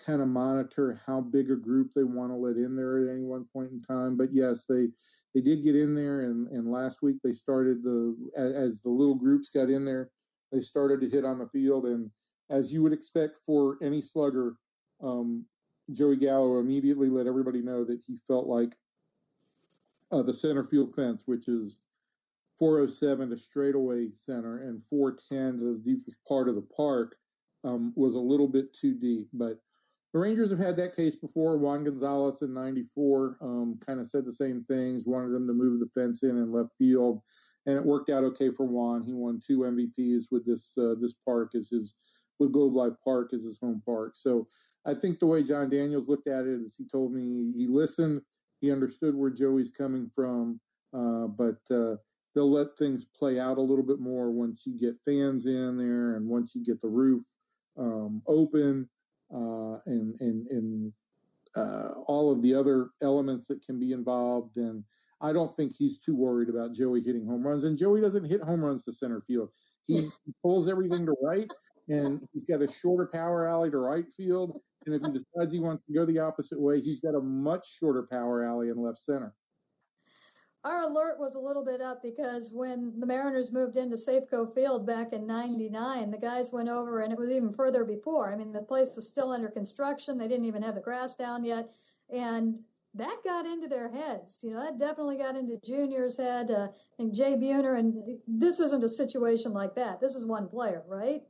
kind 0.05 0.21
of 0.21 0.27
monitor 0.27 0.99
how 1.05 1.21
big 1.21 1.49
a 1.51 1.55
group 1.55 1.91
they 1.93 2.03
want 2.03 2.31
to 2.31 2.35
let 2.35 2.55
in 2.55 2.75
there 2.75 3.03
at 3.03 3.13
any 3.13 3.23
one 3.23 3.45
point 3.53 3.71
in 3.71 3.79
time. 3.79 4.17
But 4.17 4.33
yes, 4.33 4.65
they 4.65 4.87
they 5.33 5.41
did 5.41 5.63
get 5.63 5.75
in 5.75 5.95
there, 5.95 6.21
and, 6.21 6.47
and 6.49 6.71
last 6.71 7.01
week 7.01 7.17
they 7.23 7.31
started 7.31 7.83
the 7.83 8.15
as, 8.37 8.53
as 8.53 8.81
the 8.81 8.89
little 8.89 9.15
groups 9.15 9.49
got 9.49 9.69
in 9.69 9.85
there, 9.85 10.09
they 10.51 10.59
started 10.59 11.01
to 11.01 11.09
hit 11.09 11.25
on 11.25 11.39
the 11.39 11.47
field, 11.47 11.85
and 11.85 12.09
as 12.49 12.71
you 12.71 12.83
would 12.83 12.93
expect 12.93 13.39
for 13.45 13.77
any 13.81 14.01
slugger, 14.01 14.55
um, 15.01 15.45
Joey 15.91 16.17
Gallo 16.17 16.59
immediately 16.59 17.09
let 17.09 17.27
everybody 17.27 17.61
know 17.61 17.83
that 17.83 17.99
he 18.05 18.17
felt 18.27 18.47
like 18.47 18.75
uh, 20.11 20.21
the 20.21 20.33
center 20.33 20.63
field 20.63 20.93
fence, 20.93 21.23
which 21.25 21.47
is 21.47 21.79
407 22.63 23.29
to 23.29 23.37
straightaway 23.37 24.09
center 24.09 24.63
and 24.63 24.81
410 24.85 25.59
to 25.59 25.73
the 25.73 25.81
deepest 25.83 26.15
part 26.25 26.47
of 26.47 26.55
the 26.55 26.65
park 26.75 27.17
um, 27.65 27.91
was 27.97 28.15
a 28.15 28.19
little 28.19 28.47
bit 28.47 28.73
too 28.73 28.93
deep. 28.93 29.27
But 29.33 29.59
the 30.13 30.19
Rangers 30.19 30.49
have 30.49 30.59
had 30.59 30.77
that 30.77 30.95
case 30.95 31.17
before. 31.17 31.57
Juan 31.57 31.83
Gonzalez 31.83 32.41
in 32.41 32.53
'94 32.53 33.37
um, 33.41 33.79
kind 33.85 33.99
of 33.99 34.07
said 34.07 34.23
the 34.23 34.31
same 34.31 34.63
things, 34.69 35.03
wanted 35.05 35.33
them 35.33 35.45
to 35.47 35.53
move 35.53 35.81
the 35.81 35.89
fence 35.93 36.23
in 36.23 36.29
and 36.29 36.53
left 36.53 36.69
field, 36.77 37.21
and 37.65 37.75
it 37.75 37.85
worked 37.85 38.09
out 38.09 38.23
okay 38.23 38.49
for 38.49 38.65
Juan. 38.65 39.03
He 39.03 39.11
won 39.11 39.41
two 39.45 39.59
MVPs 39.59 40.27
with 40.31 40.45
this 40.45 40.77
uh, 40.77 40.95
this 41.01 41.15
park 41.25 41.55
as 41.55 41.69
his 41.69 41.97
with 42.39 42.53
Globe 42.53 42.75
Life 42.75 42.93
Park 43.03 43.31
as 43.33 43.43
his 43.43 43.59
home 43.59 43.83
park. 43.85 44.13
So 44.15 44.47
I 44.85 44.93
think 44.93 45.19
the 45.19 45.27
way 45.27 45.43
Jon 45.43 45.69
Daniels 45.69 46.07
looked 46.07 46.29
at 46.29 46.45
it 46.45 46.61
is 46.61 46.77
he 46.77 46.87
told 46.87 47.11
me 47.11 47.51
he 47.57 47.67
listened, 47.67 48.21
he 48.61 48.71
understood 48.71 49.15
where 49.15 49.31
Joey's 49.31 49.71
coming 49.77 50.09
from, 50.15 50.61
uh, 50.93 51.27
but 51.27 51.59
uh, 51.69 51.95
they'll 52.33 52.51
let 52.51 52.77
things 52.77 53.05
play 53.05 53.39
out 53.39 53.57
a 53.57 53.61
little 53.61 53.83
bit 53.83 53.99
more 53.99 54.31
once 54.31 54.65
you 54.65 54.77
get 54.77 54.95
fans 55.05 55.45
in 55.45 55.77
there 55.77 56.15
and 56.15 56.27
once 56.27 56.55
you 56.55 56.63
get 56.63 56.81
the 56.81 56.87
roof 56.87 57.23
um, 57.77 58.21
open 58.27 58.89
uh, 59.33 59.77
and 59.85 60.15
and 60.19 60.47
and 60.47 60.93
uh, 61.55 61.89
all 62.07 62.31
of 62.31 62.41
the 62.41 62.53
other 62.53 62.89
elements 63.01 63.47
that 63.47 63.63
can 63.63 63.79
be 63.79 63.91
involved. 63.91 64.57
And 64.57 64.83
I 65.21 65.33
don't 65.33 65.55
think 65.55 65.73
he's 65.75 65.99
too 65.99 66.15
worried 66.15 66.49
about 66.49 66.73
Joey 66.73 67.01
hitting 67.01 67.25
home 67.25 67.45
runs. 67.45 67.63
And 67.63 67.77
Joey 67.77 68.01
doesn't 68.01 68.29
hit 68.29 68.41
home 68.41 68.63
runs 68.63 68.85
to 68.85 68.91
center 68.91 69.21
field. 69.21 69.49
He 69.87 70.07
pulls 70.41 70.69
everything 70.69 71.05
to 71.05 71.15
right, 71.21 71.51
and 71.89 72.21
he's 72.33 72.45
got 72.45 72.61
a 72.61 72.71
shorter 72.71 73.09
power 73.11 73.47
alley 73.47 73.69
to 73.69 73.77
right 73.77 74.05
field. 74.15 74.59
And 74.85 74.95
if 74.95 75.01
he 75.01 75.11
decides 75.11 75.53
he 75.53 75.59
wants 75.59 75.85
to 75.85 75.93
go 75.93 76.05
the 76.05 76.19
opposite 76.19 76.59
way, 76.59 76.81
he's 76.81 77.01
got 77.01 77.15
a 77.15 77.21
much 77.21 77.65
shorter 77.79 78.07
power 78.09 78.43
alley 78.43 78.69
in 78.69 78.77
left 78.77 78.97
center 78.97 79.33
our 80.63 80.83
alert 80.83 81.19
was 81.19 81.35
a 81.35 81.39
little 81.39 81.63
bit 81.65 81.81
up 81.81 82.01
because 82.01 82.53
when 82.53 82.97
the 82.99 83.05
Mariners 83.05 83.51
moved 83.51 83.75
into 83.75 83.95
Safeco 83.95 84.53
Field 84.53 84.87
back 84.87 85.11
in 85.11 85.27
99, 85.27 86.11
the 86.11 86.17
guys 86.17 86.53
went 86.53 86.69
over 86.69 87.01
and 87.01 87.11
it 87.11 87.19
was 87.19 87.31
even 87.31 87.53
further 87.53 87.83
before. 87.83 88.31
I 88.31 88.35
mean, 88.35 88.53
the 88.53 88.61
place 88.61 88.95
was 88.95 89.07
still 89.07 89.31
under 89.31 89.49
construction. 89.49 90.17
They 90.17 90.27
didn't 90.27 90.45
even 90.45 90.61
have 90.61 90.75
the 90.75 90.81
grass 90.81 91.15
down 91.15 91.43
yet. 91.43 91.69
And 92.13 92.59
that 92.93 93.17
got 93.25 93.45
into 93.45 93.67
their 93.67 93.89
heads. 93.89 94.39
You 94.41 94.51
know, 94.51 94.61
that 94.61 94.77
definitely 94.77 95.17
got 95.17 95.35
into 95.35 95.59
Junior's 95.65 96.17
head. 96.17 96.49
Uh, 96.49 96.67
I 96.71 96.95
think 96.97 97.13
Jay 97.13 97.35
Buhner, 97.35 97.77
and 97.77 98.19
this 98.27 98.59
isn't 98.59 98.83
a 98.83 98.89
situation 98.89 99.51
like 99.51 99.75
that. 99.75 99.99
This 99.99 100.15
is 100.15 100.25
one 100.25 100.47
player, 100.47 100.83
right? 100.87 101.21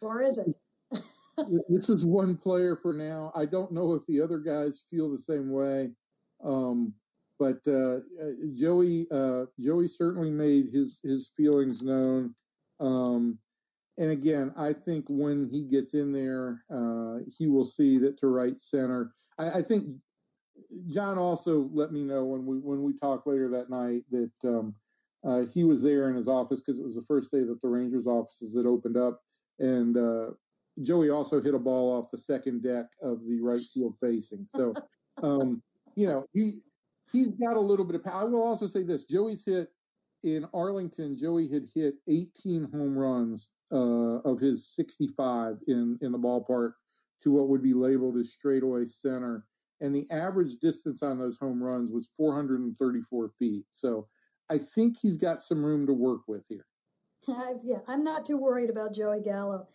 Or 0.00 0.22
is 0.22 0.38
it? 0.38 0.56
this 1.68 1.90
is 1.90 2.04
one 2.04 2.36
player 2.36 2.74
for 2.74 2.92
now. 2.92 3.30
I 3.36 3.44
don't 3.44 3.70
know 3.70 3.92
if 3.92 4.04
the 4.06 4.20
other 4.20 4.38
guys 4.38 4.82
feel 4.90 5.10
the 5.10 5.18
same 5.18 5.52
way. 5.52 5.90
Um, 6.42 6.94
but 7.40 7.58
uh, 7.66 7.96
uh, 8.22 8.32
Joey 8.54 9.06
uh, 9.10 9.46
Joey 9.58 9.88
certainly 9.88 10.30
made 10.30 10.68
his 10.70 11.00
his 11.02 11.32
feelings 11.34 11.82
known. 11.82 12.34
Um, 12.78 13.38
and 13.96 14.10
again, 14.10 14.52
I 14.56 14.72
think 14.74 15.06
when 15.08 15.48
he 15.50 15.62
gets 15.62 15.94
in 15.94 16.12
there, 16.12 16.62
uh, 16.72 17.24
he 17.26 17.48
will 17.48 17.64
see 17.64 17.98
that 17.98 18.18
to 18.20 18.28
right 18.28 18.60
center. 18.60 19.12
I, 19.38 19.58
I, 19.58 19.62
think 19.62 19.86
Jon 20.88 21.18
also 21.18 21.68
let 21.72 21.92
me 21.92 22.02
know 22.02 22.24
when 22.24 22.46
we 22.46 22.58
when 22.58 22.82
we 22.82 22.92
talked 22.92 23.26
later 23.26 23.48
that 23.48 23.70
night 23.70 24.04
that 24.10 24.30
um, 24.44 24.74
uh, 25.26 25.44
he 25.52 25.64
was 25.64 25.82
there 25.82 26.10
in 26.10 26.16
his 26.16 26.28
office 26.28 26.60
because 26.60 26.78
it 26.78 26.84
was 26.84 26.94
the 26.94 27.04
first 27.04 27.32
day 27.32 27.40
that 27.40 27.60
the 27.62 27.68
Rangers 27.68 28.06
offices 28.06 28.54
had 28.54 28.66
opened 28.66 28.98
up, 28.98 29.22
and 29.58 29.96
uh, 29.96 30.32
Joey 30.82 31.08
also 31.08 31.40
hit 31.40 31.54
a 31.54 31.58
ball 31.58 31.98
off 31.98 32.10
the 32.10 32.18
second 32.18 32.62
deck 32.62 32.86
of 33.02 33.24
the 33.26 33.40
right 33.40 33.58
field 33.72 33.96
facing. 34.00 34.46
So, 34.54 34.74
um, 35.22 35.62
you 35.96 36.06
know, 36.06 36.26
he 36.32 36.60
he's 37.12 37.28
got 37.28 37.56
a 37.56 37.60
little 37.60 37.84
bit 37.84 37.96
of 37.96 38.04
power. 38.04 38.22
I 38.22 38.24
will 38.24 38.42
also 38.42 38.66
say 38.66 38.82
this: 38.82 39.04
Joey's 39.04 39.44
hit 39.44 39.68
in 40.22 40.46
Arlington. 40.52 41.16
Joey 41.16 41.48
had 41.48 41.66
hit 41.74 41.94
18 42.08 42.68
home 42.72 42.96
runs 42.96 43.52
uh, 43.72 44.20
of 44.24 44.38
his 44.38 44.74
65 44.74 45.56
in 45.66 45.98
in 46.02 46.12
the 46.12 46.18
ballpark 46.18 46.72
to 47.22 47.30
what 47.30 47.48
would 47.48 47.62
be 47.62 47.74
labeled 47.74 48.16
as 48.16 48.32
straightaway 48.32 48.86
center, 48.86 49.46
and 49.80 49.94
the 49.94 50.06
average 50.10 50.58
distance 50.60 51.02
on 51.02 51.18
those 51.18 51.38
home 51.38 51.62
runs 51.62 51.90
was 51.90 52.10
434 52.16 53.30
feet. 53.38 53.64
So 53.70 54.08
I 54.48 54.58
think 54.58 54.96
he's 55.00 55.16
got 55.16 55.42
some 55.42 55.64
room 55.64 55.86
to 55.86 55.92
work 55.92 56.22
with 56.26 56.44
here. 56.48 56.66
yeah, 57.28 57.78
I'm 57.86 58.02
not 58.02 58.24
too 58.24 58.38
worried 58.38 58.70
about 58.70 58.94
Joey 58.94 59.20
Gallo. 59.20 59.68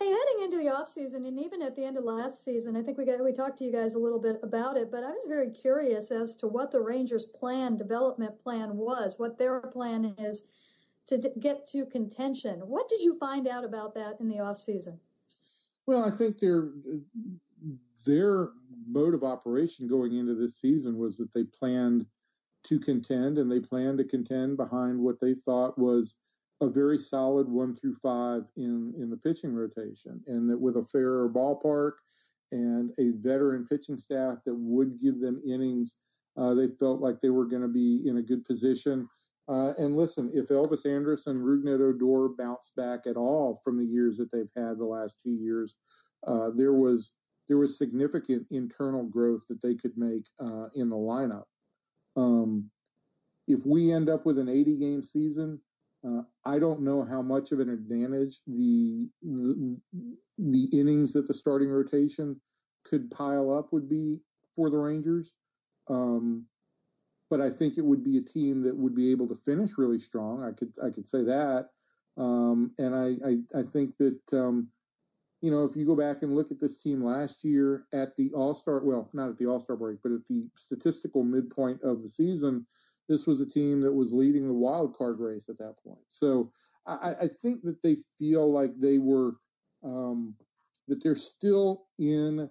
Hey, 0.00 0.06
heading 0.06 0.44
into 0.44 0.58
the 0.58 0.70
off 0.70 0.88
season, 0.88 1.24
and 1.24 1.38
even 1.38 1.62
at 1.62 1.76
the 1.76 1.84
end 1.84 1.96
of 1.96 2.04
last 2.04 2.44
season, 2.44 2.76
I 2.76 2.82
think 2.82 2.98
we 2.98 3.04
got 3.04 3.22
we 3.22 3.32
talked 3.32 3.58
to 3.58 3.64
you 3.64 3.72
guys 3.72 3.94
a 3.94 3.98
little 3.98 4.20
bit 4.20 4.36
about 4.42 4.76
it, 4.76 4.90
but 4.90 5.04
I 5.04 5.08
was 5.10 5.26
very 5.28 5.50
curious 5.50 6.10
as 6.10 6.34
to 6.36 6.48
what 6.48 6.72
the 6.72 6.80
Rangers' 6.80 7.26
plan, 7.26 7.76
development 7.76 8.38
plan 8.38 8.76
was, 8.76 9.18
what 9.18 9.38
their 9.38 9.60
plan 9.60 10.14
is 10.18 10.50
to 11.06 11.18
d- 11.18 11.28
get 11.38 11.66
to 11.66 11.86
contention. 11.86 12.60
What 12.60 12.88
did 12.88 13.02
you 13.02 13.18
find 13.18 13.46
out 13.46 13.64
about 13.64 13.94
that 13.94 14.16
in 14.20 14.28
the 14.28 14.40
off 14.40 14.56
season? 14.56 14.98
Well, 15.86 16.04
I 16.04 16.10
think 16.10 16.38
their 16.38 16.70
their 18.04 18.50
mode 18.86 19.14
of 19.14 19.22
operation 19.22 19.88
going 19.88 20.16
into 20.16 20.34
this 20.34 20.60
season 20.60 20.98
was 20.98 21.16
that 21.18 21.32
they 21.32 21.44
planned 21.44 22.06
to 22.64 22.80
contend, 22.80 23.38
and 23.38 23.50
they 23.50 23.60
planned 23.60 23.98
to 23.98 24.04
contend 24.04 24.56
behind 24.56 24.98
what 24.98 25.20
they 25.20 25.34
thought 25.34 25.78
was 25.78 26.18
a 26.60 26.68
very 26.68 26.98
solid 26.98 27.48
one 27.48 27.74
through 27.74 27.96
five 27.96 28.42
in 28.56 28.94
in 28.98 29.10
the 29.10 29.16
pitching 29.16 29.54
rotation, 29.54 30.22
and 30.26 30.48
that 30.48 30.60
with 30.60 30.76
a 30.76 30.84
fairer 30.84 31.28
ballpark 31.28 31.92
and 32.52 32.92
a 32.98 33.10
veteran 33.18 33.66
pitching 33.66 33.98
staff 33.98 34.38
that 34.46 34.54
would 34.54 34.98
give 35.00 35.20
them 35.20 35.42
innings, 35.46 35.98
uh, 36.36 36.54
they 36.54 36.68
felt 36.78 37.00
like 37.00 37.20
they 37.20 37.30
were 37.30 37.46
going 37.46 37.62
to 37.62 37.68
be 37.68 38.02
in 38.06 38.18
a 38.18 38.22
good 38.22 38.44
position. 38.44 39.08
Uh, 39.48 39.72
and 39.76 39.96
listen, 39.96 40.30
if 40.32 40.48
Elvis 40.48 40.86
Andrus 40.86 41.26
and 41.26 41.42
Rougned 41.42 41.80
Odor 41.80 42.34
bounce 42.38 42.72
back 42.76 43.00
at 43.06 43.16
all 43.16 43.60
from 43.62 43.76
the 43.76 43.84
years 43.84 44.16
that 44.16 44.30
they've 44.32 44.50
had 44.56 44.78
the 44.78 44.84
last 44.84 45.20
two 45.22 45.32
years, 45.32 45.76
uh, 46.26 46.50
there 46.56 46.72
was 46.72 47.16
there 47.48 47.58
was 47.58 47.76
significant 47.76 48.46
internal 48.50 49.04
growth 49.04 49.42
that 49.48 49.60
they 49.60 49.74
could 49.74 49.96
make 49.98 50.24
uh, 50.40 50.68
in 50.74 50.88
the 50.88 50.96
lineup. 50.96 51.44
Um, 52.16 52.70
if 53.46 53.66
we 53.66 53.92
end 53.92 54.08
up 54.08 54.24
with 54.24 54.38
an 54.38 54.48
80 54.48 54.76
game 54.76 55.02
season, 55.02 55.60
uh, 56.06 56.22
I 56.44 56.58
don't 56.58 56.82
know 56.82 57.02
how 57.02 57.22
much 57.22 57.52
of 57.52 57.60
an 57.60 57.70
advantage 57.70 58.38
the, 58.46 59.08
the, 59.22 59.78
the 60.38 60.64
innings 60.72 61.12
that 61.14 61.26
the 61.26 61.34
starting 61.34 61.68
rotation 61.68 62.40
could 62.84 63.10
pile 63.10 63.56
up 63.56 63.72
would 63.72 63.88
be 63.88 64.18
for 64.54 64.70
the 64.70 64.76
Rangers. 64.76 65.34
Um, 65.88 66.46
but 67.30 67.40
I 67.40 67.50
think 67.50 67.78
it 67.78 67.84
would 67.84 68.04
be 68.04 68.18
a 68.18 68.22
team 68.22 68.62
that 68.62 68.76
would 68.76 68.94
be 68.94 69.10
able 69.10 69.28
to 69.28 69.34
finish 69.34 69.70
really 69.78 69.98
strong. 69.98 70.44
I 70.44 70.52
could 70.52 70.74
I 70.82 70.90
could 70.90 71.06
say 71.06 71.24
that, 71.24 71.70
um, 72.16 72.72
and 72.78 72.94
I, 72.94 73.16
I, 73.26 73.60
I 73.60 73.62
think 73.72 73.96
that 73.98 74.20
um, 74.32 74.68
you 75.40 75.50
know 75.50 75.64
if 75.64 75.74
you 75.74 75.86
go 75.86 75.96
back 75.96 76.22
and 76.22 76.34
look 76.34 76.50
at 76.50 76.60
this 76.60 76.80
team 76.80 77.02
last 77.02 77.44
year 77.44 77.86
at 77.92 78.16
the 78.16 78.30
All 78.34 78.54
Star 78.54 78.84
well 78.84 79.08
not 79.12 79.30
at 79.30 79.38
the 79.38 79.46
All 79.46 79.60
Star 79.60 79.76
break 79.76 79.98
but 80.02 80.12
at 80.12 80.26
the 80.26 80.46
statistical 80.56 81.24
midpoint 81.24 81.82
of 81.82 82.02
the 82.02 82.08
season, 82.08 82.66
this 83.08 83.26
was 83.26 83.40
a 83.40 83.48
team 83.48 83.80
that 83.82 83.92
was 83.92 84.12
leading 84.12 84.46
the 84.46 84.54
wild 84.54 84.96
card 84.96 85.20
race 85.20 85.48
at 85.48 85.58
that 85.58 85.74
point. 85.84 86.00
So 86.08 86.50
I, 86.86 87.14
I 87.22 87.28
think 87.28 87.62
that 87.62 87.82
they 87.82 87.96
feel 88.18 88.52
like 88.52 88.72
they 88.78 88.98
were 88.98 89.32
um, 89.82 90.34
that 90.88 91.02
they're 91.02 91.14
still 91.14 91.86
in 91.98 92.48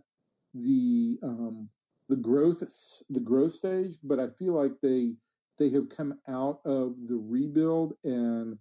the 0.53 1.17
um, 1.23 1.69
the 2.09 2.15
growth 2.15 2.63
the 3.09 3.19
growth 3.19 3.53
stage, 3.53 3.95
but 4.03 4.19
I 4.19 4.27
feel 4.27 4.53
like 4.53 4.73
they 4.81 5.13
they 5.59 5.69
have 5.69 5.89
come 5.89 6.17
out 6.27 6.59
of 6.65 6.95
the 7.07 7.15
rebuild 7.15 7.93
and 8.03 8.57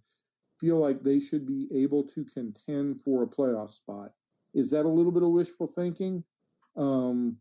feel 0.59 0.77
like 0.77 1.01
they 1.01 1.19
should 1.19 1.45
be 1.45 1.67
able 1.73 2.03
to 2.03 2.23
contend 2.25 3.01
for 3.01 3.23
a 3.23 3.27
playoff 3.27 3.71
spot. 3.71 4.11
Is 4.53 4.69
that 4.71 4.85
a 4.85 4.89
little 4.89 5.11
bit 5.11 5.23
of 5.23 5.29
wishful 5.29 5.67
thinking? 5.67 6.23
Um, 6.77 7.37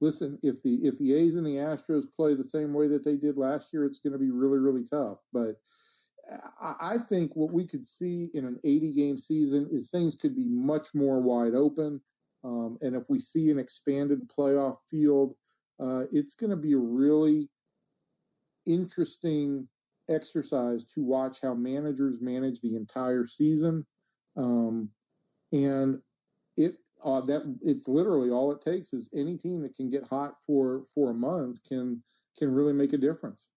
listen, 0.00 0.38
if 0.42 0.62
the 0.62 0.76
if 0.82 0.98
the 0.98 1.14
A's 1.14 1.36
and 1.36 1.46
the 1.46 1.56
Astros 1.56 2.06
play 2.14 2.34
the 2.34 2.44
same 2.44 2.72
way 2.72 2.88
that 2.88 3.04
they 3.04 3.16
did 3.16 3.36
last 3.36 3.72
year, 3.72 3.84
it's 3.84 4.00
going 4.00 4.12
to 4.12 4.18
be 4.18 4.30
really 4.30 4.58
really 4.58 4.84
tough. 4.84 5.18
But 5.32 5.56
I 6.60 6.96
think 7.08 7.34
what 7.34 7.52
we 7.52 7.66
could 7.66 7.88
see 7.88 8.30
in 8.34 8.44
an 8.44 8.60
80 8.62 8.92
game 8.92 9.18
season 9.18 9.68
is 9.72 9.90
things 9.90 10.14
could 10.14 10.36
be 10.36 10.44
much 10.44 10.88
more 10.94 11.20
wide 11.20 11.54
open. 11.54 12.00
Um, 12.44 12.78
and 12.82 12.94
if 12.94 13.10
we 13.10 13.18
see 13.18 13.50
an 13.50 13.58
expanded 13.58 14.28
playoff 14.28 14.76
field, 14.90 15.34
uh, 15.82 16.04
it's 16.12 16.34
going 16.34 16.50
to 16.50 16.56
be 16.56 16.74
a 16.74 16.78
really 16.78 17.48
interesting 18.66 19.66
exercise 20.08 20.86
to 20.94 21.02
watch 21.02 21.38
how 21.42 21.54
managers 21.54 22.20
manage 22.20 22.60
the 22.60 22.76
entire 22.76 23.26
season. 23.26 23.84
Um, 24.36 24.88
and 25.52 26.00
uh, 27.04 27.20
that 27.22 27.42
it's 27.62 27.88
literally 27.88 28.30
all 28.30 28.52
it 28.52 28.62
takes 28.62 28.92
is 28.92 29.10
any 29.14 29.36
team 29.36 29.62
that 29.62 29.74
can 29.74 29.90
get 29.90 30.04
hot 30.04 30.34
for 30.46 30.84
for 30.94 31.10
a 31.10 31.14
month 31.14 31.62
can 31.66 32.02
can 32.38 32.52
really 32.52 32.72
make 32.72 32.92
a 32.92 32.98
difference. 32.98 33.48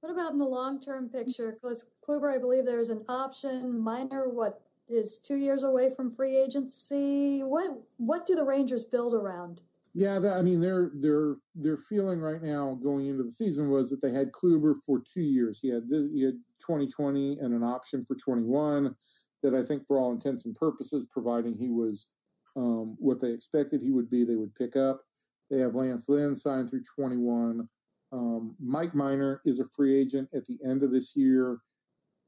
What 0.00 0.12
about 0.12 0.32
in 0.32 0.38
the 0.38 0.44
long 0.44 0.80
term 0.80 1.08
picture? 1.08 1.52
Because 1.52 1.86
Kluber, 2.06 2.34
I 2.34 2.38
believe 2.38 2.64
there's 2.64 2.88
an 2.88 3.04
option. 3.08 3.78
Minor, 3.78 4.28
what 4.30 4.62
is 4.90 5.20
two 5.20 5.36
years 5.36 5.64
away 5.64 5.94
from 5.94 6.10
free 6.10 6.36
agency. 6.36 7.42
What 7.42 7.78
what 7.98 8.26
do 8.26 8.34
the 8.34 8.44
Rangers 8.44 8.84
build 8.84 9.14
around? 9.14 9.62
Yeah, 9.94 10.18
that, 10.20 10.36
I 10.36 10.42
mean, 10.42 10.60
their 10.60 10.90
their 10.94 11.36
their 11.54 11.76
feeling 11.76 12.20
right 12.20 12.42
now 12.42 12.78
going 12.82 13.06
into 13.06 13.22
the 13.22 13.32
season 13.32 13.70
was 13.70 13.90
that 13.90 14.00
they 14.00 14.12
had 14.12 14.32
Kluber 14.32 14.74
for 14.84 15.02
two 15.12 15.22
years. 15.22 15.58
He 15.60 15.68
had 15.68 15.88
this, 15.88 16.10
he 16.12 16.22
had 16.22 16.38
2020 16.60 17.38
and 17.38 17.54
an 17.54 17.62
option 17.62 18.04
for 18.04 18.14
21. 18.16 18.94
That 19.42 19.54
I 19.54 19.64
think, 19.64 19.86
for 19.86 19.98
all 19.98 20.12
intents 20.12 20.44
and 20.44 20.54
purposes, 20.54 21.06
providing 21.10 21.56
he 21.56 21.70
was 21.70 22.08
um, 22.56 22.96
what 22.98 23.20
they 23.20 23.30
expected 23.30 23.80
he 23.82 23.90
would 23.90 24.10
be, 24.10 24.24
they 24.24 24.36
would 24.36 24.54
pick 24.54 24.76
up. 24.76 25.02
They 25.50 25.58
have 25.58 25.74
Lance 25.74 26.08
Lynn 26.08 26.36
signed 26.36 26.70
through 26.70 26.82
21. 26.96 27.68
Um, 28.12 28.54
Mike 28.60 28.94
Minor 28.94 29.40
is 29.44 29.60
a 29.60 29.68
free 29.76 30.00
agent 30.00 30.28
at 30.34 30.46
the 30.46 30.58
end 30.64 30.82
of 30.82 30.90
this 30.90 31.16
year. 31.16 31.58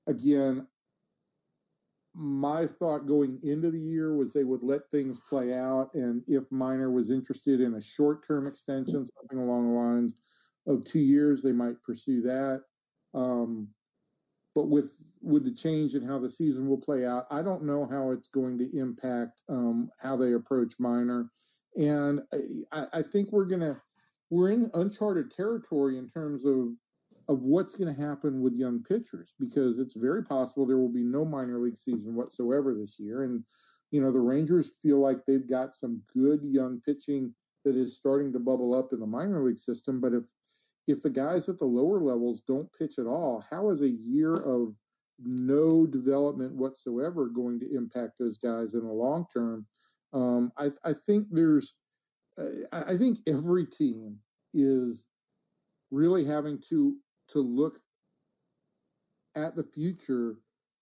Again, 0.09 0.67
my 2.15 2.67
thought 2.67 3.07
going 3.07 3.39
into 3.43 3.71
the 3.71 3.79
year 3.79 4.15
was 4.15 4.33
they 4.33 4.45
would 4.45 4.63
let 4.63 4.91
things 4.91 5.21
play 5.29 5.55
out, 5.55 5.91
and 5.95 6.23
if 6.29 6.45
Minor 6.51 6.91
was 6.91 7.11
interested 7.11 7.61
in 7.61 7.75
a 7.75 7.83
short-term 7.83 8.47
extension, 8.47 9.07
something 9.07 9.39
along 9.39 9.69
the 9.69 9.79
lines 9.79 10.17
of 10.67 10.85
two 10.85 11.01
years, 11.01 11.43
they 11.43 11.53
might 11.53 11.83
pursue 11.83 12.21
that. 12.23 12.63
Um, 13.15 13.69
but 14.55 14.69
with 14.69 14.93
with 15.23 15.45
the 15.45 15.55
change 15.55 15.95
in 15.95 16.07
how 16.07 16.19
the 16.19 16.29
season 16.29 16.69
will 16.69 16.81
play 16.81 17.07
out, 17.07 17.27
I 17.31 17.43
don't 17.43 17.65
know 17.65 17.87
how 17.87 18.11
it's 18.11 18.29
going 18.29 18.59
to 18.59 18.79
impact 18.79 19.41
um, 19.49 19.91
how 20.01 20.17
they 20.17 20.33
approach 20.33 20.75
Minor, 20.79 21.31
and 21.77 22.21
I, 22.73 22.87
I 22.93 23.03
think 23.03 23.31
we're 23.33 23.47
gonna 23.47 23.81
we're 24.31 24.51
in 24.51 24.71
uncharted 24.75 25.31
territory 25.31 25.99
in 25.99 26.09
terms 26.11 26.45
of 26.45 26.73
of 27.29 27.43
what's 27.43 27.75
going 27.75 27.95
to 27.95 28.01
happen 28.01 28.43
with 28.43 28.55
young 28.55 28.83
pitchers 28.83 29.35
because 29.39 29.79
it's 29.79 29.95
very 29.95 30.25
possible 30.25 30.67
there 30.67 30.79
will 30.79 30.93
be 30.93 31.05
no 31.05 31.25
minor 31.25 31.59
league 31.59 31.77
season 31.77 32.15
whatsoever 32.15 32.75
this 32.75 32.99
year. 32.99 33.25
And, 33.25 33.43
you 33.91 34.01
know, 34.01 34.13
the 34.13 34.21
Rangers 34.21 34.73
feel 34.83 35.01
like 35.01 35.19
they've 35.27 35.49
got 35.49 35.75
some 35.75 36.03
good 36.13 36.41
young 36.43 36.81
pitching 36.85 37.35
that 37.65 37.77
is 37.77 37.97
starting 37.97 38.33
to 38.33 38.39
bubble 38.39 38.75
up 38.75 38.93
in 38.93 39.01
the 39.01 39.07
minor 39.07 39.45
league 39.45 39.59
system. 39.59 40.01
But 40.01 40.15
if, 40.15 40.25
if 40.87 41.01
the 41.03 41.11
guys 41.11 41.49
at 41.49 41.59
the 41.59 41.65
lower 41.65 42.01
levels 42.01 42.43
don't 42.43 42.69
pitch 42.79 42.99
at 42.99 43.07
all, 43.07 43.45
how 43.49 43.71
is 43.71 43.83
a 43.83 43.89
year 43.89 44.35
of 44.35 44.75
no 45.19 45.87
development 45.87 46.55
whatsoever 46.55 47.27
going 47.27 47.61
to 47.61 47.75
impact 47.75 48.19
those 48.19 48.39
guys 48.39 48.75
in 48.75 48.81
the 48.81 48.93
long 48.93 49.27
term? 49.33 49.67
Um, 50.13 50.53
I, 50.59 50.71
I 50.85 50.93
think 51.07 51.29
there's, 51.31 51.75
I 52.73 52.97
think 52.99 53.19
every 53.27 53.67
team 53.67 54.19
is 54.55 55.07
really 55.91 56.25
having 56.25 56.61
to 56.71 56.97
to 57.29 57.39
look 57.39 57.79
at 59.37 59.55
the 59.55 59.65
future 59.65 60.37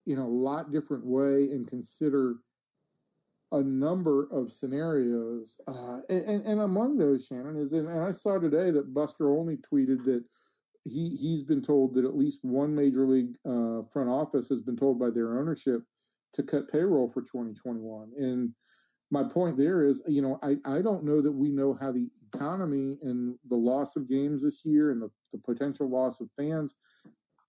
in 0.07 0.19
a 0.19 0.27
lot 0.27 0.73
different 0.73 1.05
way 1.05 1.51
and 1.53 1.69
consider 1.69 2.37
a 3.53 3.63
number 3.63 4.29
of 4.31 4.53
scenarios. 4.53 5.61
Uh, 5.67 6.01
and, 6.09 6.45
and 6.47 6.61
among 6.61 6.99
those, 6.99 7.27
Shannon, 7.27 7.57
is, 7.57 7.73
and 7.73 7.89
I 7.89 8.13
saw 8.13 8.39
today 8.39 8.71
that 8.71 8.95
Buster 8.95 9.29
Olney 9.29 9.57
tweeted 9.57 10.05
that 10.05 10.25
he, 10.85 11.17
he's 11.17 11.43
been 11.43 11.63
told 11.63 11.95
that 11.95 12.05
at 12.05 12.17
least 12.17 12.45
one 12.45 12.75
major 12.75 13.07
league 13.07 13.35
uh, 13.45 13.83
front 13.93 14.09
office 14.09 14.49
has 14.49 14.63
been 14.63 14.77
told 14.77 14.99
by 14.99 15.11
their 15.11 15.39
ownership 15.39 15.83
to 16.35 16.43
cut 16.43 16.71
payroll 16.71 17.11
for 17.11 17.23
2021. 17.23 18.13
And 18.17 18.55
my 19.11 19.25
point 19.25 19.57
there 19.57 19.85
is, 19.85 20.03
you 20.07 20.23
know, 20.23 20.39
I, 20.43 20.57
I 20.65 20.81
don't 20.81 21.05
know 21.05 21.21
that 21.21 21.33
we 21.33 21.51
know 21.51 21.75
how 21.75 21.93
the 21.93 22.09
economy 22.33 22.99
and 23.03 23.37
the 23.49 23.57
loss 23.57 23.97
of 23.97 24.09
games 24.09 24.45
this 24.45 24.65
year 24.65 24.93
and 24.93 25.03
the, 25.03 25.11
the 25.33 25.39
potential 25.39 25.89
loss 25.89 26.21
of 26.21 26.31
fans, 26.37 26.77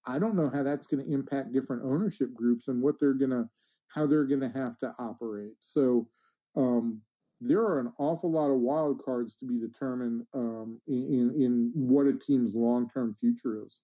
I 0.05 0.17
don't 0.17 0.35
know 0.35 0.49
how 0.49 0.63
that's 0.63 0.87
going 0.87 1.05
to 1.05 1.13
impact 1.13 1.53
different 1.53 1.83
ownership 1.85 2.33
groups 2.33 2.67
and 2.67 2.81
what 2.81 2.99
they're 2.99 3.13
going 3.13 3.31
to, 3.31 3.47
how 3.93 4.05
they're 4.05 4.25
going 4.25 4.41
to 4.41 4.49
have 4.49 4.77
to 4.79 4.93
operate. 4.99 5.53
So 5.59 6.07
um, 6.55 7.01
there 7.39 7.61
are 7.61 7.79
an 7.79 7.91
awful 7.97 8.31
lot 8.31 8.51
of 8.51 8.59
wild 8.59 9.03
cards 9.03 9.35
to 9.37 9.45
be 9.45 9.59
determined 9.59 10.25
um, 10.33 10.79
in, 10.87 11.33
in 11.37 11.71
what 11.73 12.07
a 12.07 12.13
team's 12.13 12.55
long 12.55 12.89
term 12.89 13.13
future 13.13 13.63
is. 13.63 13.81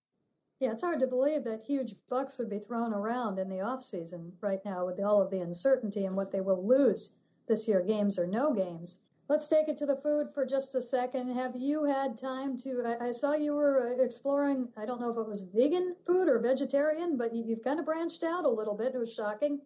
Yeah, 0.59 0.71
it's 0.71 0.83
hard 0.83 0.99
to 1.01 1.07
believe 1.07 1.43
that 1.43 1.61
huge 1.61 1.95
bucks 2.09 2.39
would 2.39 2.49
be 2.49 2.59
thrown 2.59 2.93
around 2.93 3.37
in 3.37 3.47
the 3.47 3.57
offseason 3.57 4.31
right 4.41 4.63
now 4.65 4.85
with 4.87 4.99
all 4.99 5.21
of 5.21 5.29
the 5.29 5.41
uncertainty 5.41 6.05
and 6.05 6.15
what 6.15 6.31
they 6.31 6.41
will 6.41 6.65
lose 6.65 7.15
this 7.47 7.67
year, 7.67 7.81
games 7.81 8.17
or 8.17 8.25
no 8.25 8.53
games. 8.53 9.05
Let's 9.29 9.47
take 9.47 9.67
it 9.67 9.77
to 9.79 9.85
the 9.85 9.97
food 9.97 10.33
for 10.33 10.45
just 10.45 10.73
a 10.73 10.81
second. 10.81 11.33
Have 11.35 11.55
you 11.55 11.83
had 11.83 12.17
time 12.17 12.57
to? 12.59 12.81
I, 12.85 13.07
I 13.07 13.11
saw 13.11 13.33
you 13.33 13.53
were 13.53 13.87
uh, 13.87 14.03
exploring. 14.03 14.69
I 14.77 14.85
don't 14.85 15.01
know 15.01 15.09
if 15.09 15.17
it 15.17 15.27
was 15.27 15.43
vegan 15.43 15.95
food 16.05 16.27
or 16.27 16.39
vegetarian, 16.39 17.17
but 17.17 17.35
you, 17.35 17.45
have 17.53 17.63
kind 17.63 17.79
of 17.79 17.85
branched 17.85 18.23
out 18.23 18.45
a 18.45 18.49
little 18.49 18.73
bit. 18.73 18.95
It 18.95 18.99
was 18.99 19.13
shocking. 19.13 19.59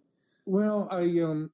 Well, 0.45 0.87
I 0.91 1.03
um, 1.21 1.51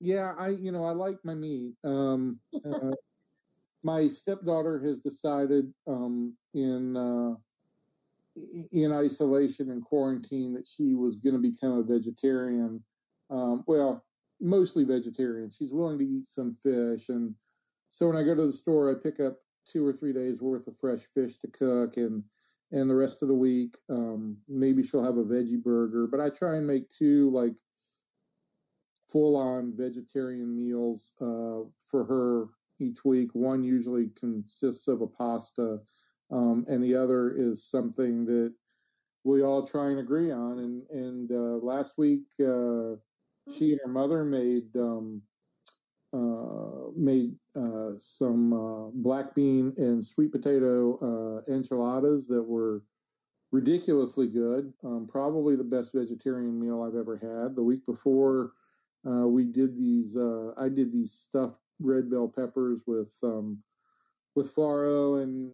yeah, 0.00 0.34
I 0.38 0.50
you 0.50 0.72
know 0.72 0.84
I 0.84 0.92
like 0.92 1.18
my 1.24 1.34
meat. 1.34 1.74
Um, 1.84 2.38
uh, 2.64 2.90
my 3.82 4.08
stepdaughter 4.08 4.80
has 4.80 5.00
decided 5.00 5.72
um 5.86 6.34
in 6.54 6.96
uh, 6.96 7.34
in 8.72 8.92
isolation 8.92 9.70
and 9.70 9.82
quarantine 9.82 10.52
that 10.54 10.66
she 10.66 10.94
was 10.94 11.20
going 11.20 11.34
to 11.34 11.40
become 11.40 11.78
a 11.78 11.82
vegetarian. 11.82 12.82
Um, 13.30 13.64
well, 13.66 14.04
mostly 14.40 14.84
vegetarian. 14.84 15.50
She's 15.50 15.72
willing 15.72 15.98
to 15.98 16.04
eat 16.04 16.26
some 16.26 16.54
fish, 16.62 17.08
and 17.08 17.34
so 17.88 18.08
when 18.08 18.16
I 18.16 18.22
go 18.22 18.34
to 18.34 18.46
the 18.46 18.52
store, 18.52 18.90
I 18.90 19.02
pick 19.02 19.20
up 19.20 19.38
two 19.66 19.84
or 19.84 19.92
three 19.92 20.12
days 20.12 20.40
worth 20.40 20.66
of 20.66 20.78
fresh 20.78 21.00
fish 21.14 21.38
to 21.38 21.48
cook, 21.48 21.96
and 21.96 22.22
and 22.72 22.90
the 22.90 22.94
rest 22.94 23.22
of 23.22 23.28
the 23.28 23.34
week, 23.34 23.76
um, 23.88 24.36
maybe 24.48 24.82
she'll 24.82 25.04
have 25.04 25.16
a 25.16 25.24
veggie 25.24 25.62
burger. 25.62 26.06
But 26.06 26.20
I 26.20 26.30
try 26.30 26.56
and 26.56 26.66
make 26.66 26.90
two 26.90 27.30
like 27.30 27.54
full 29.08 29.36
on 29.36 29.72
vegetarian 29.76 30.54
meals 30.54 31.12
uh, 31.20 31.68
for 31.82 32.04
her 32.04 32.46
each 32.78 33.04
week. 33.04 33.30
One 33.34 33.62
usually 33.62 34.10
consists 34.18 34.88
of 34.88 35.00
a 35.00 35.06
pasta, 35.06 35.78
um, 36.30 36.64
and 36.68 36.82
the 36.82 36.94
other 36.94 37.34
is 37.36 37.64
something 37.64 38.24
that 38.26 38.52
we 39.24 39.42
all 39.42 39.66
try 39.66 39.90
and 39.90 39.98
agree 39.98 40.30
on. 40.30 40.58
And 40.58 40.82
and 40.90 41.32
uh, 41.32 41.64
last 41.64 41.98
week, 41.98 42.24
uh, 42.40 42.96
she 43.56 43.72
and 43.72 43.80
her 43.84 43.90
mother 43.90 44.24
made 44.24 44.74
um, 44.76 45.22
uh, 46.12 46.90
made 46.96 47.34
uh, 47.56 47.90
some 47.96 48.52
uh, 48.52 48.90
black 48.94 49.34
bean 49.34 49.74
and 49.76 50.04
sweet 50.04 50.32
potato 50.32 50.96
uh, 50.98 51.52
enchiladas 51.52 52.26
that 52.28 52.42
were 52.42 52.82
ridiculously 53.52 54.26
good. 54.26 54.72
Um, 54.84 55.06
probably 55.10 55.56
the 55.56 55.64
best 55.64 55.92
vegetarian 55.92 56.58
meal 56.60 56.82
I've 56.82 56.98
ever 56.98 57.16
had. 57.16 57.56
The 57.56 57.62
week 57.62 57.84
before, 57.86 58.52
uh, 59.06 59.26
we 59.26 59.44
did 59.44 59.76
these. 59.76 60.16
Uh, 60.16 60.52
I 60.56 60.68
did 60.68 60.92
these 60.92 61.12
stuffed 61.12 61.60
red 61.80 62.10
bell 62.10 62.32
peppers 62.34 62.82
with 62.86 63.14
um, 63.22 63.62
with 64.34 64.54
farro 64.54 65.22
and 65.22 65.52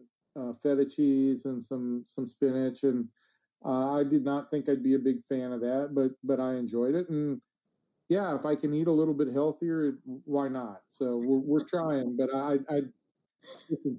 feta 0.61 0.85
cheese 0.85 1.45
and 1.45 1.63
some 1.63 2.03
some 2.05 2.27
spinach. 2.27 2.83
And 2.83 3.07
I 3.65 4.03
did 4.03 4.25
not 4.25 4.49
think 4.49 4.67
I'd 4.67 4.83
be 4.83 4.95
a 4.95 4.99
big 4.99 5.23
fan 5.25 5.51
of 5.51 5.61
that, 5.61 5.89
but 5.93 6.11
but 6.23 6.39
I 6.39 6.55
enjoyed 6.55 6.95
it 6.95 7.09
and 7.09 7.41
yeah, 8.09 8.35
if 8.35 8.45
I 8.45 8.55
can 8.55 8.73
eat 8.73 8.87
a 8.87 8.91
little 8.91 9.13
bit 9.13 9.33
healthier, 9.33 9.97
why 10.25 10.47
not? 10.47 10.81
So 10.89 11.17
we're 11.17 11.37
we're 11.37 11.65
trying. 11.67 12.15
But 12.17 12.29
I, 12.35 12.57
I 12.69 12.81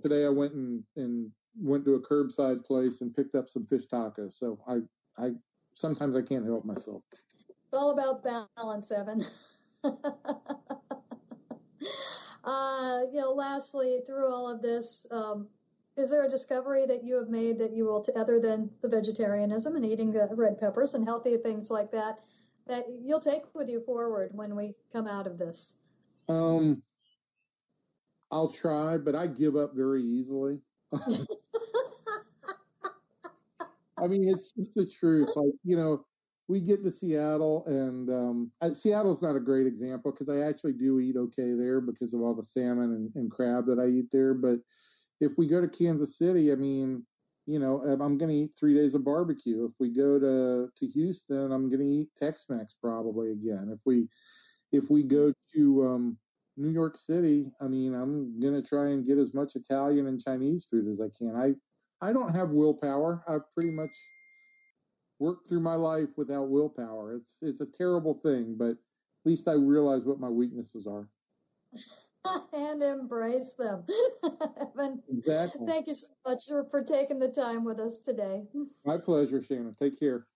today 0.03 0.27
I 0.27 0.29
went 0.29 0.53
and 0.53 0.85
and 0.97 1.31
went 1.57 1.85
to 1.87 1.95
a 1.95 2.01
curbside 2.01 2.65
place 2.65 3.01
and 3.01 3.15
picked 3.15 3.35
up 3.35 3.49
some 3.49 3.67
fish 3.67 3.87
tacos. 3.93 4.33
So 4.33 4.59
I 4.69 4.79
I 5.23 5.31
sometimes 5.73 6.17
I 6.17 6.23
can't 6.23 6.45
help 6.45 6.65
myself. 6.65 7.03
It's 7.75 7.83
all 7.83 7.91
about 7.91 8.23
balance, 8.57 8.93
Evan. 8.93 9.21
uh, 12.45 13.01
you 13.13 13.19
know, 13.21 13.33
lastly, 13.35 13.99
through 14.07 14.33
all 14.33 14.49
of 14.49 14.63
this, 14.63 15.09
um, 15.11 15.49
is 15.97 16.09
there 16.09 16.25
a 16.25 16.29
discovery 16.29 16.87
that 16.87 17.03
you 17.03 17.17
have 17.17 17.29
made 17.29 17.59
that 17.59 17.73
you 17.73 17.87
will, 17.87 18.01
to, 18.03 18.17
other 18.17 18.39
than 18.39 18.71
the 18.81 18.89
vegetarianism 18.89 19.75
and 19.75 19.85
eating 19.85 20.13
the 20.13 20.29
red 20.37 20.57
peppers 20.57 20.95
and 20.95 21.05
healthy 21.05 21.37
things 21.37 21.69
like 21.69 21.91
that, 21.91 22.21
that 22.69 22.85
you'll 23.03 23.19
take 23.19 23.43
with 23.55 23.69
you 23.69 23.81
forward 23.81 24.31
when 24.35 24.55
we 24.55 24.75
come 24.93 25.09
out 25.09 25.27
of 25.27 25.37
this? 25.37 25.75
Um, 26.29 26.81
I'll 28.31 28.53
try, 28.53 28.99
but 28.99 29.17
I 29.17 29.27
give 29.27 29.57
up 29.57 29.73
very 29.75 30.05
easily. 30.05 30.61
I 33.99 34.07
mean, 34.07 34.29
it's 34.29 34.53
just 34.53 34.75
the 34.75 34.87
truth. 34.87 35.31
Like, 35.35 35.55
you 35.65 35.77
know, 35.77 36.05
we 36.49 36.61
get 36.61 36.83
to 36.83 36.91
Seattle, 36.91 37.65
and 37.67 38.11
um, 38.11 38.75
Seattle's 38.75 39.23
not 39.23 39.37
a 39.37 39.41
great 39.41 39.67
example 39.67 40.13
because 40.13 40.29
I 40.29 40.47
actually 40.47 40.75
do 40.75 41.01
eat 41.01 41.17
okay 41.17 41.55
there 41.55 41.81
because 41.81 42.13
of 42.13 42.21
all 42.21 42.35
the 42.35 42.43
salmon 42.43 42.93
and, 42.93 43.11
and 43.15 43.31
crab 43.31 43.67
that 43.67 43.79
I 43.79 43.87
eat 43.87 44.11
there. 44.13 44.35
But 44.35 44.59
if 45.21 45.33
we 45.39 45.47
go 45.47 45.61
to 45.61 45.69
Kansas 45.69 46.19
City, 46.19 46.53
I 46.53 46.57
mean, 46.57 47.05
you 47.47 47.59
know, 47.59 47.83
I'm 47.83 48.19
going 48.19 48.31
to 48.31 48.35
eat 48.35 48.51
three 48.59 48.75
days 48.75 48.95
of 48.95 49.05
barbecue. 49.05 49.65
If 49.65 49.73
we 49.79 49.89
go 49.91 50.19
to 50.19 50.69
to 50.77 50.87
Houston, 50.87 51.53
I'm 51.53 51.69
going 51.69 51.81
to 51.81 51.87
eat 51.87 52.09
Tex-Mex 52.19 52.77
probably 52.81 53.33
again. 53.33 53.71
If 53.73 53.81
we 53.87 54.09
if 54.73 54.91
we 54.91 55.03
go 55.03 55.33
to 55.55 55.87
um, 55.87 56.19
New 56.57 56.71
York 56.71 56.97
City, 56.97 57.53
I 57.61 57.69
mean, 57.69 57.95
I'm 57.95 58.39
going 58.41 58.55
to 58.55 58.67
try 58.67 58.91
and 58.91 59.07
get 59.07 59.19
as 59.19 59.35
much 59.35 59.57
Italian 59.57 60.09
and 60.09 60.21
Chinese 60.21 60.67
food 60.71 60.89
as 60.89 61.01
I 61.01 61.09
can. 61.17 61.35
I 61.37 61.55
I 62.07 62.13
don't 62.13 62.35
have 62.35 62.51
willpower. 62.51 63.23
I've 63.27 63.51
pretty 63.55 63.71
much 63.71 63.91
worked 65.19 65.49
through 65.49 65.61
my 65.61 65.75
life 65.75 66.09
without 66.17 66.51
willpower. 66.51 67.15
It's 67.15 67.39
it's 67.43 67.61
a 67.61 67.67
terrible 67.67 68.15
thing, 68.15 68.57
but 68.59 68.71
at 68.71 68.79
least 69.25 69.49
I 69.49 69.53
realize 69.53 70.03
what 70.05 70.21
my 70.21 70.29
weaknesses 70.29 70.87
are. 70.87 71.09
and 72.53 72.83
embrace 72.83 73.55
them. 73.55 73.85
Evan, 74.61 75.03
exactly. 75.11 75.67
Thank 75.67 75.87
you 75.87 75.95
so 75.95 76.09
much 76.27 76.45
for, 76.49 76.65
for 76.71 76.83
taking 76.83 77.19
the 77.19 77.29
time 77.29 77.65
with 77.65 77.79
us 77.81 77.99
today. 77.99 78.45
My 78.87 78.99
pleasure, 78.99 79.43
Shannon. 79.43 79.77
Take 79.79 79.99
care. 79.99 80.27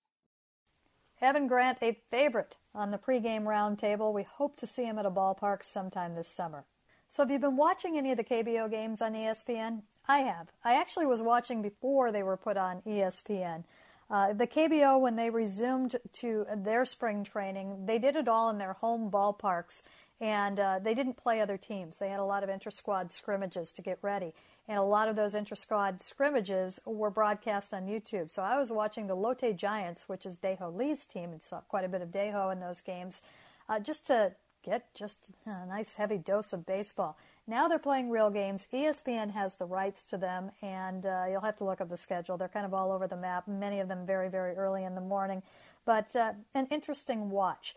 Evan 1.20 1.48
Grant, 1.48 1.78
a 1.82 1.98
favorite 2.10 2.56
on 2.74 2.90
the 2.90 2.98
pregame 2.98 3.42
roundtable. 3.42 4.12
We 4.12 4.22
hope 4.22 4.56
to 4.58 4.66
see 4.66 4.84
him 4.84 4.98
at 4.98 5.06
a 5.06 5.10
ballpark 5.10 5.64
sometime 5.64 6.14
this 6.14 6.28
summer. 6.28 6.64
So, 7.10 7.22
have 7.22 7.30
you 7.30 7.38
been 7.38 7.56
watching 7.56 7.96
any 7.96 8.12
of 8.12 8.18
the 8.18 8.24
KBO 8.24 8.70
games 8.70 9.00
on 9.00 9.14
ESPN? 9.14 9.82
I 10.06 10.18
have. 10.20 10.48
I 10.62 10.74
actually 10.74 11.06
was 11.06 11.20
watching 11.20 11.60
before 11.60 12.12
they 12.12 12.22
were 12.22 12.36
put 12.36 12.56
on 12.56 12.82
ESPN. 12.86 13.64
Uh, 14.10 14.32
the 14.32 14.46
KBO, 14.46 14.98
when 15.00 15.16
they 15.16 15.28
resumed 15.28 15.96
to 16.14 16.46
their 16.56 16.84
spring 16.84 17.24
training, 17.24 17.84
they 17.86 17.98
did 17.98 18.16
it 18.16 18.26
all 18.26 18.48
in 18.48 18.58
their 18.58 18.72
home 18.74 19.10
ballparks 19.10 19.82
and 20.20 20.58
uh, 20.58 20.78
they 20.82 20.94
didn't 20.94 21.16
play 21.16 21.40
other 21.40 21.56
teams. 21.56 21.98
They 21.98 22.08
had 22.08 22.20
a 22.20 22.24
lot 22.24 22.42
of 22.42 22.48
inter-squad 22.48 23.12
scrimmages 23.12 23.70
to 23.72 23.82
get 23.82 23.98
ready, 24.02 24.34
and 24.66 24.78
a 24.78 24.82
lot 24.82 25.08
of 25.08 25.16
those 25.16 25.34
inter-squad 25.34 26.02
scrimmages 26.02 26.80
were 26.84 27.10
broadcast 27.10 27.72
on 27.72 27.86
YouTube. 27.86 28.30
So 28.30 28.42
I 28.42 28.58
was 28.58 28.70
watching 28.70 29.06
the 29.06 29.14
Lotte 29.14 29.56
Giants, 29.56 30.08
which 30.08 30.26
is 30.26 30.36
Dae-Ho 30.36 30.70
Lee's 30.70 31.06
team, 31.06 31.32
and 31.32 31.42
saw 31.42 31.60
quite 31.60 31.84
a 31.84 31.88
bit 31.88 32.02
of 32.02 32.10
Dae-Ho 32.10 32.50
in 32.50 32.60
those 32.60 32.80
games, 32.80 33.22
uh, 33.68 33.78
just 33.78 34.06
to 34.08 34.32
get 34.64 34.92
just 34.94 35.30
a 35.46 35.66
nice 35.66 35.94
heavy 35.94 36.18
dose 36.18 36.52
of 36.52 36.66
baseball. 36.66 37.16
Now 37.48 37.66
they're 37.66 37.78
playing 37.78 38.10
real 38.10 38.28
games. 38.28 38.68
ESPN 38.74 39.30
has 39.32 39.54
the 39.54 39.64
rights 39.64 40.02
to 40.04 40.18
them, 40.18 40.50
and 40.60 41.06
uh, 41.06 41.24
you'll 41.30 41.40
have 41.40 41.56
to 41.56 41.64
look 41.64 41.80
up 41.80 41.88
the 41.88 41.96
schedule. 41.96 42.36
They're 42.36 42.46
kind 42.46 42.66
of 42.66 42.74
all 42.74 42.92
over 42.92 43.06
the 43.06 43.16
map. 43.16 43.48
Many 43.48 43.80
of 43.80 43.88
them 43.88 44.04
very, 44.04 44.28
very 44.28 44.54
early 44.54 44.84
in 44.84 44.94
the 44.94 45.00
morning, 45.00 45.42
but 45.86 46.14
uh, 46.14 46.34
an 46.54 46.66
interesting 46.70 47.30
watch. 47.30 47.74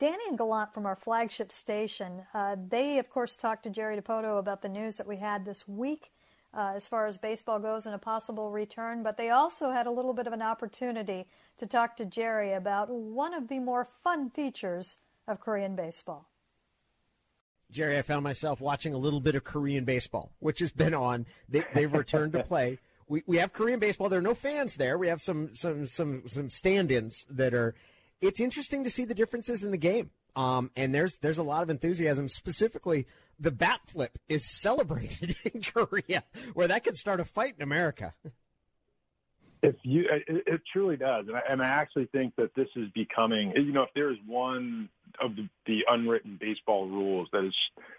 Danny 0.00 0.24
and 0.28 0.36
Gallant 0.36 0.74
from 0.74 0.86
our 0.86 0.96
flagship 0.96 1.52
station, 1.52 2.24
uh, 2.34 2.56
they 2.68 2.98
of 2.98 3.08
course 3.10 3.36
talked 3.36 3.62
to 3.62 3.70
Jerry 3.70 3.96
Dipoto 3.96 4.40
about 4.40 4.60
the 4.60 4.68
news 4.68 4.96
that 4.96 5.06
we 5.06 5.18
had 5.18 5.44
this 5.44 5.68
week 5.68 6.10
uh, 6.52 6.72
as 6.74 6.88
far 6.88 7.06
as 7.06 7.16
baseball 7.16 7.60
goes 7.60 7.86
and 7.86 7.94
a 7.94 7.98
possible 7.98 8.50
return, 8.50 9.04
but 9.04 9.16
they 9.16 9.30
also 9.30 9.70
had 9.70 9.86
a 9.86 9.90
little 9.92 10.12
bit 10.12 10.26
of 10.26 10.32
an 10.32 10.42
opportunity 10.42 11.28
to 11.58 11.66
talk 11.66 11.96
to 11.96 12.04
Jerry 12.04 12.54
about 12.54 12.90
one 12.90 13.32
of 13.32 13.46
the 13.46 13.60
more 13.60 13.84
fun 13.84 14.30
features 14.30 14.96
of 15.28 15.38
Korean 15.38 15.76
baseball. 15.76 16.28
Jerry, 17.72 17.98
I 17.98 18.02
found 18.02 18.22
myself 18.22 18.60
watching 18.60 18.92
a 18.92 18.98
little 18.98 19.20
bit 19.20 19.34
of 19.34 19.44
Korean 19.44 19.84
baseball, 19.84 20.32
which 20.38 20.60
has 20.60 20.72
been 20.72 20.94
on. 20.94 21.26
They, 21.48 21.64
they've 21.74 21.92
returned 21.92 22.34
to 22.34 22.42
play. 22.42 22.78
We, 23.08 23.22
we 23.26 23.38
have 23.38 23.52
Korean 23.52 23.80
baseball. 23.80 24.08
There 24.08 24.18
are 24.18 24.22
no 24.22 24.34
fans 24.34 24.76
there. 24.76 24.98
We 24.98 25.08
have 25.08 25.20
some 25.20 25.52
some 25.54 25.86
some 25.86 26.22
some 26.26 26.50
stand-ins 26.50 27.26
that 27.30 27.54
are 27.54 27.74
it's 28.20 28.40
interesting 28.40 28.84
to 28.84 28.90
see 28.90 29.04
the 29.04 29.14
differences 29.14 29.64
in 29.64 29.70
the 29.70 29.76
game. 29.78 30.10
Um, 30.36 30.70
and 30.76 30.94
there's 30.94 31.16
there's 31.18 31.38
a 31.38 31.42
lot 31.42 31.62
of 31.62 31.70
enthusiasm. 31.70 32.28
Specifically, 32.28 33.06
the 33.38 33.50
bat 33.50 33.80
flip 33.86 34.18
is 34.28 34.48
celebrated 34.48 35.36
in 35.52 35.62
Korea, 35.62 36.24
where 36.54 36.68
that 36.68 36.84
could 36.84 36.96
start 36.96 37.20
a 37.20 37.24
fight 37.24 37.54
in 37.56 37.62
America. 37.62 38.14
If 39.62 39.76
you, 39.82 40.06
it, 40.10 40.42
it 40.46 40.60
truly 40.72 40.96
does, 40.96 41.28
and 41.28 41.36
I, 41.36 41.42
and 41.48 41.62
I 41.62 41.66
actually 41.66 42.06
think 42.06 42.34
that 42.36 42.54
this 42.54 42.68
is 42.74 42.88
becoming. 42.90 43.52
You 43.54 43.72
know, 43.72 43.82
if 43.82 43.94
there 43.94 44.10
is 44.10 44.18
one 44.26 44.88
of 45.20 45.36
the, 45.36 45.48
the 45.66 45.86
unwritten 45.88 46.36
baseball 46.40 46.88
rules 46.88 47.28
that 47.32 47.44
has 47.44 47.54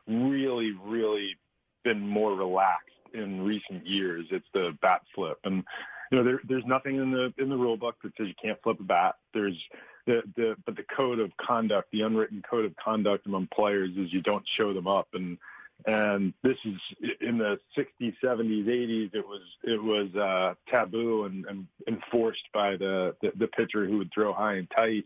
really, 0.05 0.71
really 0.83 1.37
been 1.83 2.01
more 2.01 2.33
relaxed 2.33 2.89
in 3.13 3.41
recent 3.43 3.87
years, 3.87 4.25
it's 4.31 4.47
the 4.53 4.77
bat 4.81 5.03
flip. 5.15 5.39
And 5.45 5.63
you 6.11 6.17
know, 6.17 6.23
there, 6.23 6.41
there's 6.43 6.65
nothing 6.65 6.97
in 6.97 7.11
the 7.11 7.33
in 7.37 7.49
the 7.49 7.57
rule 7.57 7.77
book 7.77 7.95
that 8.03 8.11
says 8.17 8.27
you 8.27 8.35
can't 8.41 8.61
flip 8.61 8.79
a 8.79 8.83
bat. 8.83 9.15
There's 9.33 9.57
the, 10.05 10.21
the 10.35 10.55
but 10.65 10.75
the 10.75 10.83
code 10.83 11.19
of 11.19 11.35
conduct, 11.37 11.91
the 11.91 12.01
unwritten 12.01 12.43
code 12.47 12.65
of 12.65 12.75
conduct 12.75 13.25
among 13.25 13.47
players 13.47 13.91
is 13.95 14.11
you 14.11 14.21
don't 14.21 14.47
show 14.47 14.73
them 14.73 14.87
up 14.87 15.07
and 15.13 15.37
and 15.85 16.33
this 16.43 16.57
is 16.65 16.75
in 17.21 17.37
the 17.37 17.59
60s 17.77 18.13
70s 18.23 18.65
80s 18.65 19.13
it 19.13 19.25
was 19.25 19.41
it 19.63 19.81
was 19.81 20.13
uh 20.15 20.53
taboo 20.73 21.25
and, 21.25 21.45
and 21.45 21.67
enforced 21.87 22.43
by 22.53 22.77
the, 22.77 23.15
the 23.21 23.31
the 23.37 23.47
pitcher 23.47 23.85
who 23.85 23.97
would 23.97 24.09
throw 24.13 24.33
high 24.33 24.55
and 24.55 24.67
tight. 24.75 25.05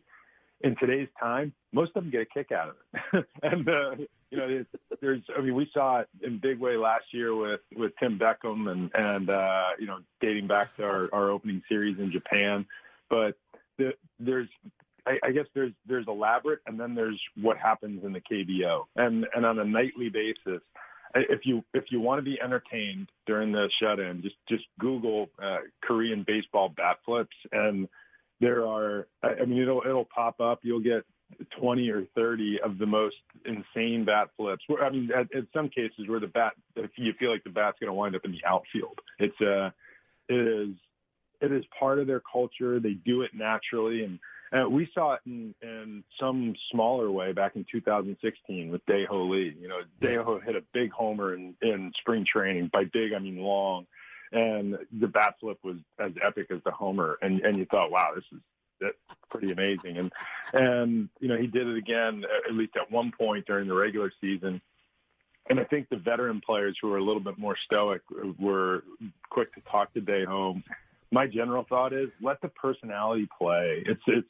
In 0.61 0.75
today's 0.75 1.09
time 1.19 1.53
most 1.73 1.91
of 1.95 2.03
them 2.03 2.11
get 2.11 2.21
a 2.21 2.25
kick 2.25 2.51
out 2.51 2.69
of 2.69 2.75
it. 3.13 3.27
And 3.43 3.67
uh 3.67 3.95
you 4.29 4.37
know 4.37 4.65
there's 5.01 5.21
i 5.37 5.41
mean 5.41 5.55
we 5.55 5.69
saw 5.73 6.01
it 6.01 6.09
in 6.21 6.39
big 6.39 6.59
way 6.59 6.75
last 6.77 7.05
year 7.11 7.35
with 7.35 7.61
with 7.75 7.93
tim 7.99 8.19
beckham 8.19 8.69
and 8.69 8.91
and 8.93 9.29
uh 9.29 9.69
you 9.79 9.87
know 9.87 9.99
dating 10.21 10.47
back 10.47 10.75
to 10.77 10.83
our 10.83 11.09
our 11.13 11.29
opening 11.31 11.63
series 11.69 11.97
in 11.99 12.11
japan. 12.11 12.65
But 13.09 13.35
the, 13.77 13.93
there's 14.19 14.49
I, 15.07 15.27
I 15.27 15.31
guess 15.31 15.45
there's 15.55 15.71
there's 15.87 16.05
elaborate, 16.07 16.59
and 16.67 16.79
then 16.79 16.93
there's 16.93 17.19
what 17.41 17.57
happens 17.57 18.03
in 18.03 18.13
the 18.13 18.21
KBO, 18.21 18.83
and 18.95 19.25
and 19.33 19.45
on 19.45 19.59
a 19.59 19.63
nightly 19.63 20.09
basis. 20.09 20.61
If 21.15 21.45
you 21.45 21.63
if 21.73 21.85
you 21.89 22.01
want 22.01 22.19
to 22.19 22.23
be 22.23 22.39
entertained 22.41 23.07
during 23.25 23.51
the 23.51 23.69
shut-in, 23.79 24.21
just 24.21 24.35
just 24.49 24.65
Google 24.79 25.29
uh, 25.41 25.59
Korean 25.81 26.23
baseball 26.27 26.69
bat 26.69 26.97
flips, 27.05 27.35
and 27.51 27.87
there 28.41 28.67
are. 28.67 29.07
I 29.23 29.45
mean, 29.45 29.61
it'll 29.61 29.81
it'll 29.87 30.05
pop 30.13 30.41
up. 30.41 30.59
You'll 30.63 30.81
get 30.81 31.05
20 31.59 31.89
or 31.89 32.03
30 32.15 32.59
of 32.63 32.77
the 32.77 32.85
most 32.85 33.15
insane 33.45 34.05
bat 34.05 34.29
flips. 34.37 34.63
I 34.81 34.89
mean, 34.89 35.09
at, 35.15 35.33
at 35.35 35.45
some 35.53 35.69
cases 35.69 36.07
where 36.07 36.19
the 36.19 36.27
bat, 36.27 36.53
if 36.75 36.91
you 36.95 37.13
feel 37.19 37.31
like 37.31 37.43
the 37.43 37.49
bat's 37.49 37.79
going 37.79 37.89
to 37.89 37.93
wind 37.93 38.15
up 38.15 38.25
in 38.25 38.31
the 38.31 38.43
outfield, 38.45 38.99
it's 39.19 39.39
uh, 39.41 39.69
it 40.29 40.35
is 40.35 40.75
it 41.39 41.51
is 41.51 41.63
part 41.79 41.99
of 41.99 42.07
their 42.07 42.21
culture. 42.31 42.79
They 42.79 42.93
do 42.93 43.21
it 43.21 43.31
naturally, 43.33 44.03
and 44.03 44.19
uh, 44.51 44.69
we 44.69 44.89
saw 44.93 45.13
it 45.13 45.21
in, 45.25 45.53
in 45.61 46.03
some 46.19 46.55
smaller 46.71 47.11
way 47.11 47.33
back 47.33 47.55
in 47.55 47.65
2016 47.71 48.71
with 48.71 48.85
Dae-Ho 48.85 49.27
Lee. 49.27 49.55
You 49.59 49.67
know, 49.67 49.79
Dae-Ho 50.01 50.39
hit 50.39 50.55
a 50.55 50.63
big 50.73 50.91
homer 50.91 51.33
in, 51.33 51.55
in 51.61 51.91
spring 51.99 52.25
training. 52.31 52.69
By 52.71 52.85
big, 52.85 53.13
I 53.13 53.19
mean 53.19 53.37
long. 53.37 53.87
and 54.31 54.77
the 54.91 55.07
bat 55.07 55.35
flip 55.39 55.57
was 55.63 55.77
as 55.99 56.11
epic 56.23 56.47
as 56.51 56.59
the 56.65 56.71
homer, 56.71 57.17
and 57.21 57.41
and 57.41 57.57
you 57.57 57.65
thought, 57.65 57.91
wow, 57.91 58.11
this 58.15 58.25
is 58.31 58.39
that's 58.79 59.19
pretty 59.29 59.51
amazing. 59.51 59.97
And 59.97 60.11
and 60.53 61.09
you 61.19 61.27
know 61.27 61.37
he 61.37 61.47
did 61.47 61.67
it 61.67 61.77
again 61.77 62.23
at 62.47 62.55
least 62.55 62.75
at 62.75 62.91
one 62.91 63.11
point 63.11 63.45
during 63.45 63.67
the 63.67 63.75
regular 63.75 64.11
season. 64.21 64.61
And 65.49 65.61
I 65.61 65.63
think 65.63 65.87
the 65.87 65.97
veteran 65.97 66.41
players 66.45 66.77
who 66.81 66.91
are 66.91 66.97
a 66.97 67.03
little 67.03 67.21
bit 67.21 67.37
more 67.37 67.55
stoic 67.55 68.01
were 68.37 68.83
quick 69.29 69.53
to 69.55 69.61
talk 69.61 69.93
day 69.93 70.25
home. 70.25 70.63
My 71.11 71.27
general 71.27 71.65
thought 71.67 71.93
is 71.93 72.09
let 72.21 72.41
the 72.41 72.49
personality 72.49 73.27
play. 73.37 73.83
It's 73.85 74.01
it's 74.07 74.27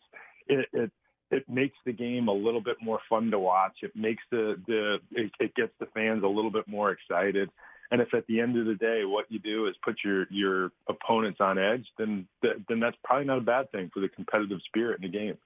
it, 0.47 0.67
it 0.73 0.91
it 1.31 1.49
makes 1.49 1.77
the 1.85 1.93
game 1.93 2.27
a 2.27 2.33
little 2.33 2.61
bit 2.61 2.77
more 2.81 2.99
fun 3.09 3.31
to 3.31 3.39
watch. 3.39 3.77
It 3.81 3.95
makes 3.95 4.23
the 4.31 4.61
the 4.67 4.99
it, 5.11 5.31
it 5.39 5.55
gets 5.55 5.73
the 5.79 5.87
fans 5.87 6.23
a 6.23 6.27
little 6.27 6.51
bit 6.51 6.67
more 6.67 6.91
excited. 6.91 7.49
And 7.89 8.01
if 8.01 8.13
at 8.13 8.27
the 8.27 8.41
end 8.41 8.57
of 8.57 8.65
the 8.65 8.75
day 8.75 9.03
what 9.05 9.25
you 9.29 9.39
do 9.39 9.67
is 9.67 9.75
put 9.83 9.97
your 10.03 10.27
your 10.29 10.71
opponents 10.87 11.39
on 11.41 11.57
edge, 11.57 11.85
then 11.97 12.27
then 12.41 12.79
that's 12.79 12.97
probably 13.03 13.25
not 13.25 13.39
a 13.39 13.41
bad 13.41 13.71
thing 13.71 13.89
for 13.93 13.99
the 13.99 14.09
competitive 14.09 14.59
spirit 14.65 14.99
in 15.01 15.09
the 15.09 15.17
game. 15.17 15.37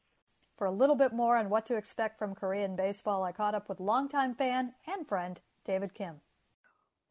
For 0.57 0.67
a 0.67 0.71
little 0.71 0.95
bit 0.95 1.13
more 1.13 1.37
on 1.37 1.49
what 1.49 1.65
to 1.67 1.75
expect 1.75 2.19
from 2.19 2.35
Korean 2.35 2.75
baseball, 2.75 3.23
I 3.23 3.31
caught 3.31 3.55
up 3.55 3.67
with 3.67 3.79
longtime 3.79 4.35
fan 4.35 4.73
and 4.85 5.07
friend 5.07 5.39
David 5.63 5.93
Kim. 5.93 6.21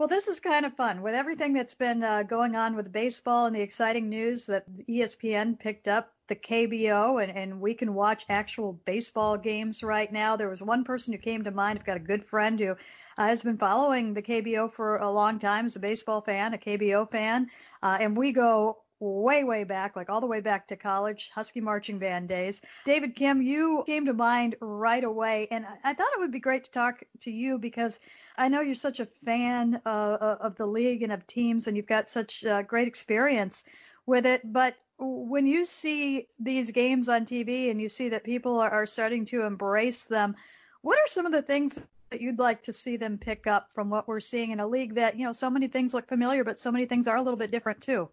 Well, 0.01 0.09
this 0.09 0.29
is 0.29 0.41
kind 0.41 0.65
of 0.65 0.73
fun 0.77 1.03
with 1.03 1.15
everything 1.15 1.53
that's 1.53 1.75
been 1.75 2.03
uh, 2.03 2.23
going 2.23 2.57
on 2.57 2.75
with 2.75 2.91
baseball 2.91 3.45
and 3.45 3.55
the 3.55 3.61
exciting 3.61 4.09
news 4.09 4.47
that 4.47 4.65
ESPN 4.89 5.59
picked 5.59 5.89
up 5.89 6.11
the 6.27 6.37
KBO 6.37 7.23
and, 7.23 7.31
and 7.37 7.61
we 7.61 7.75
can 7.75 7.93
watch 7.93 8.25
actual 8.31 8.73
baseball 8.87 9.37
games 9.37 9.83
right 9.83 10.11
now. 10.11 10.37
There 10.37 10.49
was 10.49 10.63
one 10.63 10.85
person 10.85 11.13
who 11.13 11.19
came 11.19 11.45
to 11.45 11.51
mind. 11.51 11.79
I've 11.79 11.85
got 11.85 11.99
a 11.99 12.01
good 12.01 12.25
friend 12.25 12.59
who 12.59 12.71
uh, 12.71 12.77
has 13.19 13.43
been 13.43 13.59
following 13.59 14.15
the 14.15 14.23
KBO 14.23 14.73
for 14.73 14.97
a 14.97 15.11
long 15.11 15.39
time 15.39 15.67
as 15.67 15.77
a 15.77 15.81
baseball 15.81 16.23
fan, 16.23 16.55
a 16.55 16.57
KBO 16.57 17.11
fan, 17.11 17.51
uh, 17.83 17.99
and 18.01 18.17
we 18.17 18.33
go 18.33 18.79
way, 19.01 19.45
way 19.45 19.65
back, 19.65 19.97
like 19.97 20.11
all 20.11 20.21
the 20.21 20.27
way 20.27 20.41
back 20.41 20.69
to 20.69 20.77
college, 20.77 21.31
Husky 21.35 21.61
marching 21.61 21.99
band 21.99 22.29
days. 22.29 22.61
David 22.85 23.17
Kim, 23.17 23.41
you 23.41 23.83
came 23.87 24.07
to 24.07 24.13
mind 24.13 24.57
right 24.61 25.03
away, 25.03 25.49
and 25.51 25.67
I 25.83 25.95
thought 25.95 26.13
it 26.13 26.21
would 26.21 26.31
be 26.31 26.39
great 26.39 26.65
to 26.65 26.71
talk 26.71 27.03
to 27.21 27.31
you 27.31 27.59
because 27.59 27.99
I 28.37 28.49
know 28.49 28.61
you're 28.61 28.75
such 28.75 29.01
a 29.01 29.07
fan 29.07 29.81
uh, 29.87 30.37
of 30.41 30.57
the 30.57 30.67
league 30.67 31.03
and 31.03 31.13
of 31.13 31.27
teams, 31.27 31.67
and 31.67 31.77
you've 31.77 31.87
got 31.87 32.11
such 32.11 32.45
uh, 32.45 32.63
great 32.63 32.89
experience 32.89 33.65
with 34.07 34.27
it. 34.27 34.43
But 34.45 34.77
when 34.99 35.47
you 35.47 35.65
see 35.65 36.27
these 36.39 36.73
games 36.73 37.09
on 37.09 37.25
TV 37.25 37.71
and 37.71 37.81
you 37.81 37.89
see 37.89 38.11
that 38.11 38.23
people 38.23 38.61
are, 38.61 38.71
are 38.71 38.87
starting 38.87 39.25
to 39.27 39.45
embrace 39.45 40.05
them, 40.05 40.37
what 40.83 40.99
are 40.99 41.07
some 41.07 41.25
of 41.25 41.33
the 41.33 41.43
things 41.43 41.79
that 42.11 42.21
you'd 42.21 42.39
like 42.39 42.65
to 42.65 42.73
see 42.73 42.97
them 42.97 43.17
pick 43.19 43.47
up 43.47 43.73
from 43.73 43.89
what 43.89 44.09
we're 44.09 44.21
seeing 44.21 44.51
in 44.51 44.61
a 44.61 44.67
league 44.67 44.97
that, 44.97 45.17
you 45.19 45.25
know, 45.25 45.33
so 45.33 45.49
many 45.49 45.69
things 45.69 45.95
look 45.95 46.09
familiar, 46.09 46.45
but 46.45 46.59
so 46.59 46.73
many 46.73 46.85
things 46.85 47.09
are 47.09 47.17
a 47.17 47.23
little 47.23 47.39
bit 47.39 47.51
different 47.53 47.81
too? 47.81 48.11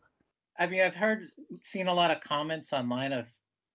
I 0.57 0.67
mean, 0.67 0.81
I've 0.81 0.95
heard, 0.95 1.29
seen 1.63 1.87
a 1.87 1.93
lot 1.93 2.11
of 2.11 2.21
comments 2.21 2.73
online 2.73 3.13
of 3.13 3.27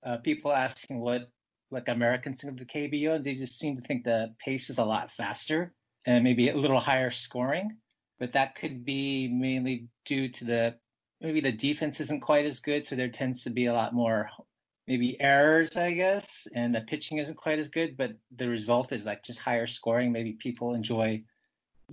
uh, 0.05 0.16
people 0.18 0.53
asking 0.53 1.01
what 1.01 1.28
like 1.70 1.89
Americans 1.89 2.41
think 2.41 2.53
of 2.53 2.59
the 2.59 2.66
KBO, 2.66 3.14
and 3.14 3.24
they 3.24 3.35
just 3.35 3.59
seem 3.59 3.76
to 3.76 3.83
think 3.83 4.05
the 4.05 4.35
pace 4.45 4.68
is 4.68 4.78
a 4.78 4.85
lot 4.85 5.11
faster 5.11 5.72
and 6.07 6.22
maybe 6.24 6.51
a 6.51 6.57
little 6.57 6.80
higher 6.80 7.11
scoring. 7.11 7.76
But 8.18 8.33
that 8.33 8.57
could 8.57 8.85
be 8.85 9.28
mainly 9.28 9.89
due 10.05 10.28
to 10.28 10.45
the 10.45 10.74
maybe 11.20 11.41
the 11.41 11.53
defense 11.53 12.01
isn't 12.01 12.20
quite 12.20 12.47
as 12.47 12.61
good, 12.61 12.87
so 12.87 12.97
there 12.97 13.09
tends 13.09 13.45
to 13.45 13.51
be 13.51 13.66
a 13.66 13.72
lot 13.72 13.95
more 13.95 14.28
maybe 14.87 15.20
errors, 15.20 15.76
I 15.76 15.95
guess, 15.95 16.47
and 16.55 16.74
the 16.74 16.80
pitching 16.83 17.18
isn't 17.18 17.37
quite 17.37 17.59
as 17.59 17.68
good. 17.68 17.97
But 17.97 18.12
the 18.37 18.49
result 18.49 18.93
is 18.93 19.07
like 19.07 19.22
just 19.22 19.39
higher 19.39 19.66
scoring. 19.66 20.12
Maybe 20.12 20.33
people 20.33 20.74
enjoy 20.74 21.22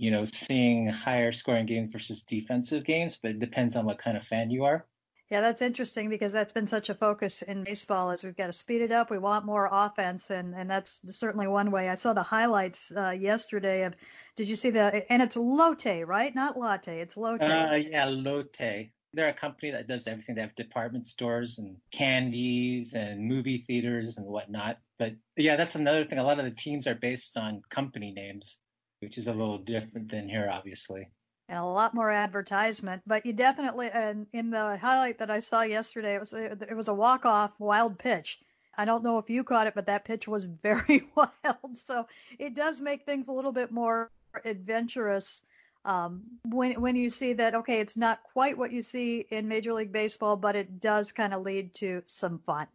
you 0.00 0.10
know, 0.10 0.24
seeing 0.24 0.86
higher 0.86 1.30
scoring 1.30 1.66
games 1.66 1.92
versus 1.92 2.22
defensive 2.22 2.84
games, 2.84 3.18
but 3.22 3.32
it 3.32 3.38
depends 3.38 3.76
on 3.76 3.84
what 3.84 3.98
kind 3.98 4.16
of 4.16 4.22
fan 4.22 4.50
you 4.50 4.64
are. 4.64 4.86
Yeah, 5.28 5.42
that's 5.42 5.60
interesting 5.60 6.08
because 6.08 6.32
that's 6.32 6.54
been 6.54 6.66
such 6.66 6.88
a 6.88 6.94
focus 6.94 7.42
in 7.42 7.64
baseball 7.64 8.10
as 8.10 8.24
we've 8.24 8.34
got 8.34 8.46
to 8.46 8.52
speed 8.54 8.80
it 8.80 8.92
up. 8.92 9.10
We 9.10 9.18
want 9.18 9.44
more 9.44 9.68
offense, 9.70 10.30
and 10.30 10.54
and 10.54 10.70
that's 10.70 11.02
certainly 11.18 11.46
one 11.48 11.70
way. 11.70 11.90
I 11.90 11.96
saw 11.96 12.14
the 12.14 12.22
highlights 12.22 12.90
uh, 12.90 13.10
yesterday 13.10 13.84
of. 13.84 13.94
Did 14.36 14.48
you 14.48 14.56
see 14.56 14.70
the? 14.70 15.04
And 15.12 15.20
it's 15.20 15.36
Lotte, 15.36 16.06
right? 16.06 16.34
Not 16.34 16.58
latte. 16.58 17.00
It's 17.00 17.18
Lotte. 17.18 17.42
Uh, 17.42 17.74
yeah, 17.74 18.06
Lotte. 18.06 18.88
They're 19.12 19.28
a 19.28 19.34
company 19.34 19.72
that 19.72 19.86
does 19.86 20.06
everything. 20.06 20.34
They 20.34 20.40
have 20.40 20.54
department 20.54 21.08
stores 21.08 21.58
and 21.58 21.76
candies 21.92 22.94
and 22.94 23.28
movie 23.28 23.58
theaters 23.58 24.16
and 24.16 24.26
whatnot. 24.26 24.78
But 24.98 25.16
yeah, 25.36 25.56
that's 25.56 25.74
another 25.74 26.06
thing. 26.06 26.18
A 26.18 26.24
lot 26.24 26.38
of 26.38 26.46
the 26.46 26.50
teams 26.52 26.86
are 26.86 26.94
based 26.94 27.36
on 27.36 27.60
company 27.68 28.12
names 28.12 28.56
which 29.00 29.18
is 29.18 29.26
a 29.26 29.32
little 29.32 29.58
different 29.58 30.10
than 30.10 30.28
here, 30.28 30.48
obviously. 30.50 31.08
And 31.48 31.58
a 31.58 31.64
lot 31.64 31.94
more 31.94 32.10
advertisement, 32.10 33.02
but 33.06 33.26
you 33.26 33.32
definitely, 33.32 33.90
and 33.90 34.26
in 34.32 34.50
the 34.50 34.76
highlight 34.76 35.18
that 35.18 35.30
I 35.30 35.40
saw 35.40 35.62
yesterday, 35.62 36.14
it 36.14 36.20
was 36.20 36.32
it 36.32 36.76
was 36.76 36.88
a 36.88 36.94
walk 36.94 37.26
off 37.26 37.50
wild 37.58 37.98
pitch. 37.98 38.38
I 38.78 38.84
don't 38.84 39.02
know 39.02 39.18
if 39.18 39.28
you 39.28 39.42
caught 39.42 39.66
it, 39.66 39.74
but 39.74 39.86
that 39.86 40.04
pitch 40.04 40.28
was 40.28 40.44
very 40.62 41.02
wild. 41.16 41.76
So 41.76 42.06
it 42.38 42.54
does 42.54 42.80
make 42.80 43.04
things 43.04 43.26
a 43.26 43.32
little 43.32 43.52
bit 43.52 43.72
more 43.72 44.10
adventurous 44.44 45.42
um, 45.84 46.22
when 46.44 46.80
when 46.80 46.94
you 46.94 47.08
see 47.08 47.32
that 47.34 47.54
okay, 47.56 47.80
it's 47.80 47.96
not 47.96 48.22
quite 48.22 48.56
what 48.56 48.70
you 48.70 48.82
see 48.82 49.26
in 49.30 49.48
Major 49.48 49.72
League 49.72 49.92
Baseball, 49.92 50.36
but 50.36 50.54
it 50.54 50.78
does 50.78 51.12
kind 51.12 51.34
of 51.34 51.42
lead 51.42 51.74
to 51.74 52.02
some 52.06 52.38
fun. 52.38 52.66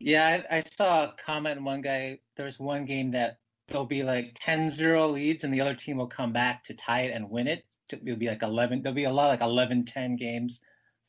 Yeah, 0.00 0.42
I, 0.50 0.56
I 0.56 0.60
saw 0.60 1.04
a 1.04 1.14
comment. 1.24 1.62
One 1.62 1.80
guy, 1.80 2.18
there 2.36 2.46
was 2.46 2.58
one 2.58 2.86
game 2.86 3.12
that 3.12 3.38
there'll 3.68 3.86
be 3.86 4.02
like 4.02 4.34
10-0 4.38 5.12
leads 5.12 5.44
and 5.44 5.52
the 5.52 5.60
other 5.60 5.74
team 5.74 5.96
will 5.96 6.06
come 6.06 6.32
back 6.32 6.64
to 6.64 6.74
tie 6.74 7.02
it 7.02 7.14
and 7.14 7.30
win 7.30 7.46
it. 7.46 7.64
It'll 7.90 8.16
be 8.16 8.28
like 8.28 8.42
11. 8.42 8.82
There'll 8.82 8.94
be 8.94 9.04
a 9.04 9.12
lot 9.12 9.28
like 9.28 9.40
11-10 9.40 10.18
games, 10.18 10.60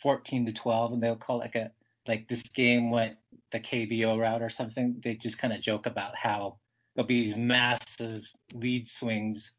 14 0.01 0.45
to 0.45 0.53
12, 0.53 0.93
and 0.93 1.03
they'll 1.03 1.15
call 1.15 1.39
like 1.39 1.55
a 1.55 1.71
like 2.07 2.27
this 2.27 2.43
game 2.43 2.91
went 2.91 3.17
the 3.51 3.59
KBO 3.59 4.19
route 4.19 4.41
or 4.41 4.49
something. 4.49 5.01
They 5.03 5.15
just 5.15 5.39
kind 5.39 5.53
of 5.53 5.61
joke 5.61 5.87
about 5.87 6.15
how 6.15 6.57
there'll 6.95 7.07
be 7.07 7.23
these 7.23 7.35
massive 7.35 8.23
lead 8.53 8.87
swings, 8.87 9.51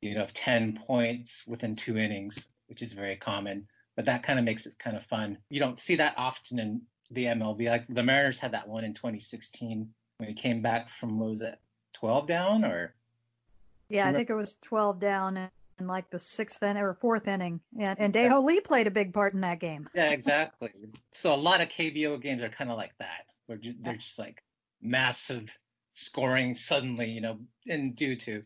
you 0.00 0.14
know, 0.14 0.22
of 0.22 0.32
10 0.32 0.80
points 0.86 1.44
within 1.46 1.76
two 1.76 1.96
innings, 1.96 2.46
which 2.66 2.82
is 2.82 2.92
very 2.92 3.16
common. 3.16 3.68
But 3.94 4.06
that 4.06 4.22
kind 4.22 4.38
of 4.38 4.44
makes 4.44 4.66
it 4.66 4.78
kind 4.78 4.96
of 4.96 5.04
fun. 5.04 5.38
You 5.48 5.60
don't 5.60 5.78
see 5.78 5.96
that 5.96 6.14
often 6.16 6.58
in 6.58 6.82
the 7.10 7.26
MLB. 7.26 7.68
Like 7.68 7.86
the 7.88 8.02
Mariners 8.02 8.38
had 8.38 8.52
that 8.52 8.68
one 8.68 8.84
in 8.84 8.94
2016 8.94 9.88
when 10.16 10.28
he 10.28 10.34
came 10.34 10.60
back 10.62 10.90
from 10.90 11.18
what 11.18 11.30
was 11.30 11.42
it 11.42 11.58
12 12.02 12.26
down 12.26 12.64
or? 12.64 12.94
Yeah, 13.88 14.08
I 14.08 14.12
think 14.12 14.28
it 14.28 14.34
was 14.34 14.56
12 14.62 14.98
down 14.98 15.48
in 15.78 15.86
like 15.86 16.10
the 16.10 16.18
sixth 16.18 16.60
inning 16.62 16.82
or 16.82 16.94
fourth 16.94 17.28
inning. 17.28 17.60
And, 17.78 18.00
and 18.00 18.12
Dae-Ho 18.12 18.40
Lee 18.40 18.60
played 18.60 18.88
a 18.88 18.90
big 18.90 19.14
part 19.14 19.34
in 19.34 19.42
that 19.42 19.60
game. 19.60 19.88
Yeah, 19.94 20.10
exactly. 20.10 20.70
so 21.14 21.32
a 21.32 21.36
lot 21.36 21.60
of 21.60 21.68
KBO 21.68 22.20
games 22.20 22.42
are 22.42 22.48
kind 22.48 22.70
of 22.70 22.76
like 22.76 22.92
that, 22.98 23.26
where 23.46 23.58
they're 23.80 23.94
just 23.94 24.18
like 24.18 24.42
massive 24.80 25.56
scoring 25.92 26.54
suddenly, 26.54 27.08
you 27.10 27.20
know, 27.20 27.38
and 27.68 27.94
due 27.94 28.16
to 28.16 28.42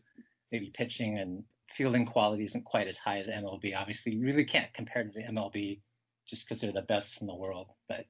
maybe 0.51 0.69
pitching 0.71 1.17
and 1.17 1.43
fielding 1.69 2.05
quality 2.05 2.43
isn't 2.43 2.65
quite 2.65 2.87
as 2.87 2.97
high 2.97 3.17
as 3.17 3.27
MLB. 3.27 3.75
Obviously, 3.75 4.13
you 4.13 4.23
really 4.23 4.45
can't 4.45 4.71
compare 4.73 5.03
to 5.03 5.09
the 5.09 5.23
MLB 5.23 5.79
just 6.27 6.47
because 6.47 6.61
they're 6.61 6.71
the 6.71 6.83
best 6.83 7.21
in 7.21 7.27
the 7.27 7.35
world, 7.35 7.69
but 7.89 8.05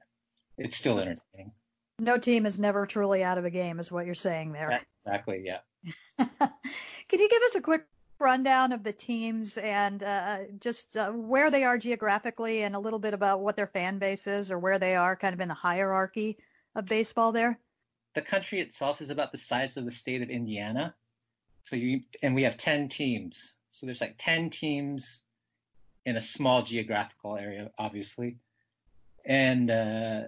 it's 0.58 0.76
still 0.76 1.00
entertaining 1.00 1.54
no 2.00 2.18
team 2.18 2.46
is 2.46 2.60
never 2.60 2.86
truly 2.86 3.24
out 3.24 3.38
of 3.38 3.46
a 3.46 3.50
game, 3.50 3.80
is 3.80 3.92
what 3.92 4.06
you're 4.06 4.16
saying 4.16 4.52
there. 4.52 4.82
exactly, 5.06 5.44
yeah. 5.46 5.60
Can 6.18 7.20
you 7.20 7.30
give 7.30 7.42
us 7.44 7.56
a 7.56 7.62
quick 7.62 7.86
rundown 8.20 8.72
of 8.72 8.84
the 8.84 8.92
teams 8.94 9.58
and 9.58 10.04
uh, 10.04 10.40
just 10.60 10.98
uh, 10.98 11.12
where 11.12 11.52
they 11.52 11.64
are 11.64 11.78
geographically 11.78 12.64
and 12.64 12.76
a 12.76 12.80
little 12.80 13.00
bit 13.00 13.14
about 13.14 13.42
what 13.42 13.56
their 13.56 13.68
fan 13.68 14.00
base 14.00 14.28
is 14.28 14.52
or 14.52 14.60
where 14.60 14.80
they 14.80 14.96
are 14.96 15.16
kind 15.16 15.34
of 15.34 15.40
in 15.40 15.48
the 15.48 15.54
hierarchy 15.54 16.38
of 16.76 16.86
baseball 16.86 17.32
there? 17.32 17.60
The 18.16 18.22
country 18.22 18.60
itself 18.60 19.02
is 19.02 19.10
about 19.10 19.32
the 19.32 19.38
size 19.38 19.78
of 19.78 19.86
the 19.86 19.92
state 19.92 20.22
of 20.22 20.30
Indiana. 20.30 20.96
So 21.66 21.76
you 21.76 22.02
and 22.24 22.34
we 22.34 22.44
have 22.44 22.58
10 22.58 22.90
teams. 22.90 23.54
So 23.70 23.86
there's 23.86 24.02
like 24.02 24.16
10 24.18 24.50
teams 24.50 25.24
in 26.06 26.16
a 26.16 26.22
small 26.22 26.64
geographical 26.64 27.38
area, 27.38 27.70
obviously. 27.78 28.38
And 29.26 29.70
uh, 29.70 30.22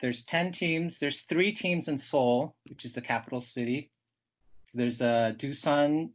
there's 0.00 0.24
10 0.24 0.52
teams. 0.52 0.98
There's 0.98 1.22
three 1.22 1.52
teams 1.52 1.88
in 1.88 1.98
Seoul, 1.98 2.54
which 2.68 2.84
is 2.84 2.92
the 2.92 3.00
capital 3.00 3.40
city. 3.40 3.90
There's 4.74 5.00
uh, 5.00 5.32
Doosan, 5.36 6.10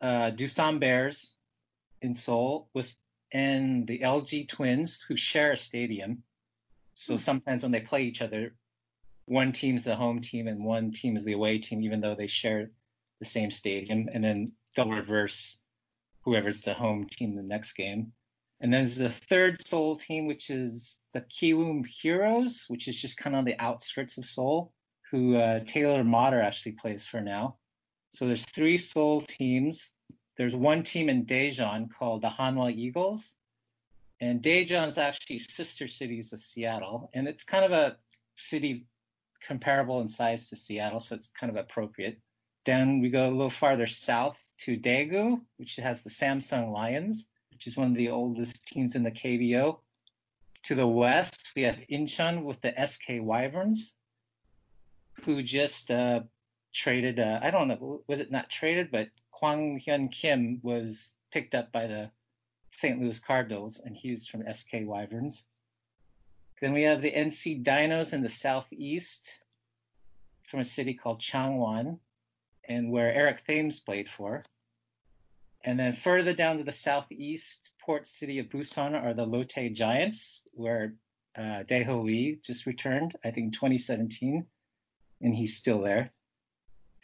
uh, 0.00 0.30
Doosan 0.30 0.78
Bears 0.78 1.34
in 2.00 2.14
Seoul 2.14 2.68
with 2.74 2.92
and 3.32 3.86
the 3.86 4.00
LG 4.00 4.48
Twins 4.48 5.00
who 5.00 5.16
share 5.16 5.52
a 5.52 5.56
stadium. 5.56 6.22
So 6.94 7.14
hmm. 7.14 7.18
sometimes 7.18 7.62
when 7.62 7.72
they 7.72 7.80
play 7.80 8.04
each 8.04 8.22
other, 8.22 8.54
one 9.24 9.52
team's 9.52 9.84
the 9.84 9.96
home 9.96 10.20
team 10.20 10.48
and 10.48 10.64
one 10.64 10.92
team 10.92 11.16
is 11.16 11.24
the 11.24 11.32
away 11.32 11.58
team, 11.58 11.82
even 11.82 12.00
though 12.00 12.14
they 12.14 12.26
share 12.26 12.70
the 13.20 13.24
same 13.24 13.50
stadium. 13.50 14.08
And 14.12 14.22
then 14.22 14.46
they'll 14.76 14.90
reverse 14.90 15.58
whoever's 16.24 16.60
the 16.60 16.74
home 16.74 17.06
team 17.10 17.34
the 17.34 17.42
next 17.42 17.72
game. 17.72 18.12
And 18.62 18.72
there's 18.72 19.00
a 19.00 19.10
third 19.10 19.66
Seoul 19.66 19.96
team, 19.96 20.26
which 20.26 20.48
is 20.48 21.00
the 21.14 21.22
Kiwoom 21.22 21.84
Heroes, 21.84 22.64
which 22.68 22.86
is 22.86 22.96
just 22.96 23.18
kind 23.18 23.34
of 23.34 23.40
on 23.40 23.44
the 23.44 23.58
outskirts 23.58 24.18
of 24.18 24.24
Seoul, 24.24 24.72
who 25.10 25.36
uh, 25.36 25.64
Taylor 25.66 26.04
Motter 26.04 26.40
actually 26.40 26.72
plays 26.72 27.04
for 27.04 27.20
now. 27.20 27.56
So 28.10 28.28
there's 28.28 28.44
three 28.44 28.78
Seoul 28.78 29.20
teams. 29.22 29.90
There's 30.36 30.54
one 30.54 30.84
team 30.84 31.08
in 31.08 31.26
Daejeon 31.26 31.88
called 31.90 32.22
the 32.22 32.28
Hanwha 32.28 32.72
Eagles, 32.72 33.34
And 34.20 34.40
Daejeon 34.40 34.86
is 34.86 34.96
actually 34.96 35.40
sister 35.40 35.88
cities 35.88 36.32
of 36.32 36.38
Seattle, 36.38 37.10
and 37.14 37.26
it's 37.26 37.42
kind 37.42 37.64
of 37.64 37.72
a 37.72 37.96
city 38.36 38.86
comparable 39.44 40.00
in 40.02 40.08
size 40.08 40.48
to 40.50 40.56
Seattle, 40.56 41.00
so 41.00 41.16
it's 41.16 41.30
kind 41.38 41.50
of 41.50 41.56
appropriate. 41.56 42.20
Then 42.64 43.00
we 43.00 43.10
go 43.10 43.28
a 43.28 43.32
little 43.32 43.50
farther 43.50 43.88
south 43.88 44.40
to 44.58 44.78
Daegu, 44.78 45.40
which 45.56 45.74
has 45.76 46.02
the 46.02 46.10
Samsung 46.10 46.72
Lions, 46.72 47.26
which 47.62 47.68
is 47.68 47.76
one 47.76 47.92
of 47.92 47.94
the 47.94 48.08
oldest 48.08 48.66
teams 48.66 48.96
in 48.96 49.04
the 49.04 49.10
KBO. 49.12 49.78
To 50.64 50.74
the 50.74 50.86
west, 50.86 51.52
we 51.54 51.62
have 51.62 51.78
Incheon 51.88 52.42
with 52.42 52.60
the 52.60 52.74
SK 52.76 53.22
Wyverns, 53.22 53.94
who 55.22 55.44
just 55.44 55.88
uh, 55.88 56.22
traded. 56.74 57.20
Uh, 57.20 57.38
I 57.40 57.52
don't 57.52 57.68
know, 57.68 58.02
was 58.08 58.18
it 58.18 58.32
not 58.32 58.50
traded, 58.50 58.90
but 58.90 59.10
Kwang 59.30 59.78
Hyun 59.78 60.10
Kim 60.10 60.58
was 60.64 61.14
picked 61.30 61.54
up 61.54 61.70
by 61.70 61.86
the 61.86 62.10
St. 62.72 63.00
Louis 63.00 63.20
Cardinals, 63.20 63.80
and 63.84 63.96
he's 63.96 64.26
from 64.26 64.42
SK 64.52 64.78
Wyverns. 64.82 65.44
Then 66.60 66.72
we 66.72 66.82
have 66.82 67.00
the 67.00 67.12
NC 67.12 67.62
Dinos 67.62 68.12
in 68.12 68.22
the 68.22 68.28
southeast 68.28 69.38
from 70.50 70.58
a 70.58 70.64
city 70.64 70.94
called 70.94 71.20
Changwon, 71.20 72.00
and 72.68 72.90
where 72.90 73.14
Eric 73.14 73.46
Thames 73.46 73.78
played 73.78 74.08
for. 74.08 74.42
And 75.64 75.78
then 75.78 75.92
further 75.92 76.34
down 76.34 76.58
to 76.58 76.64
the 76.64 76.72
southeast 76.72 77.70
port 77.80 78.06
city 78.06 78.38
of 78.38 78.46
Busan 78.46 79.00
are 79.00 79.14
the 79.14 79.26
Lotte 79.26 79.72
Giants, 79.72 80.42
where 80.54 80.94
uh, 81.36 81.62
Lee 81.68 82.38
just 82.42 82.66
returned, 82.66 83.16
I 83.24 83.30
think 83.30 83.54
2017, 83.54 84.44
and 85.20 85.34
he's 85.34 85.56
still 85.56 85.80
there. 85.80 86.12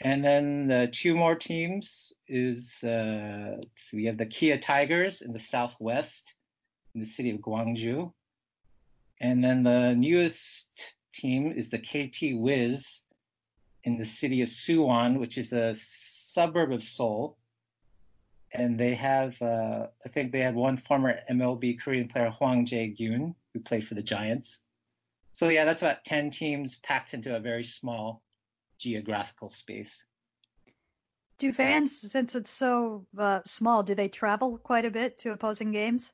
And 0.01 0.25
then 0.25 0.69
the 0.69 0.89
two 0.93 1.17
more 1.17 1.35
teams 1.35 2.13
is 2.29 2.83
uh, 2.85 3.57
so 3.77 3.97
we 3.97 4.05
have 4.05 4.19
the 4.19 4.27
Kia 4.27 4.59
Tigers 4.59 5.23
in 5.23 5.33
the 5.33 5.41
southwest, 5.41 6.35
in 6.95 7.01
the 7.01 7.07
city 7.07 7.31
of 7.31 7.39
Gwangju, 7.39 8.13
and 9.21 9.43
then 9.43 9.65
the 9.65 9.95
newest 9.95 10.69
team 11.13 11.53
is 11.53 11.71
the 11.71 11.79
KT 11.79 12.39
Wiz 12.39 13.03
in 13.83 13.99
the 13.99 14.05
city 14.05 14.43
of 14.43 14.49
Suwon, 14.49 15.19
which 15.19 15.39
is 15.39 15.53
a 15.53 15.75
suburb 15.75 16.73
of 16.73 16.83
Seoul. 16.83 17.37
And 18.53 18.79
they 18.79 18.95
have, 18.95 19.41
uh, 19.43 19.89
I 20.05 20.09
think 20.09 20.33
they 20.33 20.41
had 20.41 20.55
one 20.55 20.79
former 20.79 21.21
MLB 21.31 21.81
Korean 21.81 22.09
player, 22.09 22.31
Hwang 22.31 22.65
Jae-gyun, 22.65 23.35
who 23.53 23.61
played 23.61 23.87
for 23.87 23.95
the 23.95 24.03
Giants. 24.03 24.61
So 25.33 25.49
yeah, 25.49 25.65
that's 25.65 25.83
about 25.83 26.05
10 26.05 26.31
teams 26.31 26.79
packed 26.79 27.15
into 27.15 27.37
a 27.37 27.41
very 27.41 27.65
small 27.65 28.23
geographical 28.79 29.51
space. 29.51 30.03
Do 31.39 31.53
fans, 31.53 31.97
since 31.97 32.35
it's 32.35 32.51
so 32.51 33.07
uh, 33.17 33.41
small, 33.45 33.85
do 33.85 33.95
they 33.95 34.09
travel 34.09 34.59
quite 34.59 34.85
a 34.85 34.91
bit 34.91 35.19
to 35.19 35.31
opposing 35.31 35.71
games? 35.71 36.13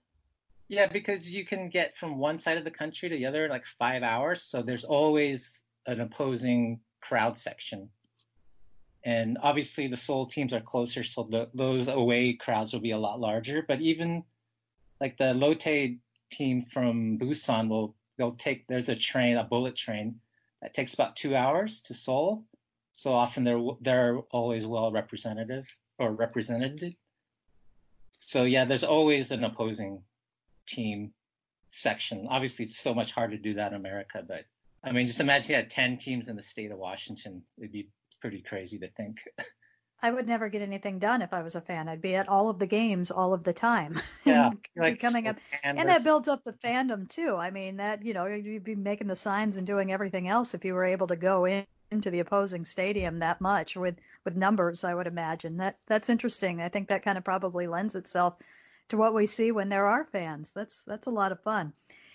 Yeah, 0.68 0.86
because 0.86 1.32
you 1.32 1.46
can 1.46 1.70
get 1.70 1.96
from 1.96 2.18
one 2.18 2.38
side 2.38 2.58
of 2.58 2.64
the 2.64 2.70
country 2.70 3.08
to 3.08 3.16
the 3.16 3.26
other 3.26 3.48
like 3.48 3.64
five 3.78 4.02
hours. 4.02 4.42
So 4.42 4.60
there's 4.62 4.84
always 4.84 5.62
an 5.86 6.00
opposing 6.00 6.80
crowd 7.00 7.38
section. 7.38 7.88
And 9.04 9.36
obviously 9.42 9.86
the 9.86 9.96
Seoul 9.96 10.26
teams 10.26 10.54
are 10.54 10.60
closer, 10.60 11.02
so 11.02 11.28
the, 11.30 11.48
those 11.52 11.88
away 11.88 12.32
crowds 12.32 12.72
will 12.72 12.80
be 12.80 12.92
a 12.92 12.98
lot 12.98 13.20
larger. 13.20 13.62
But 13.66 13.82
even 13.82 14.24
like 15.00 15.18
the 15.18 15.34
Lotte 15.34 15.98
team 16.30 16.62
from 16.62 17.18
Busan 17.18 17.68
will 17.68 17.94
they'll 18.16 18.32
take 18.32 18.66
there's 18.66 18.88
a 18.88 18.96
train, 18.96 19.36
a 19.36 19.44
bullet 19.44 19.76
train 19.76 20.20
that 20.62 20.72
takes 20.72 20.94
about 20.94 21.16
two 21.16 21.36
hours 21.36 21.82
to 21.82 21.94
Seoul. 21.94 22.44
So 22.92 23.12
often 23.12 23.44
they're 23.44 23.62
they're 23.82 24.18
always 24.30 24.64
well 24.64 24.90
representative 24.90 25.66
or 25.98 26.12
represented. 26.12 26.96
So 28.20 28.44
yeah, 28.44 28.64
there's 28.64 28.84
always 28.84 29.30
an 29.30 29.44
opposing 29.44 30.02
team 30.66 31.12
section. 31.70 32.26
Obviously, 32.30 32.64
it's 32.64 32.78
so 32.78 32.94
much 32.94 33.12
harder 33.12 33.36
to 33.36 33.42
do 33.42 33.54
that 33.54 33.72
in 33.72 33.76
America, 33.76 34.24
but 34.26 34.46
I 34.82 34.92
mean, 34.92 35.06
just 35.06 35.20
imagine 35.20 35.50
you 35.50 35.56
had 35.56 35.70
10 35.70 35.96
teams 35.96 36.28
in 36.28 36.36
the 36.36 36.42
state 36.42 36.70
of 36.70 36.78
Washington. 36.78 37.42
It'd 37.58 37.72
be 37.72 37.88
pretty 38.24 38.40
crazy 38.40 38.78
to 38.78 38.88
think. 38.88 39.18
I 40.02 40.10
would 40.10 40.26
never 40.26 40.48
get 40.48 40.62
anything 40.62 40.98
done 40.98 41.20
if 41.20 41.34
I 41.34 41.42
was 41.42 41.56
a 41.56 41.60
fan. 41.60 41.90
I'd 41.90 42.00
be 42.00 42.14
at 42.14 42.26
all 42.26 42.48
of 42.48 42.58
the 42.58 42.66
games 42.66 43.10
all 43.10 43.34
of 43.34 43.44
the 43.44 43.52
time. 43.52 44.00
Yeah, 44.24 44.52
like 44.74 45.00
coming 45.00 45.28
up, 45.28 45.36
and 45.62 45.90
that 45.90 46.02
builds 46.02 46.28
up 46.28 46.42
the 46.42 46.54
fandom 46.54 47.06
too. 47.06 47.36
I 47.36 47.50
mean, 47.50 47.76
that 47.76 48.02
you 48.02 48.14
know, 48.14 48.24
you'd 48.24 48.64
be 48.64 48.74
making 48.74 49.08
the 49.08 49.16
signs 49.16 49.58
and 49.58 49.66
doing 49.66 49.92
everything 49.92 50.26
else 50.26 50.54
if 50.54 50.64
you 50.64 50.72
were 50.72 50.84
able 50.84 51.08
to 51.08 51.16
go 51.16 51.44
in 51.44 51.66
into 51.90 52.10
the 52.10 52.20
opposing 52.20 52.64
stadium 52.64 53.18
that 53.18 53.42
much 53.42 53.76
with 53.76 53.96
with 54.24 54.34
numbers. 54.34 54.82
I 54.82 54.94
would 54.94 55.06
imagine 55.06 55.58
that 55.58 55.76
that's 55.86 56.08
interesting. 56.08 56.62
I 56.62 56.70
think 56.70 56.88
that 56.88 57.02
kind 57.02 57.18
of 57.18 57.24
probably 57.24 57.66
lends 57.66 57.94
itself 57.94 58.38
to 58.88 58.96
what 58.96 59.12
we 59.12 59.26
see 59.26 59.52
when 59.52 59.68
there 59.68 59.86
are 59.86 60.06
fans. 60.06 60.52
That's 60.52 60.84
that's 60.84 61.06
a 61.06 61.10
lot 61.10 61.32
of 61.32 61.42
fun. 61.42 61.74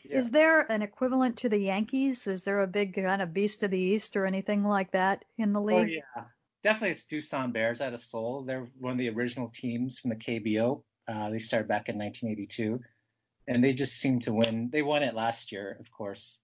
Yeah. 0.09 0.17
Is 0.17 0.31
there 0.31 0.61
an 0.61 0.81
equivalent 0.81 1.37
to 1.37 1.49
the 1.49 1.59
Yankees? 1.59 2.25
Is 2.25 2.41
there 2.41 2.61
a 2.61 2.67
big 2.67 2.95
kind 2.95 3.21
of 3.21 3.31
beast 3.31 3.61
of 3.61 3.69
the 3.69 3.79
East 3.79 4.17
or 4.17 4.25
anything 4.25 4.63
like 4.63 4.91
that 4.91 5.23
in 5.37 5.53
the 5.53 5.61
oh, 5.61 5.65
league? 5.65 5.87
Oh 5.87 6.17
yeah, 6.17 6.23
definitely. 6.63 6.91
It's 6.91 7.05
Doosan 7.05 7.53
Bears 7.53 7.79
out 7.79 7.93
of 7.93 7.99
Seoul. 7.99 8.41
They're 8.41 8.67
one 8.79 8.93
of 8.93 8.97
the 8.97 9.09
original 9.09 9.49
teams 9.53 9.99
from 9.99 10.09
the 10.09 10.15
KBO. 10.15 10.81
Uh, 11.07 11.29
they 11.29 11.37
started 11.37 11.67
back 11.67 11.89
in 11.89 11.97
1982, 11.99 12.81
and 13.47 13.63
they 13.63 13.71
just 13.71 13.97
seem 13.99 14.19
to 14.21 14.33
win. 14.33 14.71
They 14.71 14.81
won 14.81 15.03
it 15.03 15.13
last 15.13 15.51
year, 15.51 15.77
of 15.79 15.91
course, 15.91 16.39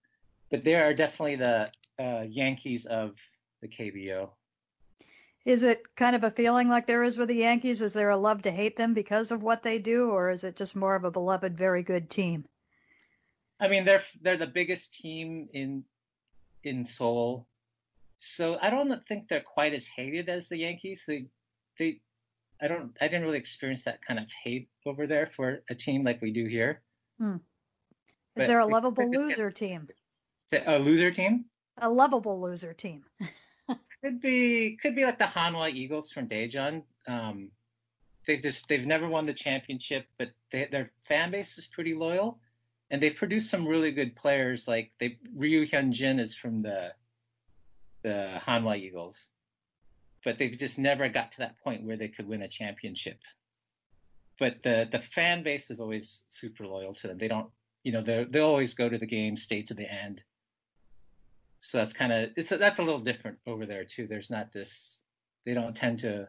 but 0.51 0.63
they 0.63 0.75
are 0.75 0.93
definitely 0.93 1.37
the 1.37 1.71
uh, 1.99 2.21
Yankees 2.21 2.85
of 2.85 3.15
the 3.61 3.67
KBO. 3.67 4.29
Is 5.43 5.63
it 5.63 5.95
kind 5.95 6.15
of 6.15 6.23
a 6.23 6.29
feeling 6.29 6.69
like 6.69 6.85
there 6.85 7.03
is 7.03 7.17
with 7.17 7.29
the 7.29 7.35
Yankees? 7.35 7.81
Is 7.81 7.93
there 7.93 8.09
a 8.09 8.17
love 8.17 8.43
to 8.43 8.51
hate 8.51 8.75
them 8.75 8.93
because 8.93 9.31
of 9.31 9.41
what 9.41 9.63
they 9.63 9.79
do, 9.79 10.11
or 10.11 10.29
is 10.29 10.43
it 10.43 10.55
just 10.55 10.75
more 10.75 10.95
of 10.95 11.03
a 11.03 11.11
beloved, 11.11 11.57
very 11.57 11.81
good 11.81 12.11
team? 12.11 12.45
I 13.59 13.67
mean, 13.67 13.85
they're 13.85 14.03
they're 14.21 14.37
the 14.37 14.47
biggest 14.47 14.93
team 14.93 15.49
in 15.53 15.83
in 16.63 16.85
Seoul, 16.85 17.47
so 18.19 18.57
I 18.61 18.69
don't 18.69 19.05
think 19.07 19.27
they're 19.27 19.41
quite 19.41 19.73
as 19.73 19.87
hated 19.87 20.29
as 20.29 20.47
the 20.49 20.57
Yankees. 20.57 21.03
They 21.07 21.27
they 21.79 22.01
I 22.61 22.67
don't 22.67 22.95
I 22.99 23.07
didn't 23.07 23.23
really 23.23 23.37
experience 23.37 23.83
that 23.83 24.01
kind 24.05 24.19
of 24.19 24.25
hate 24.43 24.69
over 24.85 25.07
there 25.07 25.27
for 25.27 25.61
a 25.69 25.75
team 25.75 26.03
like 26.03 26.21
we 26.21 26.31
do 26.31 26.45
here. 26.45 26.81
Hmm. 27.19 27.35
Is 28.35 28.43
but 28.43 28.47
there 28.47 28.59
a 28.59 28.65
lovable 28.65 29.09
loser 29.09 29.51
team? 29.51 29.87
A 30.65 30.77
loser 30.77 31.11
team? 31.11 31.45
A 31.77 31.89
lovable 31.89 32.41
loser 32.41 32.73
team. 32.73 33.03
Could 34.03 34.21
be 34.21 34.77
could 34.79 34.95
be 34.95 35.03
like 35.03 35.17
the 35.17 35.25
Hanwha 35.25 35.73
Eagles 35.73 36.11
from 36.11 36.27
Daejeon. 36.27 36.83
Um, 37.07 37.49
they've 38.27 38.41
just 38.41 38.67
they've 38.67 38.85
never 38.85 39.07
won 39.07 39.25
the 39.25 39.33
championship, 39.33 40.05
but 40.19 40.29
they, 40.51 40.67
their 40.71 40.91
fan 41.07 41.31
base 41.31 41.57
is 41.57 41.65
pretty 41.65 41.95
loyal, 41.95 42.39
and 42.95 43.03
they've 43.03 43.15
produced 43.15 43.51
some 43.51 43.67
really 43.67 43.91
good 43.91 44.15
players. 44.15 44.67
Like 44.67 44.91
they 44.99 45.19
Ryu 45.35 45.65
Hyun 45.67 45.91
Jin 45.91 46.19
is 46.19 46.33
from 46.35 46.61
the 46.61 46.93
the 48.03 48.39
Hanwha 48.45 48.77
Eagles, 48.77 49.27
but 50.23 50.37
they've 50.37 50.57
just 50.57 50.79
never 50.79 51.09
got 51.09 51.33
to 51.33 51.37
that 51.39 51.59
point 51.63 51.83
where 51.83 51.97
they 51.97 52.07
could 52.07 52.27
win 52.27 52.41
a 52.41 52.47
championship. 52.47 53.19
But 54.39 54.63
the 54.63 54.87
the 54.91 54.99
fan 54.99 55.43
base 55.43 55.69
is 55.69 55.79
always 55.79 56.23
super 56.29 56.65
loyal 56.65 56.93
to 56.95 57.07
them. 57.07 57.17
They 57.17 57.27
don't, 57.27 57.49
you 57.83 57.91
know, 57.91 58.01
they 58.01 58.25
they'll 58.29 58.45
always 58.45 58.73
go 58.73 58.87
to 58.87 58.97
the 58.97 59.05
game, 59.05 59.35
stay 59.35 59.61
to 59.63 59.73
the 59.73 59.91
end 59.91 60.23
so 61.65 61.79
that's 61.79 61.93
kind 61.93 62.13
of 62.13 62.29
it's 62.35 62.51
a, 62.51 62.57
that's 62.57 62.79
a 62.79 62.83
little 62.83 62.99
different 62.99 63.39
over 63.47 63.65
there 63.65 63.85
too. 63.85 64.07
There's 64.07 64.29
not 64.29 64.53
this 64.53 64.99
they 65.45 65.53
don't 65.53 65.75
tend 65.75 65.99
to 65.99 66.27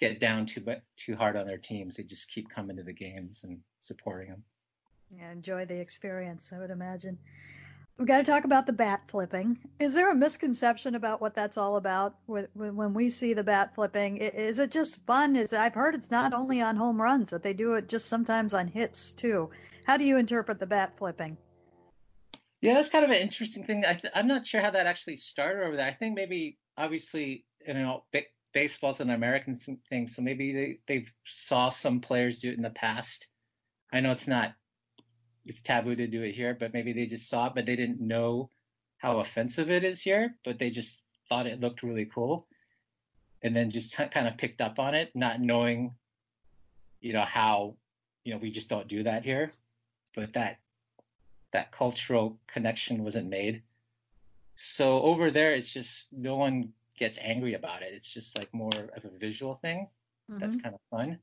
get 0.00 0.20
down 0.20 0.46
too 0.46 0.64
too 0.96 1.16
hard 1.16 1.36
on 1.36 1.46
their 1.46 1.58
teams. 1.58 1.96
They 1.96 2.02
just 2.02 2.30
keep 2.30 2.50
coming 2.50 2.76
to 2.76 2.82
the 2.82 2.92
games 2.92 3.44
and 3.44 3.60
supporting 3.80 4.30
them. 4.30 4.42
Yeah, 5.10 5.30
enjoy 5.32 5.66
the 5.66 5.80
experience. 5.80 6.52
I 6.52 6.58
would 6.58 6.70
imagine. 6.70 7.18
We've 7.98 8.08
got 8.08 8.18
to 8.18 8.24
talk 8.24 8.44
about 8.44 8.66
the 8.66 8.74
bat 8.74 9.02
flipping. 9.08 9.56
Is 9.78 9.94
there 9.94 10.10
a 10.10 10.14
misconception 10.14 10.94
about 10.94 11.20
what 11.20 11.34
that's 11.34 11.56
all 11.56 11.76
about? 11.76 12.14
When 12.26 12.92
we 12.92 13.08
see 13.08 13.32
the 13.32 13.42
bat 13.42 13.74
flipping, 13.74 14.18
is 14.18 14.58
it 14.58 14.70
just 14.70 15.06
fun? 15.06 15.34
Is 15.34 15.54
I've 15.54 15.74
heard 15.74 15.94
it's 15.94 16.10
not 16.10 16.34
only 16.34 16.60
on 16.60 16.76
home 16.76 17.00
runs 17.00 17.30
that 17.30 17.42
they 17.42 17.54
do 17.54 17.74
it 17.74 17.88
just 17.88 18.08
sometimes 18.08 18.52
on 18.52 18.66
hits 18.66 19.12
too. 19.12 19.50
How 19.86 19.96
do 19.96 20.04
you 20.04 20.18
interpret 20.18 20.58
the 20.58 20.66
bat 20.66 20.98
flipping? 20.98 21.38
Yeah, 22.60 22.74
that's 22.74 22.90
kind 22.90 23.04
of 23.04 23.10
an 23.10 23.16
interesting 23.16 23.64
thing. 23.64 23.84
I 23.86 24.00
am 24.14 24.28
not 24.28 24.46
sure 24.46 24.60
how 24.60 24.70
that 24.72 24.86
actually 24.86 25.16
started 25.16 25.64
over 25.64 25.76
there. 25.76 25.86
I 25.86 25.92
think 25.92 26.14
maybe, 26.16 26.58
obviously, 26.76 27.46
you 27.66 27.74
know, 27.74 28.04
ba- 28.12 28.22
baseball's 28.52 29.00
an 29.00 29.10
American 29.10 29.56
thing, 29.56 30.08
so 30.08 30.20
maybe 30.20 30.52
they 30.52 30.80
they 30.86 31.06
saw 31.24 31.70
some 31.70 32.00
players 32.00 32.40
do 32.40 32.50
it 32.50 32.56
in 32.56 32.62
the 32.62 32.70
past. 32.70 33.28
I 33.92 34.00
know 34.00 34.12
it's 34.12 34.26
not, 34.26 34.52
it's 35.46 35.62
taboo 35.62 35.96
to 35.96 36.06
do 36.06 36.22
it 36.22 36.34
here, 36.34 36.56
but 36.58 36.74
maybe 36.74 36.92
they 36.92 37.06
just 37.06 37.28
saw 37.28 37.46
it, 37.46 37.54
but 37.54 37.66
they 37.66 37.76
didn't 37.76 38.00
know 38.00 38.50
how 38.98 39.20
offensive 39.20 39.70
it 39.70 39.84
is 39.84 40.00
here, 40.00 40.34
but 40.44 40.58
they 40.58 40.70
just 40.70 41.02
thought 41.28 41.46
it 41.46 41.60
looked 41.60 41.82
really 41.82 42.06
cool, 42.06 42.46
and 43.42 43.54
then 43.54 43.70
just 43.70 43.94
t- 43.94 44.06
kind 44.06 44.26
of 44.26 44.36
picked 44.36 44.60
up 44.60 44.78
on 44.78 44.94
it, 44.94 45.10
not 45.14 45.40
knowing, 45.40 45.94
you 47.00 47.12
know, 47.12 47.24
how, 47.24 47.76
you 48.24 48.32
know, 48.32 48.38
we 48.38 48.50
just 48.50 48.68
don't 48.68 48.88
do 48.88 49.02
that 49.04 49.24
here, 49.24 49.52
but 50.14 50.32
that 50.34 50.58
that 51.52 51.72
cultural 51.72 52.38
connection 52.46 53.04
wasn't 53.04 53.28
made. 53.28 53.62
So 54.56 55.00
over 55.02 55.30
there, 55.30 55.54
it's 55.54 55.72
just 55.72 56.12
no 56.12 56.36
one 56.36 56.72
gets 56.98 57.18
angry 57.20 57.54
about 57.54 57.82
it. 57.82 57.92
It's 57.92 58.12
just 58.12 58.36
like 58.36 58.52
more 58.52 58.72
of 58.74 59.04
a 59.04 59.18
visual 59.18 59.54
thing. 59.56 59.88
Mm-hmm. 60.30 60.40
That's 60.40 60.56
kind 60.56 60.74
of 60.74 60.80
fun. 60.90 61.18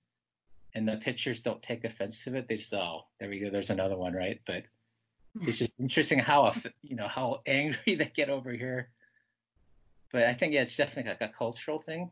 And 0.75 0.87
the 0.87 0.97
pitchers 0.97 1.39
don't 1.39 1.61
take 1.61 1.83
offense 1.83 2.23
to 2.23 2.35
it. 2.35 2.47
They 2.47 2.57
just, 2.57 2.73
oh, 2.73 3.05
there 3.19 3.29
we 3.29 3.39
go. 3.39 3.49
There's 3.49 3.69
another 3.69 3.97
one, 3.97 4.13
right? 4.13 4.41
But 4.45 4.63
hmm. 5.37 5.47
it's 5.47 5.59
just 5.59 5.73
interesting 5.79 6.19
how, 6.19 6.53
you 6.81 6.95
know, 6.95 7.07
how 7.07 7.41
angry 7.47 7.95
they 7.95 8.11
get 8.13 8.29
over 8.29 8.51
here. 8.51 8.89
But 10.11 10.23
I 10.23 10.33
think, 10.33 10.53
yeah, 10.53 10.61
it's 10.61 10.75
definitely 10.75 11.11
like 11.11 11.21
a 11.21 11.33
cultural 11.33 11.79
thing. 11.79 12.11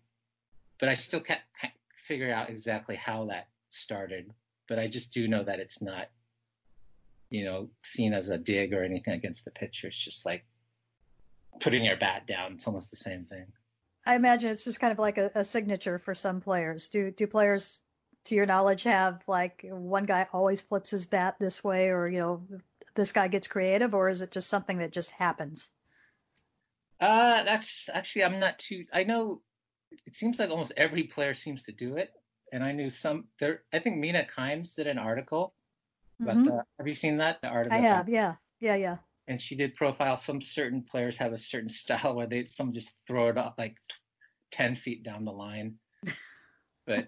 But 0.79 0.89
I 0.89 0.95
still 0.95 1.19
can't, 1.19 1.41
can't 1.59 1.73
figure 2.07 2.33
out 2.33 2.49
exactly 2.49 2.95
how 2.95 3.25
that 3.25 3.47
started. 3.69 4.33
But 4.67 4.79
I 4.79 4.87
just 4.87 5.13
do 5.13 5.27
know 5.27 5.43
that 5.43 5.59
it's 5.59 5.81
not, 5.81 6.07
you 7.29 7.45
know, 7.45 7.69
seen 7.83 8.13
as 8.13 8.29
a 8.29 8.37
dig 8.37 8.73
or 8.73 8.83
anything 8.83 9.13
against 9.13 9.45
the 9.45 9.51
pitcher. 9.51 9.87
It's 9.87 9.97
just 9.97 10.25
like 10.25 10.43
putting 11.59 11.85
your 11.85 11.97
bat 11.97 12.27
down. 12.27 12.53
It's 12.53 12.67
almost 12.67 12.89
the 12.89 12.97
same 12.97 13.25
thing. 13.25 13.45
I 14.05 14.15
imagine 14.15 14.49
it's 14.49 14.63
just 14.63 14.79
kind 14.79 14.91
of 14.91 14.99
like 14.99 15.17
a, 15.17 15.31
a 15.35 15.43
signature 15.43 15.99
for 15.99 16.15
some 16.15 16.41
players. 16.41 16.87
Do 16.87 17.11
do 17.11 17.27
players, 17.27 17.83
to 18.25 18.35
your 18.35 18.45
knowledge, 18.45 18.83
have 18.83 19.21
like 19.27 19.65
one 19.69 20.05
guy 20.05 20.27
always 20.31 20.61
flips 20.61 20.91
his 20.91 21.05
bat 21.05 21.35
this 21.39 21.63
way, 21.63 21.89
or 21.89 22.07
you 22.07 22.19
know, 22.19 22.43
this 22.95 23.11
guy 23.11 23.27
gets 23.27 23.47
creative, 23.47 23.93
or 23.93 24.09
is 24.09 24.21
it 24.21 24.31
just 24.31 24.49
something 24.49 24.79
that 24.79 24.91
just 24.91 25.11
happens? 25.11 25.69
Uh, 26.99 27.43
that's 27.43 27.89
actually 27.91 28.25
I'm 28.25 28.39
not 28.39 28.59
too. 28.59 28.85
I 28.93 29.03
know 29.03 29.41
it 30.05 30.15
seems 30.15 30.39
like 30.39 30.49
almost 30.49 30.73
every 30.77 31.03
player 31.03 31.33
seems 31.33 31.63
to 31.63 31.71
do 31.71 31.97
it, 31.97 32.11
and 32.51 32.63
I 32.63 32.71
knew 32.71 32.89
some 32.89 33.25
there. 33.39 33.63
I 33.73 33.79
think 33.79 33.97
Mina 33.97 34.25
Kimes 34.35 34.75
did 34.75 34.87
an 34.87 34.97
article 34.97 35.53
about 36.19 36.35
mm-hmm. 36.35 36.45
the. 36.45 36.65
Have 36.77 36.87
you 36.87 36.95
seen 36.95 37.17
that? 37.17 37.41
The 37.41 37.49
article. 37.49 37.77
I 37.77 37.81
have. 37.81 38.09
Yeah. 38.09 38.35
Yeah. 38.59 38.75
Yeah 38.75 38.97
and 39.27 39.41
she 39.41 39.55
did 39.55 39.75
profile 39.75 40.17
some 40.17 40.41
certain 40.41 40.81
players 40.83 41.17
have 41.17 41.33
a 41.33 41.37
certain 41.37 41.69
style 41.81 42.13
where 42.13 42.27
they 42.27 42.43
some 42.43 42.73
just 42.73 42.93
throw 43.07 43.29
it 43.29 43.37
up 43.37 43.55
like 43.57 43.77
10 44.51 44.75
feet 44.75 45.03
down 45.03 45.25
the 45.25 45.31
line 45.31 45.75
but 46.85 47.07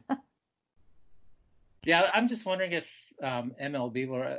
yeah 1.86 2.10
i'm 2.14 2.28
just 2.28 2.46
wondering 2.46 2.72
if 2.72 2.88
um, 3.22 3.52
mlb 3.62 4.08
will 4.08 4.24
uh, 4.24 4.38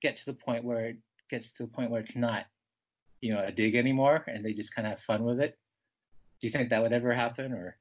get 0.00 0.16
to 0.16 0.26
the 0.26 0.32
point 0.32 0.64
where 0.64 0.86
it 0.86 0.96
gets 1.30 1.50
to 1.52 1.64
the 1.64 1.68
point 1.68 1.90
where 1.90 2.00
it's 2.00 2.16
not 2.16 2.46
you 3.20 3.32
know 3.32 3.42
a 3.44 3.52
dig 3.52 3.74
anymore 3.74 4.24
and 4.28 4.44
they 4.44 4.52
just 4.52 4.74
kind 4.74 4.86
of 4.86 4.92
have 4.92 5.00
fun 5.00 5.24
with 5.24 5.40
it 5.40 5.56
do 6.40 6.46
you 6.46 6.52
think 6.52 6.70
that 6.70 6.82
would 6.82 6.92
ever 6.92 7.12
happen 7.12 7.52
or 7.52 7.76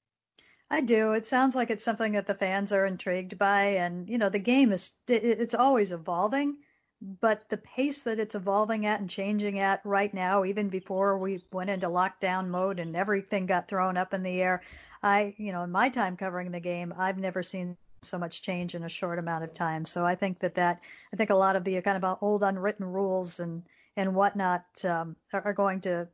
I 0.74 0.80
do. 0.80 1.12
It 1.12 1.26
sounds 1.26 1.54
like 1.54 1.70
it's 1.70 1.84
something 1.84 2.14
that 2.14 2.28
the 2.28 2.34
fans 2.34 2.72
are 2.72 2.86
intrigued 2.86 3.38
by, 3.38 3.64
and 3.72 4.08
you 4.08 4.18
know, 4.18 4.30
the 4.30 4.40
game 4.40 4.72
is 4.72 4.92
it's 5.10 5.54
always 5.54 5.92
evolving 5.92 6.56
but 7.02 7.50
the 7.50 7.58
pace 7.58 8.04
that 8.04 8.20
it's 8.20 8.36
evolving 8.36 8.86
at 8.86 9.00
and 9.00 9.10
changing 9.10 9.60
at 9.60 9.84
right 9.84 10.14
now, 10.14 10.46
even 10.46 10.70
before 10.70 11.18
we 11.18 11.44
went 11.52 11.70
into 11.70 11.88
lockdown 11.88 12.48
mode 12.48 12.80
and 12.80 12.96
everything 12.96 13.48
got 13.48 13.68
thrown 13.68 13.98
up 13.98 14.14
in 14.14 14.22
the 14.22 14.40
air, 14.40 14.62
I, 15.02 15.34
you 15.38 15.52
know, 15.52 15.64
in 15.64 15.72
my 15.72 15.90
time 15.90 16.16
covering 16.16 16.52
the 16.52 16.60
game, 16.60 16.94
I've 16.96 17.18
never 17.18 17.42
seen 17.42 17.76
so 18.04 18.18
much 18.18 18.42
change 18.42 18.74
in 18.74 18.84
a 18.84 18.90
short 18.90 19.20
amount 19.20 19.44
of 19.44 19.54
time. 19.54 19.86
So 19.86 20.04
I 20.04 20.16
think 20.16 20.40
that 20.40 20.56
that 20.56 20.82
I 21.14 21.18
think 21.18 21.30
a 21.30 21.36
lot 21.36 21.56
of 21.56 21.64
the 21.64 21.80
kind 21.82 22.04
of 22.04 22.18
old 22.22 22.44
unwritten 22.44 22.86
rules 22.86 23.40
and 23.40 23.64
and 23.96 24.16
whatnot 24.16 24.64
um, 24.86 25.16
are 25.32 25.54
going 25.54 25.82
to 25.82 26.08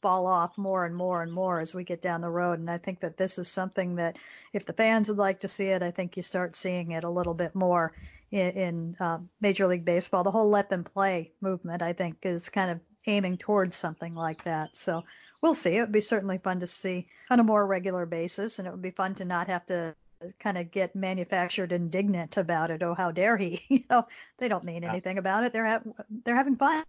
fall 0.00 0.26
off 0.26 0.56
more 0.56 0.84
and 0.86 0.94
more 0.94 1.22
and 1.22 1.32
more 1.32 1.60
as 1.60 1.74
we 1.74 1.84
get 1.84 2.00
down 2.00 2.20
the 2.20 2.30
road. 2.30 2.58
And 2.58 2.70
I 2.70 2.78
think 2.78 3.00
that 3.00 3.16
this 3.16 3.38
is 3.38 3.48
something 3.48 3.96
that, 3.96 4.18
if 4.52 4.66
the 4.66 4.74
fans 4.74 5.08
would 5.08 5.18
like 5.18 5.40
to 5.40 5.48
see 5.48 5.64
it, 5.64 5.82
I 5.82 5.90
think 5.90 6.16
you 6.16 6.22
start 6.22 6.56
seeing 6.56 6.92
it 6.92 7.04
a 7.04 7.10
little 7.10 7.32
bit 7.32 7.54
more 7.54 7.92
in, 8.30 8.50
in 8.50 8.96
uh, 9.00 9.18
Major 9.40 9.66
League 9.66 9.86
Baseball. 9.86 10.22
The 10.22 10.30
whole 10.30 10.50
let 10.50 10.68
them 10.68 10.84
play 10.84 11.32
movement, 11.40 11.82
I 11.82 11.94
think, 11.94 12.18
is 12.22 12.50
kind 12.50 12.70
of 12.70 12.80
aiming 13.06 13.38
towards 13.38 13.76
something 13.76 14.14
like 14.14 14.44
that. 14.44 14.76
So 14.76 15.04
we'll 15.42 15.54
see. 15.54 15.76
It 15.76 15.80
would 15.80 15.92
be 15.92 16.00
certainly 16.00 16.38
fun 16.38 16.60
to 16.60 16.66
see 16.66 17.08
on 17.30 17.40
a 17.40 17.44
more 17.44 17.66
regular 17.66 18.04
basis, 18.06 18.58
and 18.58 18.68
it 18.68 18.70
would 18.70 18.82
be 18.82 18.90
fun 18.90 19.14
to 19.16 19.24
not 19.24 19.48
have 19.48 19.64
to 19.66 19.94
kind 20.38 20.58
of 20.58 20.70
get 20.70 20.94
manufactured 20.94 21.72
indignant 21.72 22.36
about 22.36 22.70
it. 22.70 22.82
Oh, 22.82 22.94
how 22.94 23.10
dare 23.10 23.36
he? 23.36 23.62
you 23.68 23.84
know, 23.90 24.06
they 24.38 24.48
don't 24.48 24.64
mean 24.64 24.84
anything 24.84 25.18
about 25.18 25.44
it. 25.44 25.52
They're 25.52 25.66
ha- 25.66 26.04
they're 26.24 26.36
having 26.36 26.56
fun 26.56 26.84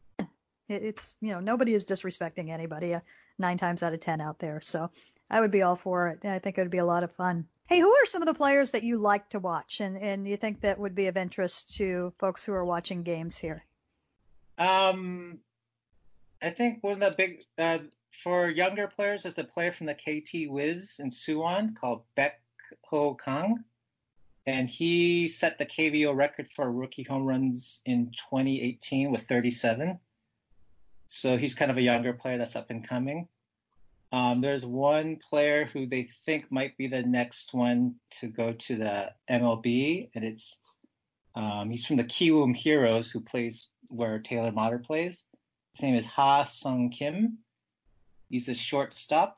it's 0.68 1.18
you 1.22 1.32
know 1.32 1.40
nobody 1.40 1.74
is 1.74 1.86
disrespecting 1.86 2.50
anybody 2.50 2.94
uh, 2.96 3.02
nine 3.38 3.58
times 3.58 3.84
out 3.84 3.94
of 3.94 4.00
ten 4.00 4.22
out 4.22 4.40
there. 4.40 4.62
So 4.62 4.90
I 5.30 5.40
would 5.40 5.52
be 5.52 5.62
all 5.62 5.76
for 5.76 6.10
it. 6.10 6.26
I 6.26 6.40
think 6.40 6.58
it 6.58 6.62
would 6.62 6.72
be 6.72 6.80
a 6.80 6.86
lot 6.86 7.04
of 7.04 7.12
fun. 7.12 7.48
Hey, 7.68 7.80
who 7.80 7.92
are 7.92 8.06
some 8.06 8.22
of 8.22 8.28
the 8.28 8.34
players 8.34 8.72
that 8.72 8.84
you 8.84 8.98
like 8.98 9.30
to 9.30 9.40
watch, 9.40 9.82
and 9.82 9.98
and 9.98 10.28
you 10.28 10.38
think 10.38 10.62
that 10.62 10.80
would 10.80 10.96
be 10.96 11.08
of 11.08 11.18
interest 11.18 11.78
to 11.78 12.14
folks 12.20 12.46
who 12.46 12.54
are 12.54 12.66
watching 12.66 13.04
games 13.04 13.38
here? 13.38 13.64
Um, 14.58 15.40
I 16.42 16.52
think 16.52 16.84
one 16.84 16.94
of 16.94 17.00
the 17.00 17.16
big 17.16 17.44
uh, 17.58 17.80
for 18.24 18.50
younger 18.50 18.88
players 18.88 19.26
is 19.26 19.36
the 19.36 19.44
player 19.44 19.72
from 19.72 19.88
the 19.88 19.94
KT 19.94 20.50
Wiz 20.50 21.00
in 21.00 21.10
Suwon 21.10 21.76
called 21.76 22.04
Baek 22.18 22.32
Ho 22.84 23.16
Kang. 23.16 23.64
And 24.48 24.70
he 24.70 25.28
set 25.28 25.58
the 25.58 25.66
KBO 25.66 26.16
record 26.16 26.50
for 26.50 26.72
rookie 26.72 27.04
home 27.04 27.24
runs 27.24 27.82
in 27.86 28.12
2018 28.30 29.12
with 29.12 29.24
37. 29.24 30.00
So 31.08 31.38
he's 31.38 31.56
kind 31.56 31.72
of 31.72 31.78
a 31.78 31.82
younger 31.82 32.14
player 32.14 32.38
that's 32.38 32.56
up 32.56 32.70
and 32.70 32.88
coming. 32.88 33.28
Um, 34.12 34.42
there's 34.42 34.66
one 34.66 35.18
player 35.18 35.66
who 35.66 35.88
they 35.88 36.10
think 36.26 36.52
might 36.52 36.78
be 36.78 36.88
the 36.88 37.04
next 37.04 37.54
one 37.54 37.96
to 38.22 38.28
go 38.28 38.54
to 38.54 38.78
the 38.78 39.12
MLB, 39.30 40.10
and 40.16 40.24
it's 40.24 40.58
um, 41.36 41.70
he's 41.70 41.86
from 41.86 41.98
the 41.98 42.04
Kiwoom 42.04 42.56
Heroes, 42.56 43.12
who 43.12 43.20
plays 43.20 43.68
where 43.90 44.20
Taylor 44.20 44.52
Motter 44.52 44.80
plays. 44.80 45.24
His 45.74 45.84
name 45.84 45.96
is 45.96 46.06
Ha 46.06 46.46
Sung 46.46 46.90
Kim. 46.92 47.40
He's 48.30 48.48
a 48.48 48.56
shortstop, 48.56 49.38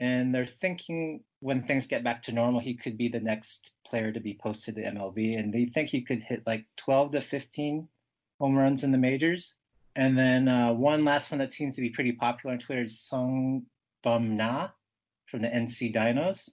and 0.00 0.34
they're 0.34 0.46
thinking 0.46 1.22
when 1.40 1.62
things 1.62 1.86
get 1.86 2.02
back 2.02 2.22
to 2.22 2.32
normal, 2.32 2.60
he 2.60 2.74
could 2.74 2.96
be 2.96 3.08
the 3.08 3.20
next 3.20 3.70
player 3.86 4.10
to 4.10 4.20
be 4.20 4.38
posted 4.40 4.74
to 4.74 4.82
MLB, 4.82 5.38
and 5.38 5.52
they 5.52 5.66
think 5.66 5.90
he 5.90 6.02
could 6.02 6.22
hit 6.22 6.46
like 6.46 6.64
12 6.78 7.12
to 7.12 7.20
15 7.20 7.86
home 8.40 8.56
runs 8.56 8.82
in 8.82 8.92
the 8.92 8.98
majors. 8.98 9.54
And 9.94 10.16
then 10.16 10.48
uh, 10.48 10.72
one 10.72 11.04
last 11.04 11.30
one 11.30 11.38
that 11.38 11.52
seems 11.52 11.76
to 11.76 11.82
be 11.82 11.90
pretty 11.90 12.12
popular 12.12 12.54
on 12.54 12.58
Twitter 12.58 12.82
is 12.82 13.00
Sung 13.00 13.66
Bum 14.02 14.36
Na 14.36 14.68
from 15.26 15.42
the 15.42 15.48
NC 15.48 15.94
Dinos. 15.94 16.48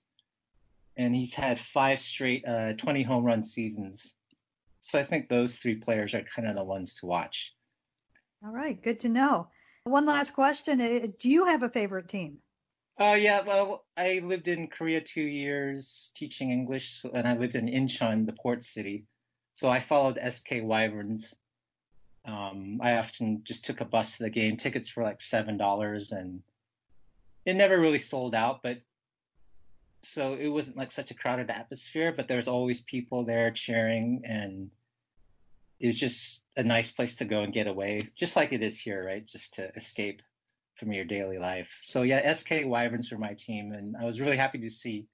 And 0.97 1.15
he's 1.15 1.33
had 1.33 1.59
five 1.59 1.99
straight 1.99 2.45
uh, 2.45 2.73
20 2.73 3.03
home 3.03 3.23
run 3.23 3.43
seasons. 3.43 4.13
So 4.81 4.99
I 4.99 5.05
think 5.05 5.29
those 5.29 5.55
three 5.55 5.75
players 5.75 6.13
are 6.13 6.23
kind 6.23 6.47
of 6.47 6.55
the 6.55 6.63
ones 6.63 6.95
to 6.95 7.05
watch. 7.05 7.53
All 8.43 8.51
right, 8.51 8.81
good 8.81 9.01
to 9.01 9.09
know. 9.09 9.47
One 9.83 10.05
last 10.05 10.31
question. 10.31 10.81
Uh, 10.81 11.07
do 11.17 11.29
you 11.29 11.45
have 11.45 11.63
a 11.63 11.69
favorite 11.69 12.09
team? 12.09 12.39
Oh, 12.99 13.13
yeah. 13.13 13.41
Well, 13.45 13.85
I 13.95 14.21
lived 14.23 14.47
in 14.47 14.67
Korea 14.67 15.01
two 15.01 15.21
years 15.21 16.11
teaching 16.15 16.51
English, 16.51 17.05
and 17.13 17.27
I 17.27 17.37
lived 17.37 17.55
in 17.55 17.67
Incheon, 17.67 18.25
the 18.25 18.33
port 18.33 18.63
city. 18.63 19.05
So 19.53 19.69
I 19.69 19.79
followed 19.79 20.19
SK 20.31 20.61
Wyverns 20.63 21.35
um, 22.27 22.81
I 22.83 22.97
often 22.97 23.41
just 23.45 23.63
took 23.63 23.79
a 23.79 23.85
bus 23.85 24.17
to 24.17 24.23
the 24.23 24.29
game, 24.29 24.57
tickets 24.57 24.89
for 24.89 25.01
like 25.01 25.21
seven 25.21 25.57
dollars, 25.57 26.11
and 26.11 26.43
it 27.45 27.55
never 27.55 27.79
really 27.79 27.99
sold 27.99 28.35
out. 28.35 28.61
But 28.61 28.79
so 30.03 30.33
it 30.35 30.49
wasn't 30.49 30.77
like 30.77 30.91
such 30.91 31.09
a 31.09 31.15
crowded 31.15 31.49
atmosphere, 31.49 32.13
but 32.15 32.27
there 32.27 32.37
was 32.37 32.49
always 32.49 32.81
people 32.81 33.23
there 33.23 33.49
cheering, 33.51 34.23
and 34.25 34.69
it 35.79 35.87
was 35.87 35.99
just 35.99 36.41
a 36.57 36.63
nice 36.63 36.91
place 36.91 37.15
to 37.15 37.25
go 37.25 37.41
and 37.41 37.53
get 37.53 37.67
away, 37.67 38.09
just 38.15 38.35
like 38.35 38.51
it 38.51 38.61
is 38.61 38.77
here, 38.77 39.05
right? 39.05 39.25
Just 39.25 39.53
to 39.53 39.69
escape 39.75 40.21
from 40.79 40.91
your 40.91 41.05
daily 41.05 41.37
life. 41.37 41.69
So 41.81 42.03
yeah, 42.03 42.33
SK 42.33 42.65
Wyverns 42.65 43.11
were 43.11 43.17
my 43.17 43.33
team, 43.33 43.71
and 43.71 43.95
I 43.97 44.05
was 44.05 44.19
really 44.19 44.37
happy 44.37 44.59
to 44.59 44.69
see 44.69 45.07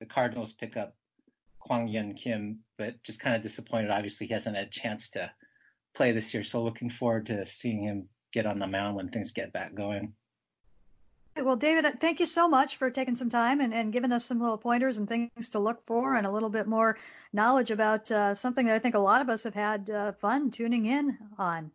the 0.00 0.06
Cardinals 0.06 0.52
pick 0.52 0.76
up 0.76 0.94
Kwang 1.58 1.88
Hyun 1.88 2.16
Kim, 2.16 2.60
but 2.76 3.02
just 3.02 3.20
kind 3.20 3.36
of 3.36 3.42
disappointed. 3.42 3.90
Obviously, 3.90 4.26
he 4.26 4.34
hasn't 4.34 4.56
had 4.56 4.66
a 4.66 4.70
chance 4.70 5.10
to 5.10 5.30
play 5.94 6.12
this 6.12 6.32
year. 6.32 6.44
So 6.44 6.62
looking 6.62 6.90
forward 6.90 7.26
to 7.26 7.46
seeing 7.46 7.82
him 7.82 8.08
get 8.32 8.46
on 8.46 8.58
the 8.58 8.66
mound 8.66 8.96
when 8.96 9.08
things 9.08 9.32
get 9.32 9.52
back 9.52 9.74
going. 9.74 10.14
Well, 11.36 11.56
David, 11.56 12.00
thank 12.00 12.18
you 12.18 12.26
so 12.26 12.48
much 12.48 12.76
for 12.76 12.90
taking 12.90 13.14
some 13.14 13.30
time 13.30 13.60
and, 13.60 13.72
and 13.72 13.92
giving 13.92 14.10
us 14.12 14.24
some 14.24 14.40
little 14.40 14.58
pointers 14.58 14.98
and 14.98 15.08
things 15.08 15.50
to 15.50 15.60
look 15.60 15.84
for 15.84 16.14
and 16.14 16.26
a 16.26 16.30
little 16.30 16.50
bit 16.50 16.66
more 16.66 16.96
knowledge 17.32 17.70
about 17.70 18.10
uh, 18.10 18.34
something 18.34 18.66
that 18.66 18.74
I 18.74 18.80
think 18.80 18.96
a 18.96 19.00
lot 19.00 19.22
of 19.22 19.28
us 19.28 19.44
have 19.44 19.54
had 19.54 19.88
uh, 19.88 20.12
fun 20.12 20.50
tuning 20.50 20.86
in 20.86 21.16
on. 21.38 21.70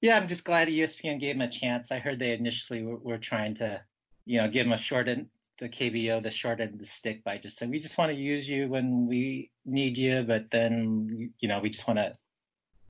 Yeah, 0.00 0.16
I'm 0.16 0.28
just 0.28 0.44
glad 0.44 0.68
ESPN 0.68 1.18
gave 1.18 1.34
him 1.34 1.40
a 1.40 1.48
chance. 1.48 1.90
I 1.90 1.98
heard 1.98 2.18
they 2.18 2.32
initially 2.32 2.84
were, 2.84 2.98
were 2.98 3.18
trying 3.18 3.54
to, 3.56 3.82
you 4.26 4.40
know, 4.40 4.48
give 4.48 4.66
him 4.66 4.72
a 4.72 4.78
short 4.78 5.08
end, 5.08 5.26
the 5.58 5.68
KBO, 5.68 6.22
the 6.22 6.30
short 6.30 6.60
end 6.60 6.74
of 6.74 6.78
the 6.78 6.86
stick 6.86 7.24
by 7.24 7.38
just 7.38 7.58
saying, 7.58 7.72
we 7.72 7.80
just 7.80 7.98
want 7.98 8.12
to 8.12 8.16
use 8.16 8.48
you 8.48 8.68
when 8.68 9.06
we 9.08 9.50
need 9.64 9.98
you, 9.98 10.22
but 10.22 10.50
then, 10.50 11.32
you 11.40 11.48
know, 11.48 11.58
we 11.58 11.70
just 11.70 11.88
want 11.88 11.98
to 11.98 12.16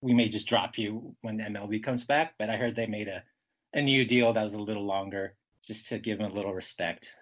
we 0.01 0.15
may 0.15 0.29
just 0.29 0.47
drop 0.47 0.79
you 0.79 1.15
when 1.23 1.39
MLB 1.39 1.83
comes 1.83 2.05
back. 2.05 2.35
But 2.39 2.51
I 2.51 2.57
heard 2.57 2.77
they 2.77 2.87
made 2.87 3.09
a, 3.09 3.23
a 3.75 3.83
new 3.83 4.05
deal 4.05 4.33
that 4.33 4.45
was 4.45 4.55
a 4.55 4.59
little 4.59 4.85
longer 4.85 5.35
just 5.67 5.89
to 5.89 5.99
give 5.99 6.21
him 6.21 6.31
a 6.31 6.35
little 6.35 6.55
respect. 6.55 7.15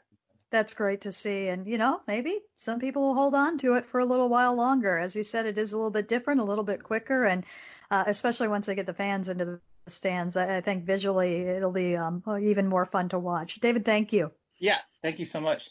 That's 0.51 0.75
great 0.75 1.03
to 1.03 1.13
see. 1.13 1.49
And, 1.49 1.67
you 1.67 1.77
know, 1.77 2.01
maybe 2.07 2.39
some 2.55 2.79
people 2.79 3.03
will 3.03 3.15
hold 3.15 3.35
on 3.35 3.59
to 3.59 3.75
it 3.75 3.85
for 3.85 3.99
a 3.99 4.05
little 4.05 4.29
while 4.29 4.55
longer. 4.55 4.97
As 4.97 5.17
you 5.17 5.25
said, 5.25 5.47
it 5.47 5.59
is 5.59 5.73
a 5.73 5.77
little 5.77 5.91
bit 5.91 6.07
different, 6.07 6.41
a 6.41 6.45
little 6.45 6.65
bit 6.65 6.83
quicker. 6.83 7.25
And 7.25 7.45
uh, 7.91 8.05
especially 8.07 8.49
once 8.49 8.67
they 8.67 8.75
get 8.75 8.87
the 8.87 8.95
fans 8.95 9.29
into 9.29 9.45
the 9.45 9.61
stands, 9.89 10.37
I, 10.37 10.59
I 10.59 10.61
think 10.61 10.85
visually 10.85 11.43
it'll 11.43 11.73
be 11.73 11.97
um, 11.97 12.23
even 12.41 12.67
more 12.69 12.85
fun 12.85 13.09
to 13.11 13.19
watch. 13.19 13.57
David, 13.57 13.85
thank 13.85 14.13
you. 14.13 14.33
Yeah, 14.59 14.79
thank 15.03 15.19
you 15.19 15.27
so 15.27 15.41
much. 15.41 15.71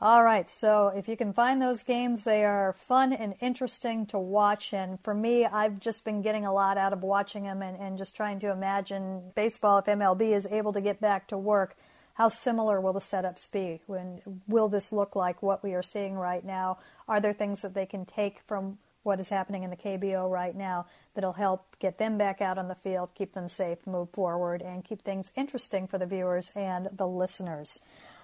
All 0.00 0.24
right, 0.24 0.50
so 0.50 0.88
if 0.88 1.08
you 1.08 1.16
can 1.16 1.32
find 1.32 1.62
those 1.62 1.82
games, 1.82 2.24
they 2.24 2.44
are 2.44 2.74
fun 2.74 3.12
and 3.12 3.34
interesting 3.40 4.06
to 4.06 4.18
watch. 4.18 4.74
And 4.74 5.00
for 5.02 5.14
me, 5.14 5.46
I've 5.46 5.78
just 5.78 6.04
been 6.04 6.20
getting 6.20 6.44
a 6.44 6.52
lot 6.52 6.76
out 6.76 6.92
of 6.92 7.02
watching 7.02 7.44
them 7.44 7.62
and, 7.62 7.78
and 7.80 7.96
just 7.96 8.16
trying 8.16 8.40
to 8.40 8.50
imagine 8.50 9.32
baseball, 9.34 9.78
if 9.78 9.86
MLB 9.86 10.34
is 10.34 10.46
able 10.46 10.72
to 10.72 10.80
get 10.80 11.00
back 11.00 11.28
to 11.28 11.38
work, 11.38 11.76
how 12.14 12.28
similar 12.28 12.80
will 12.80 12.92
the 12.92 13.00
setups 13.00 13.50
be? 13.50 13.82
When 13.86 14.20
will 14.46 14.68
this 14.68 14.92
look 14.92 15.16
like 15.16 15.42
what 15.42 15.62
we 15.62 15.74
are 15.74 15.82
seeing 15.82 16.14
right 16.14 16.44
now? 16.44 16.78
Are 17.08 17.20
there 17.20 17.32
things 17.32 17.62
that 17.62 17.74
they 17.74 17.86
can 17.86 18.04
take 18.04 18.40
from 18.46 18.78
what 19.04 19.20
is 19.20 19.28
happening 19.28 19.62
in 19.62 19.70
the 19.70 19.76
KBO 19.76 20.28
right 20.28 20.54
now 20.54 20.86
that'll 21.14 21.32
help 21.32 21.76
get 21.78 21.98
them 21.98 22.18
back 22.18 22.40
out 22.40 22.58
on 22.58 22.68
the 22.68 22.74
field, 22.74 23.10
keep 23.14 23.34
them 23.34 23.48
safe, 23.48 23.86
move 23.86 24.10
forward, 24.10 24.62
and 24.62 24.84
keep 24.84 25.02
things 25.02 25.30
interesting 25.36 25.86
for 25.86 25.98
the 25.98 26.06
viewers 26.06 26.50
and 26.56 26.88
the 26.92 27.06
listeners? 27.06 27.80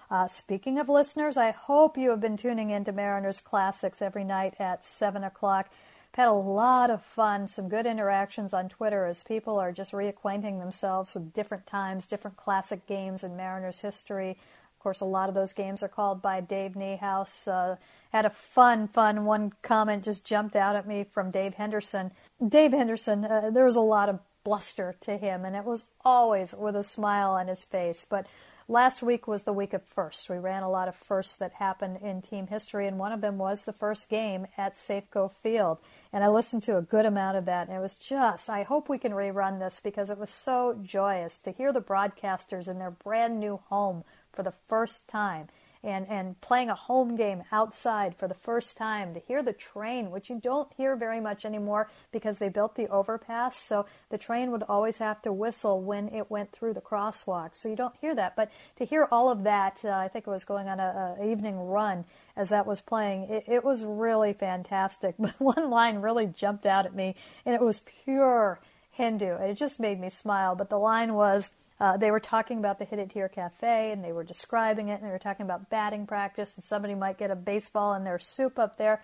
Uh, 0.09 0.27
speaking 0.27 0.77
of 0.77 0.89
listeners, 0.89 1.37
I 1.37 1.51
hope 1.51 1.97
you 1.97 2.09
have 2.09 2.19
been 2.19 2.35
tuning 2.35 2.69
in 2.69 2.83
to 2.83 2.91
Mariners 2.91 3.39
Classics 3.39 4.01
every 4.01 4.25
night 4.25 4.55
at 4.59 4.83
7 4.83 5.23
o'clock. 5.23 5.69
Had 6.13 6.27
a 6.27 6.33
lot 6.33 6.89
of 6.89 7.01
fun, 7.01 7.47
some 7.47 7.69
good 7.69 7.85
interactions 7.85 8.53
on 8.53 8.67
Twitter 8.67 9.05
as 9.05 9.23
people 9.23 9.57
are 9.57 9.71
just 9.71 9.93
reacquainting 9.93 10.59
themselves 10.59 11.13
with 11.13 11.31
different 11.31 11.65
times, 11.65 12.07
different 12.07 12.35
classic 12.35 12.85
games 12.85 13.23
in 13.23 13.37
Mariners 13.37 13.79
history. 13.79 14.31
Of 14.31 14.79
course, 14.79 14.99
a 14.99 15.05
lot 15.05 15.29
of 15.29 15.35
those 15.35 15.53
games 15.53 15.81
are 15.81 15.87
called 15.87 16.21
by 16.21 16.41
Dave 16.41 16.73
Niehaus. 16.73 17.47
Uh, 17.47 17.77
had 18.11 18.25
a 18.25 18.29
fun, 18.29 18.87
fun 18.87 19.25
one 19.25 19.53
comment 19.61 20.03
just 20.03 20.25
jumped 20.25 20.55
out 20.55 20.75
at 20.75 20.87
me 20.87 21.03
from 21.03 21.31
Dave 21.31 21.53
Henderson. 21.53 22.11
Dave 22.45 22.71
Henderson, 22.71 23.25
uh, 23.25 23.49
there 23.51 23.65
was 23.65 23.75
a 23.75 23.81
lot 23.81 24.09
of 24.09 24.19
bluster 24.43 24.95
to 25.01 25.17
him, 25.17 25.45
and 25.45 25.55
it 25.55 25.63
was 25.63 25.85
always 26.03 26.53
with 26.53 26.75
a 26.75 26.83
smile 26.83 27.31
on 27.31 27.47
his 27.47 27.63
face. 27.63 28.05
But 28.09 28.25
Last 28.71 29.03
week 29.03 29.27
was 29.27 29.43
the 29.43 29.51
week 29.51 29.73
of 29.73 29.83
firsts. 29.83 30.29
We 30.29 30.37
ran 30.37 30.63
a 30.63 30.69
lot 30.69 30.87
of 30.87 30.95
firsts 30.95 31.35
that 31.35 31.51
happened 31.51 31.97
in 32.01 32.21
team 32.21 32.47
history, 32.47 32.87
and 32.87 32.97
one 32.97 33.11
of 33.11 33.19
them 33.19 33.37
was 33.37 33.65
the 33.65 33.73
first 33.73 34.07
game 34.07 34.47
at 34.57 34.75
Safeco 34.75 35.29
Field. 35.29 35.79
And 36.13 36.23
I 36.23 36.29
listened 36.29 36.63
to 36.63 36.77
a 36.77 36.81
good 36.81 37.05
amount 37.05 37.35
of 37.35 37.43
that, 37.45 37.67
and 37.67 37.75
it 37.75 37.81
was 37.81 37.95
just, 37.95 38.49
I 38.49 38.63
hope 38.63 38.87
we 38.87 38.97
can 38.97 39.11
rerun 39.11 39.59
this 39.59 39.81
because 39.83 40.09
it 40.09 40.17
was 40.17 40.29
so 40.29 40.79
joyous 40.81 41.37
to 41.39 41.51
hear 41.51 41.73
the 41.73 41.81
broadcasters 41.81 42.69
in 42.69 42.79
their 42.79 42.91
brand 42.91 43.41
new 43.41 43.59
home 43.67 44.05
for 44.31 44.41
the 44.41 44.53
first 44.69 45.05
time 45.05 45.49
and, 45.83 46.07
and 46.07 46.39
playing 46.41 46.69
a 46.69 46.75
home 46.75 47.15
game 47.15 47.43
outside 47.51 48.15
for 48.15 48.27
the 48.27 48.33
first 48.33 48.77
time, 48.77 49.13
to 49.13 49.19
hear 49.19 49.41
the 49.41 49.53
train, 49.53 50.11
which 50.11 50.29
you 50.29 50.39
don't 50.39 50.71
hear 50.73 50.95
very 50.95 51.19
much 51.19 51.45
anymore 51.45 51.89
because 52.11 52.37
they 52.37 52.49
built 52.49 52.75
the 52.75 52.87
overpass. 52.89 53.57
So 53.57 53.85
the 54.09 54.17
train 54.17 54.51
would 54.51 54.63
always 54.63 54.97
have 54.99 55.21
to 55.23 55.33
whistle 55.33 55.81
when 55.81 56.09
it 56.09 56.29
went 56.29 56.51
through 56.51 56.73
the 56.73 56.81
crosswalk. 56.81 57.55
So 57.55 57.69
you 57.69 57.75
don't 57.75 57.95
hear 57.99 58.13
that. 58.15 58.35
But 58.35 58.51
to 58.77 58.85
hear 58.85 59.07
all 59.11 59.29
of 59.29 59.43
that, 59.43 59.81
uh, 59.83 59.89
I 59.89 60.07
think 60.07 60.27
it 60.27 60.31
was 60.31 60.43
going 60.43 60.67
on 60.67 60.79
a, 60.79 61.17
a 61.19 61.31
evening 61.31 61.57
run 61.57 62.05
as 62.35 62.49
that 62.49 62.67
was 62.67 62.81
playing. 62.81 63.23
It, 63.23 63.45
it 63.47 63.63
was 63.63 63.83
really 63.83 64.33
fantastic. 64.33 65.15
But 65.21 65.39
one 65.39 65.69
line 65.69 65.97
really 65.97 66.25
jumped 66.25 66.65
out 66.65 66.85
at 66.85 66.95
me, 66.95 67.15
and 67.45 67.53
it 67.53 67.61
was 67.61 67.81
pure 68.03 68.59
Hendu. 68.97 69.39
It 69.39 69.53
just 69.55 69.79
made 69.79 69.99
me 69.99 70.09
smile. 70.09 70.55
But 70.55 70.69
the 70.69 70.79
line 70.79 71.13
was, 71.13 71.53
uh, 71.81 71.97
they 71.97 72.11
were 72.11 72.19
talking 72.19 72.59
about 72.59 72.77
the 72.77 72.85
Hit 72.85 72.99
It 72.99 73.11
Here 73.11 73.27
Cafe 73.27 73.91
and 73.91 74.03
they 74.03 74.11
were 74.11 74.23
describing 74.23 74.89
it 74.89 75.01
and 75.01 75.03
they 75.03 75.11
were 75.11 75.17
talking 75.17 75.47
about 75.47 75.71
batting 75.71 76.05
practice 76.05 76.53
and 76.55 76.63
somebody 76.63 76.93
might 76.93 77.17
get 77.17 77.31
a 77.31 77.35
baseball 77.35 77.95
in 77.95 78.03
their 78.03 78.19
soup 78.19 78.59
up 78.59 78.77
there. 78.77 79.01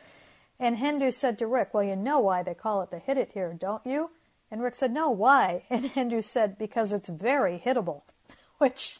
And 0.60 0.78
Hendu 0.78 1.12
said 1.12 1.40
to 1.40 1.48
Rick, 1.48 1.74
Well, 1.74 1.84
you 1.84 1.96
know 1.96 2.20
why 2.20 2.44
they 2.44 2.54
call 2.54 2.84
it 2.84 2.92
the 2.92 3.00
Hit 3.00 3.18
It 3.18 3.32
Here, 3.34 3.52
don't 3.60 3.84
you? 3.84 4.12
And 4.52 4.62
Rick 4.62 4.76
said, 4.76 4.94
No, 4.94 5.10
why? 5.10 5.64
And 5.72 5.86
Hendu 5.86 6.24
said, 6.24 6.60
Because 6.60 6.94
it's 6.94 7.10
very 7.10 7.58
hittable, 7.58 8.04
which 8.60 9.00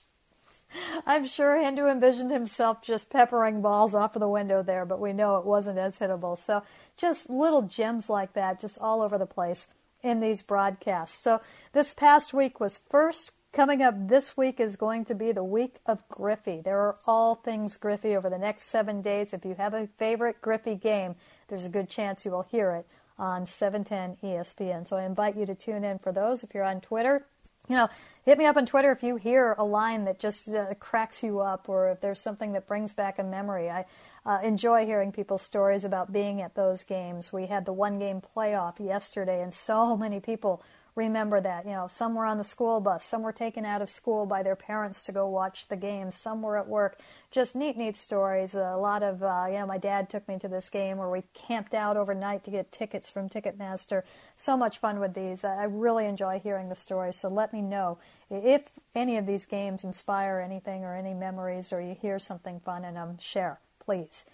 I'm 1.06 1.28
sure 1.28 1.56
Hendu 1.58 1.88
envisioned 1.92 2.32
himself 2.32 2.82
just 2.82 3.12
peppering 3.12 3.62
balls 3.62 3.94
off 3.94 4.16
of 4.16 4.22
the 4.22 4.28
window 4.28 4.64
there, 4.64 4.86
but 4.86 5.00
we 5.00 5.14
know 5.14 5.38
it 5.38 5.46
wasn't 5.46 5.78
as 5.78 6.00
hittable. 6.00 6.36
So 6.36 6.64
just 6.98 7.30
little 7.30 7.62
gems 7.62 8.10
like 8.10 8.34
that, 8.34 8.60
just 8.60 8.80
all 8.80 9.04
over 9.04 9.20
the 9.20 9.28
place 9.28 9.68
in 10.02 10.20
these 10.20 10.42
broadcasts. 10.42 11.20
So 11.20 11.42
this 11.74 11.94
past 11.94 12.34
week 12.34 12.60
was 12.60 12.78
first 12.78 13.32
Coming 13.58 13.82
up 13.82 13.96
this 14.08 14.38
week 14.38 14.60
is 14.60 14.76
going 14.76 15.06
to 15.06 15.16
be 15.16 15.32
the 15.32 15.44
week 15.44 15.78
of 15.88 16.08
Griffey. 16.10 16.62
There 16.64 16.78
are 16.78 16.96
all 17.08 17.34
things 17.34 17.76
Griffey 17.76 18.16
over 18.16 18.30
the 18.30 18.38
next 18.38 18.66
seven 18.66 19.02
days. 19.02 19.34
If 19.34 19.46
you 19.46 19.56
have 19.56 19.74
a 19.74 19.88
favorite 19.98 20.40
Griffey 20.42 20.76
game, 20.76 21.16
there's 21.48 21.66
a 21.66 21.70
good 21.70 21.90
chance 21.90 22.24
you 22.24 22.30
will 22.30 22.44
hear 22.44 22.70
it 22.74 22.86
on 23.18 23.48
710 23.48 24.18
ESPN. 24.22 24.88
So 24.88 24.96
I 24.96 25.06
invite 25.06 25.36
you 25.36 25.48
to 25.48 25.56
tune 25.56 25.84
in 25.84 25.98
for 25.98 26.12
those. 26.12 26.44
If 26.44 26.54
you're 26.54 26.64
on 26.64 26.82
Twitter, 26.82 27.26
you 27.68 27.76
know, 27.76 27.90
hit 28.26 28.38
me 28.38 28.46
up 28.46 28.58
on 28.58 28.68
Twitter 28.68 28.92
if 28.92 29.02
you 29.02 29.16
hear 29.16 29.56
a 29.58 29.66
line 29.66 30.06
that 30.06 30.20
just 30.20 30.48
uh, 30.50 30.76
cracks 30.76 31.24
you 31.24 31.40
up 31.40 31.68
or 31.68 31.90
if 31.90 32.00
there's 32.00 32.22
something 32.22 32.54
that 32.54 32.68
brings 32.68 32.94
back 32.94 33.18
a 33.18 33.24
memory. 33.24 33.72
I 33.72 33.86
uh, 34.24 34.38
enjoy 34.44 34.86
hearing 34.86 35.12
people's 35.12 35.42
stories 35.42 35.84
about 35.84 36.14
being 36.14 36.44
at 36.44 36.54
those 36.54 36.84
games. 36.84 37.34
We 37.34 37.48
had 37.48 37.66
the 37.66 37.74
one 37.74 37.98
game 37.98 38.22
playoff 38.22 38.80
yesterday, 38.80 39.42
and 39.42 39.52
so 39.52 39.98
many 39.98 40.20
people 40.20 40.62
remember 40.98 41.40
that. 41.40 41.66
You 41.66 41.72
know, 41.72 41.88
some 41.88 42.16
were 42.16 42.26
on 42.26 42.38
the 42.38 42.44
school 42.44 42.82
bus, 42.82 43.06
some 43.06 43.22
were 43.22 43.32
taken 43.32 43.64
out 43.64 43.82
of 43.82 43.90
school 43.90 44.26
by 44.26 44.44
their 44.44 44.56
parents 44.56 45.04
to 45.04 45.12
go 45.12 45.28
watch 45.30 45.68
the 45.68 45.78
games, 45.78 46.16
some 46.16 46.42
were 46.42 46.58
at 46.58 46.68
work. 46.68 47.00
Just 47.30 47.56
neat, 47.56 47.78
neat 47.78 47.96
stories. 47.96 48.56
A 48.56 48.76
lot 48.78 49.04
of, 49.04 49.22
uh, 49.22 49.46
you 49.48 49.60
know, 49.60 49.66
my 49.66 49.78
dad 49.78 50.10
took 50.10 50.28
me 50.28 50.40
to 50.40 50.48
this 50.48 50.70
game 50.70 50.98
where 50.98 51.10
we 51.10 51.24
camped 51.34 51.74
out 51.74 51.96
overnight 51.96 52.44
to 52.46 52.52
get 52.52 52.72
tickets 52.72 53.12
from 53.12 53.30
Ticketmaster. 53.30 54.04
So 54.38 54.58
much 54.58 54.80
fun 54.80 55.00
with 55.00 55.14
these. 55.14 55.44
I 55.44 55.66
really 55.66 56.06
enjoy 56.06 56.40
hearing 56.40 56.70
the 56.70 56.76
stories. 56.76 57.18
So 57.18 57.30
let 57.30 57.54
me 57.54 57.62
know 57.62 58.00
if 58.30 58.70
any 58.96 59.18
of 59.18 59.26
these 59.26 59.46
games 59.46 59.84
inspire 59.84 60.40
anything 60.40 60.84
or 60.84 60.96
any 60.96 61.14
memories 61.14 61.72
or 61.72 61.82
you 61.82 61.96
hear 62.02 62.18
something 62.18 62.60
fun 62.62 62.84
and 62.84 62.98
um, 62.98 63.18
share, 63.20 63.60
please. 63.80 64.26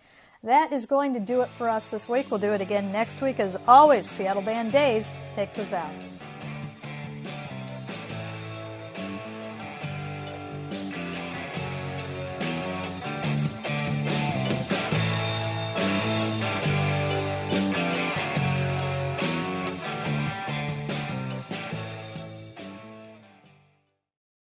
That 0.43 0.73
is 0.73 0.85
going 0.85 1.13
to 1.13 1.19
do 1.19 1.41
it 1.41 1.49
for 1.49 1.69
us 1.69 1.89
this 1.89 2.07
week. 2.07 2.29
We'll 2.29 2.39
do 2.39 2.51
it 2.51 2.61
again 2.61 2.91
next 2.91 3.21
week. 3.21 3.39
As 3.39 3.57
always, 3.67 4.09
Seattle 4.09 4.41
Band 4.41 4.71
Days 4.71 5.09
takes 5.35 5.57
us 5.57 5.71
out. 5.71 6.12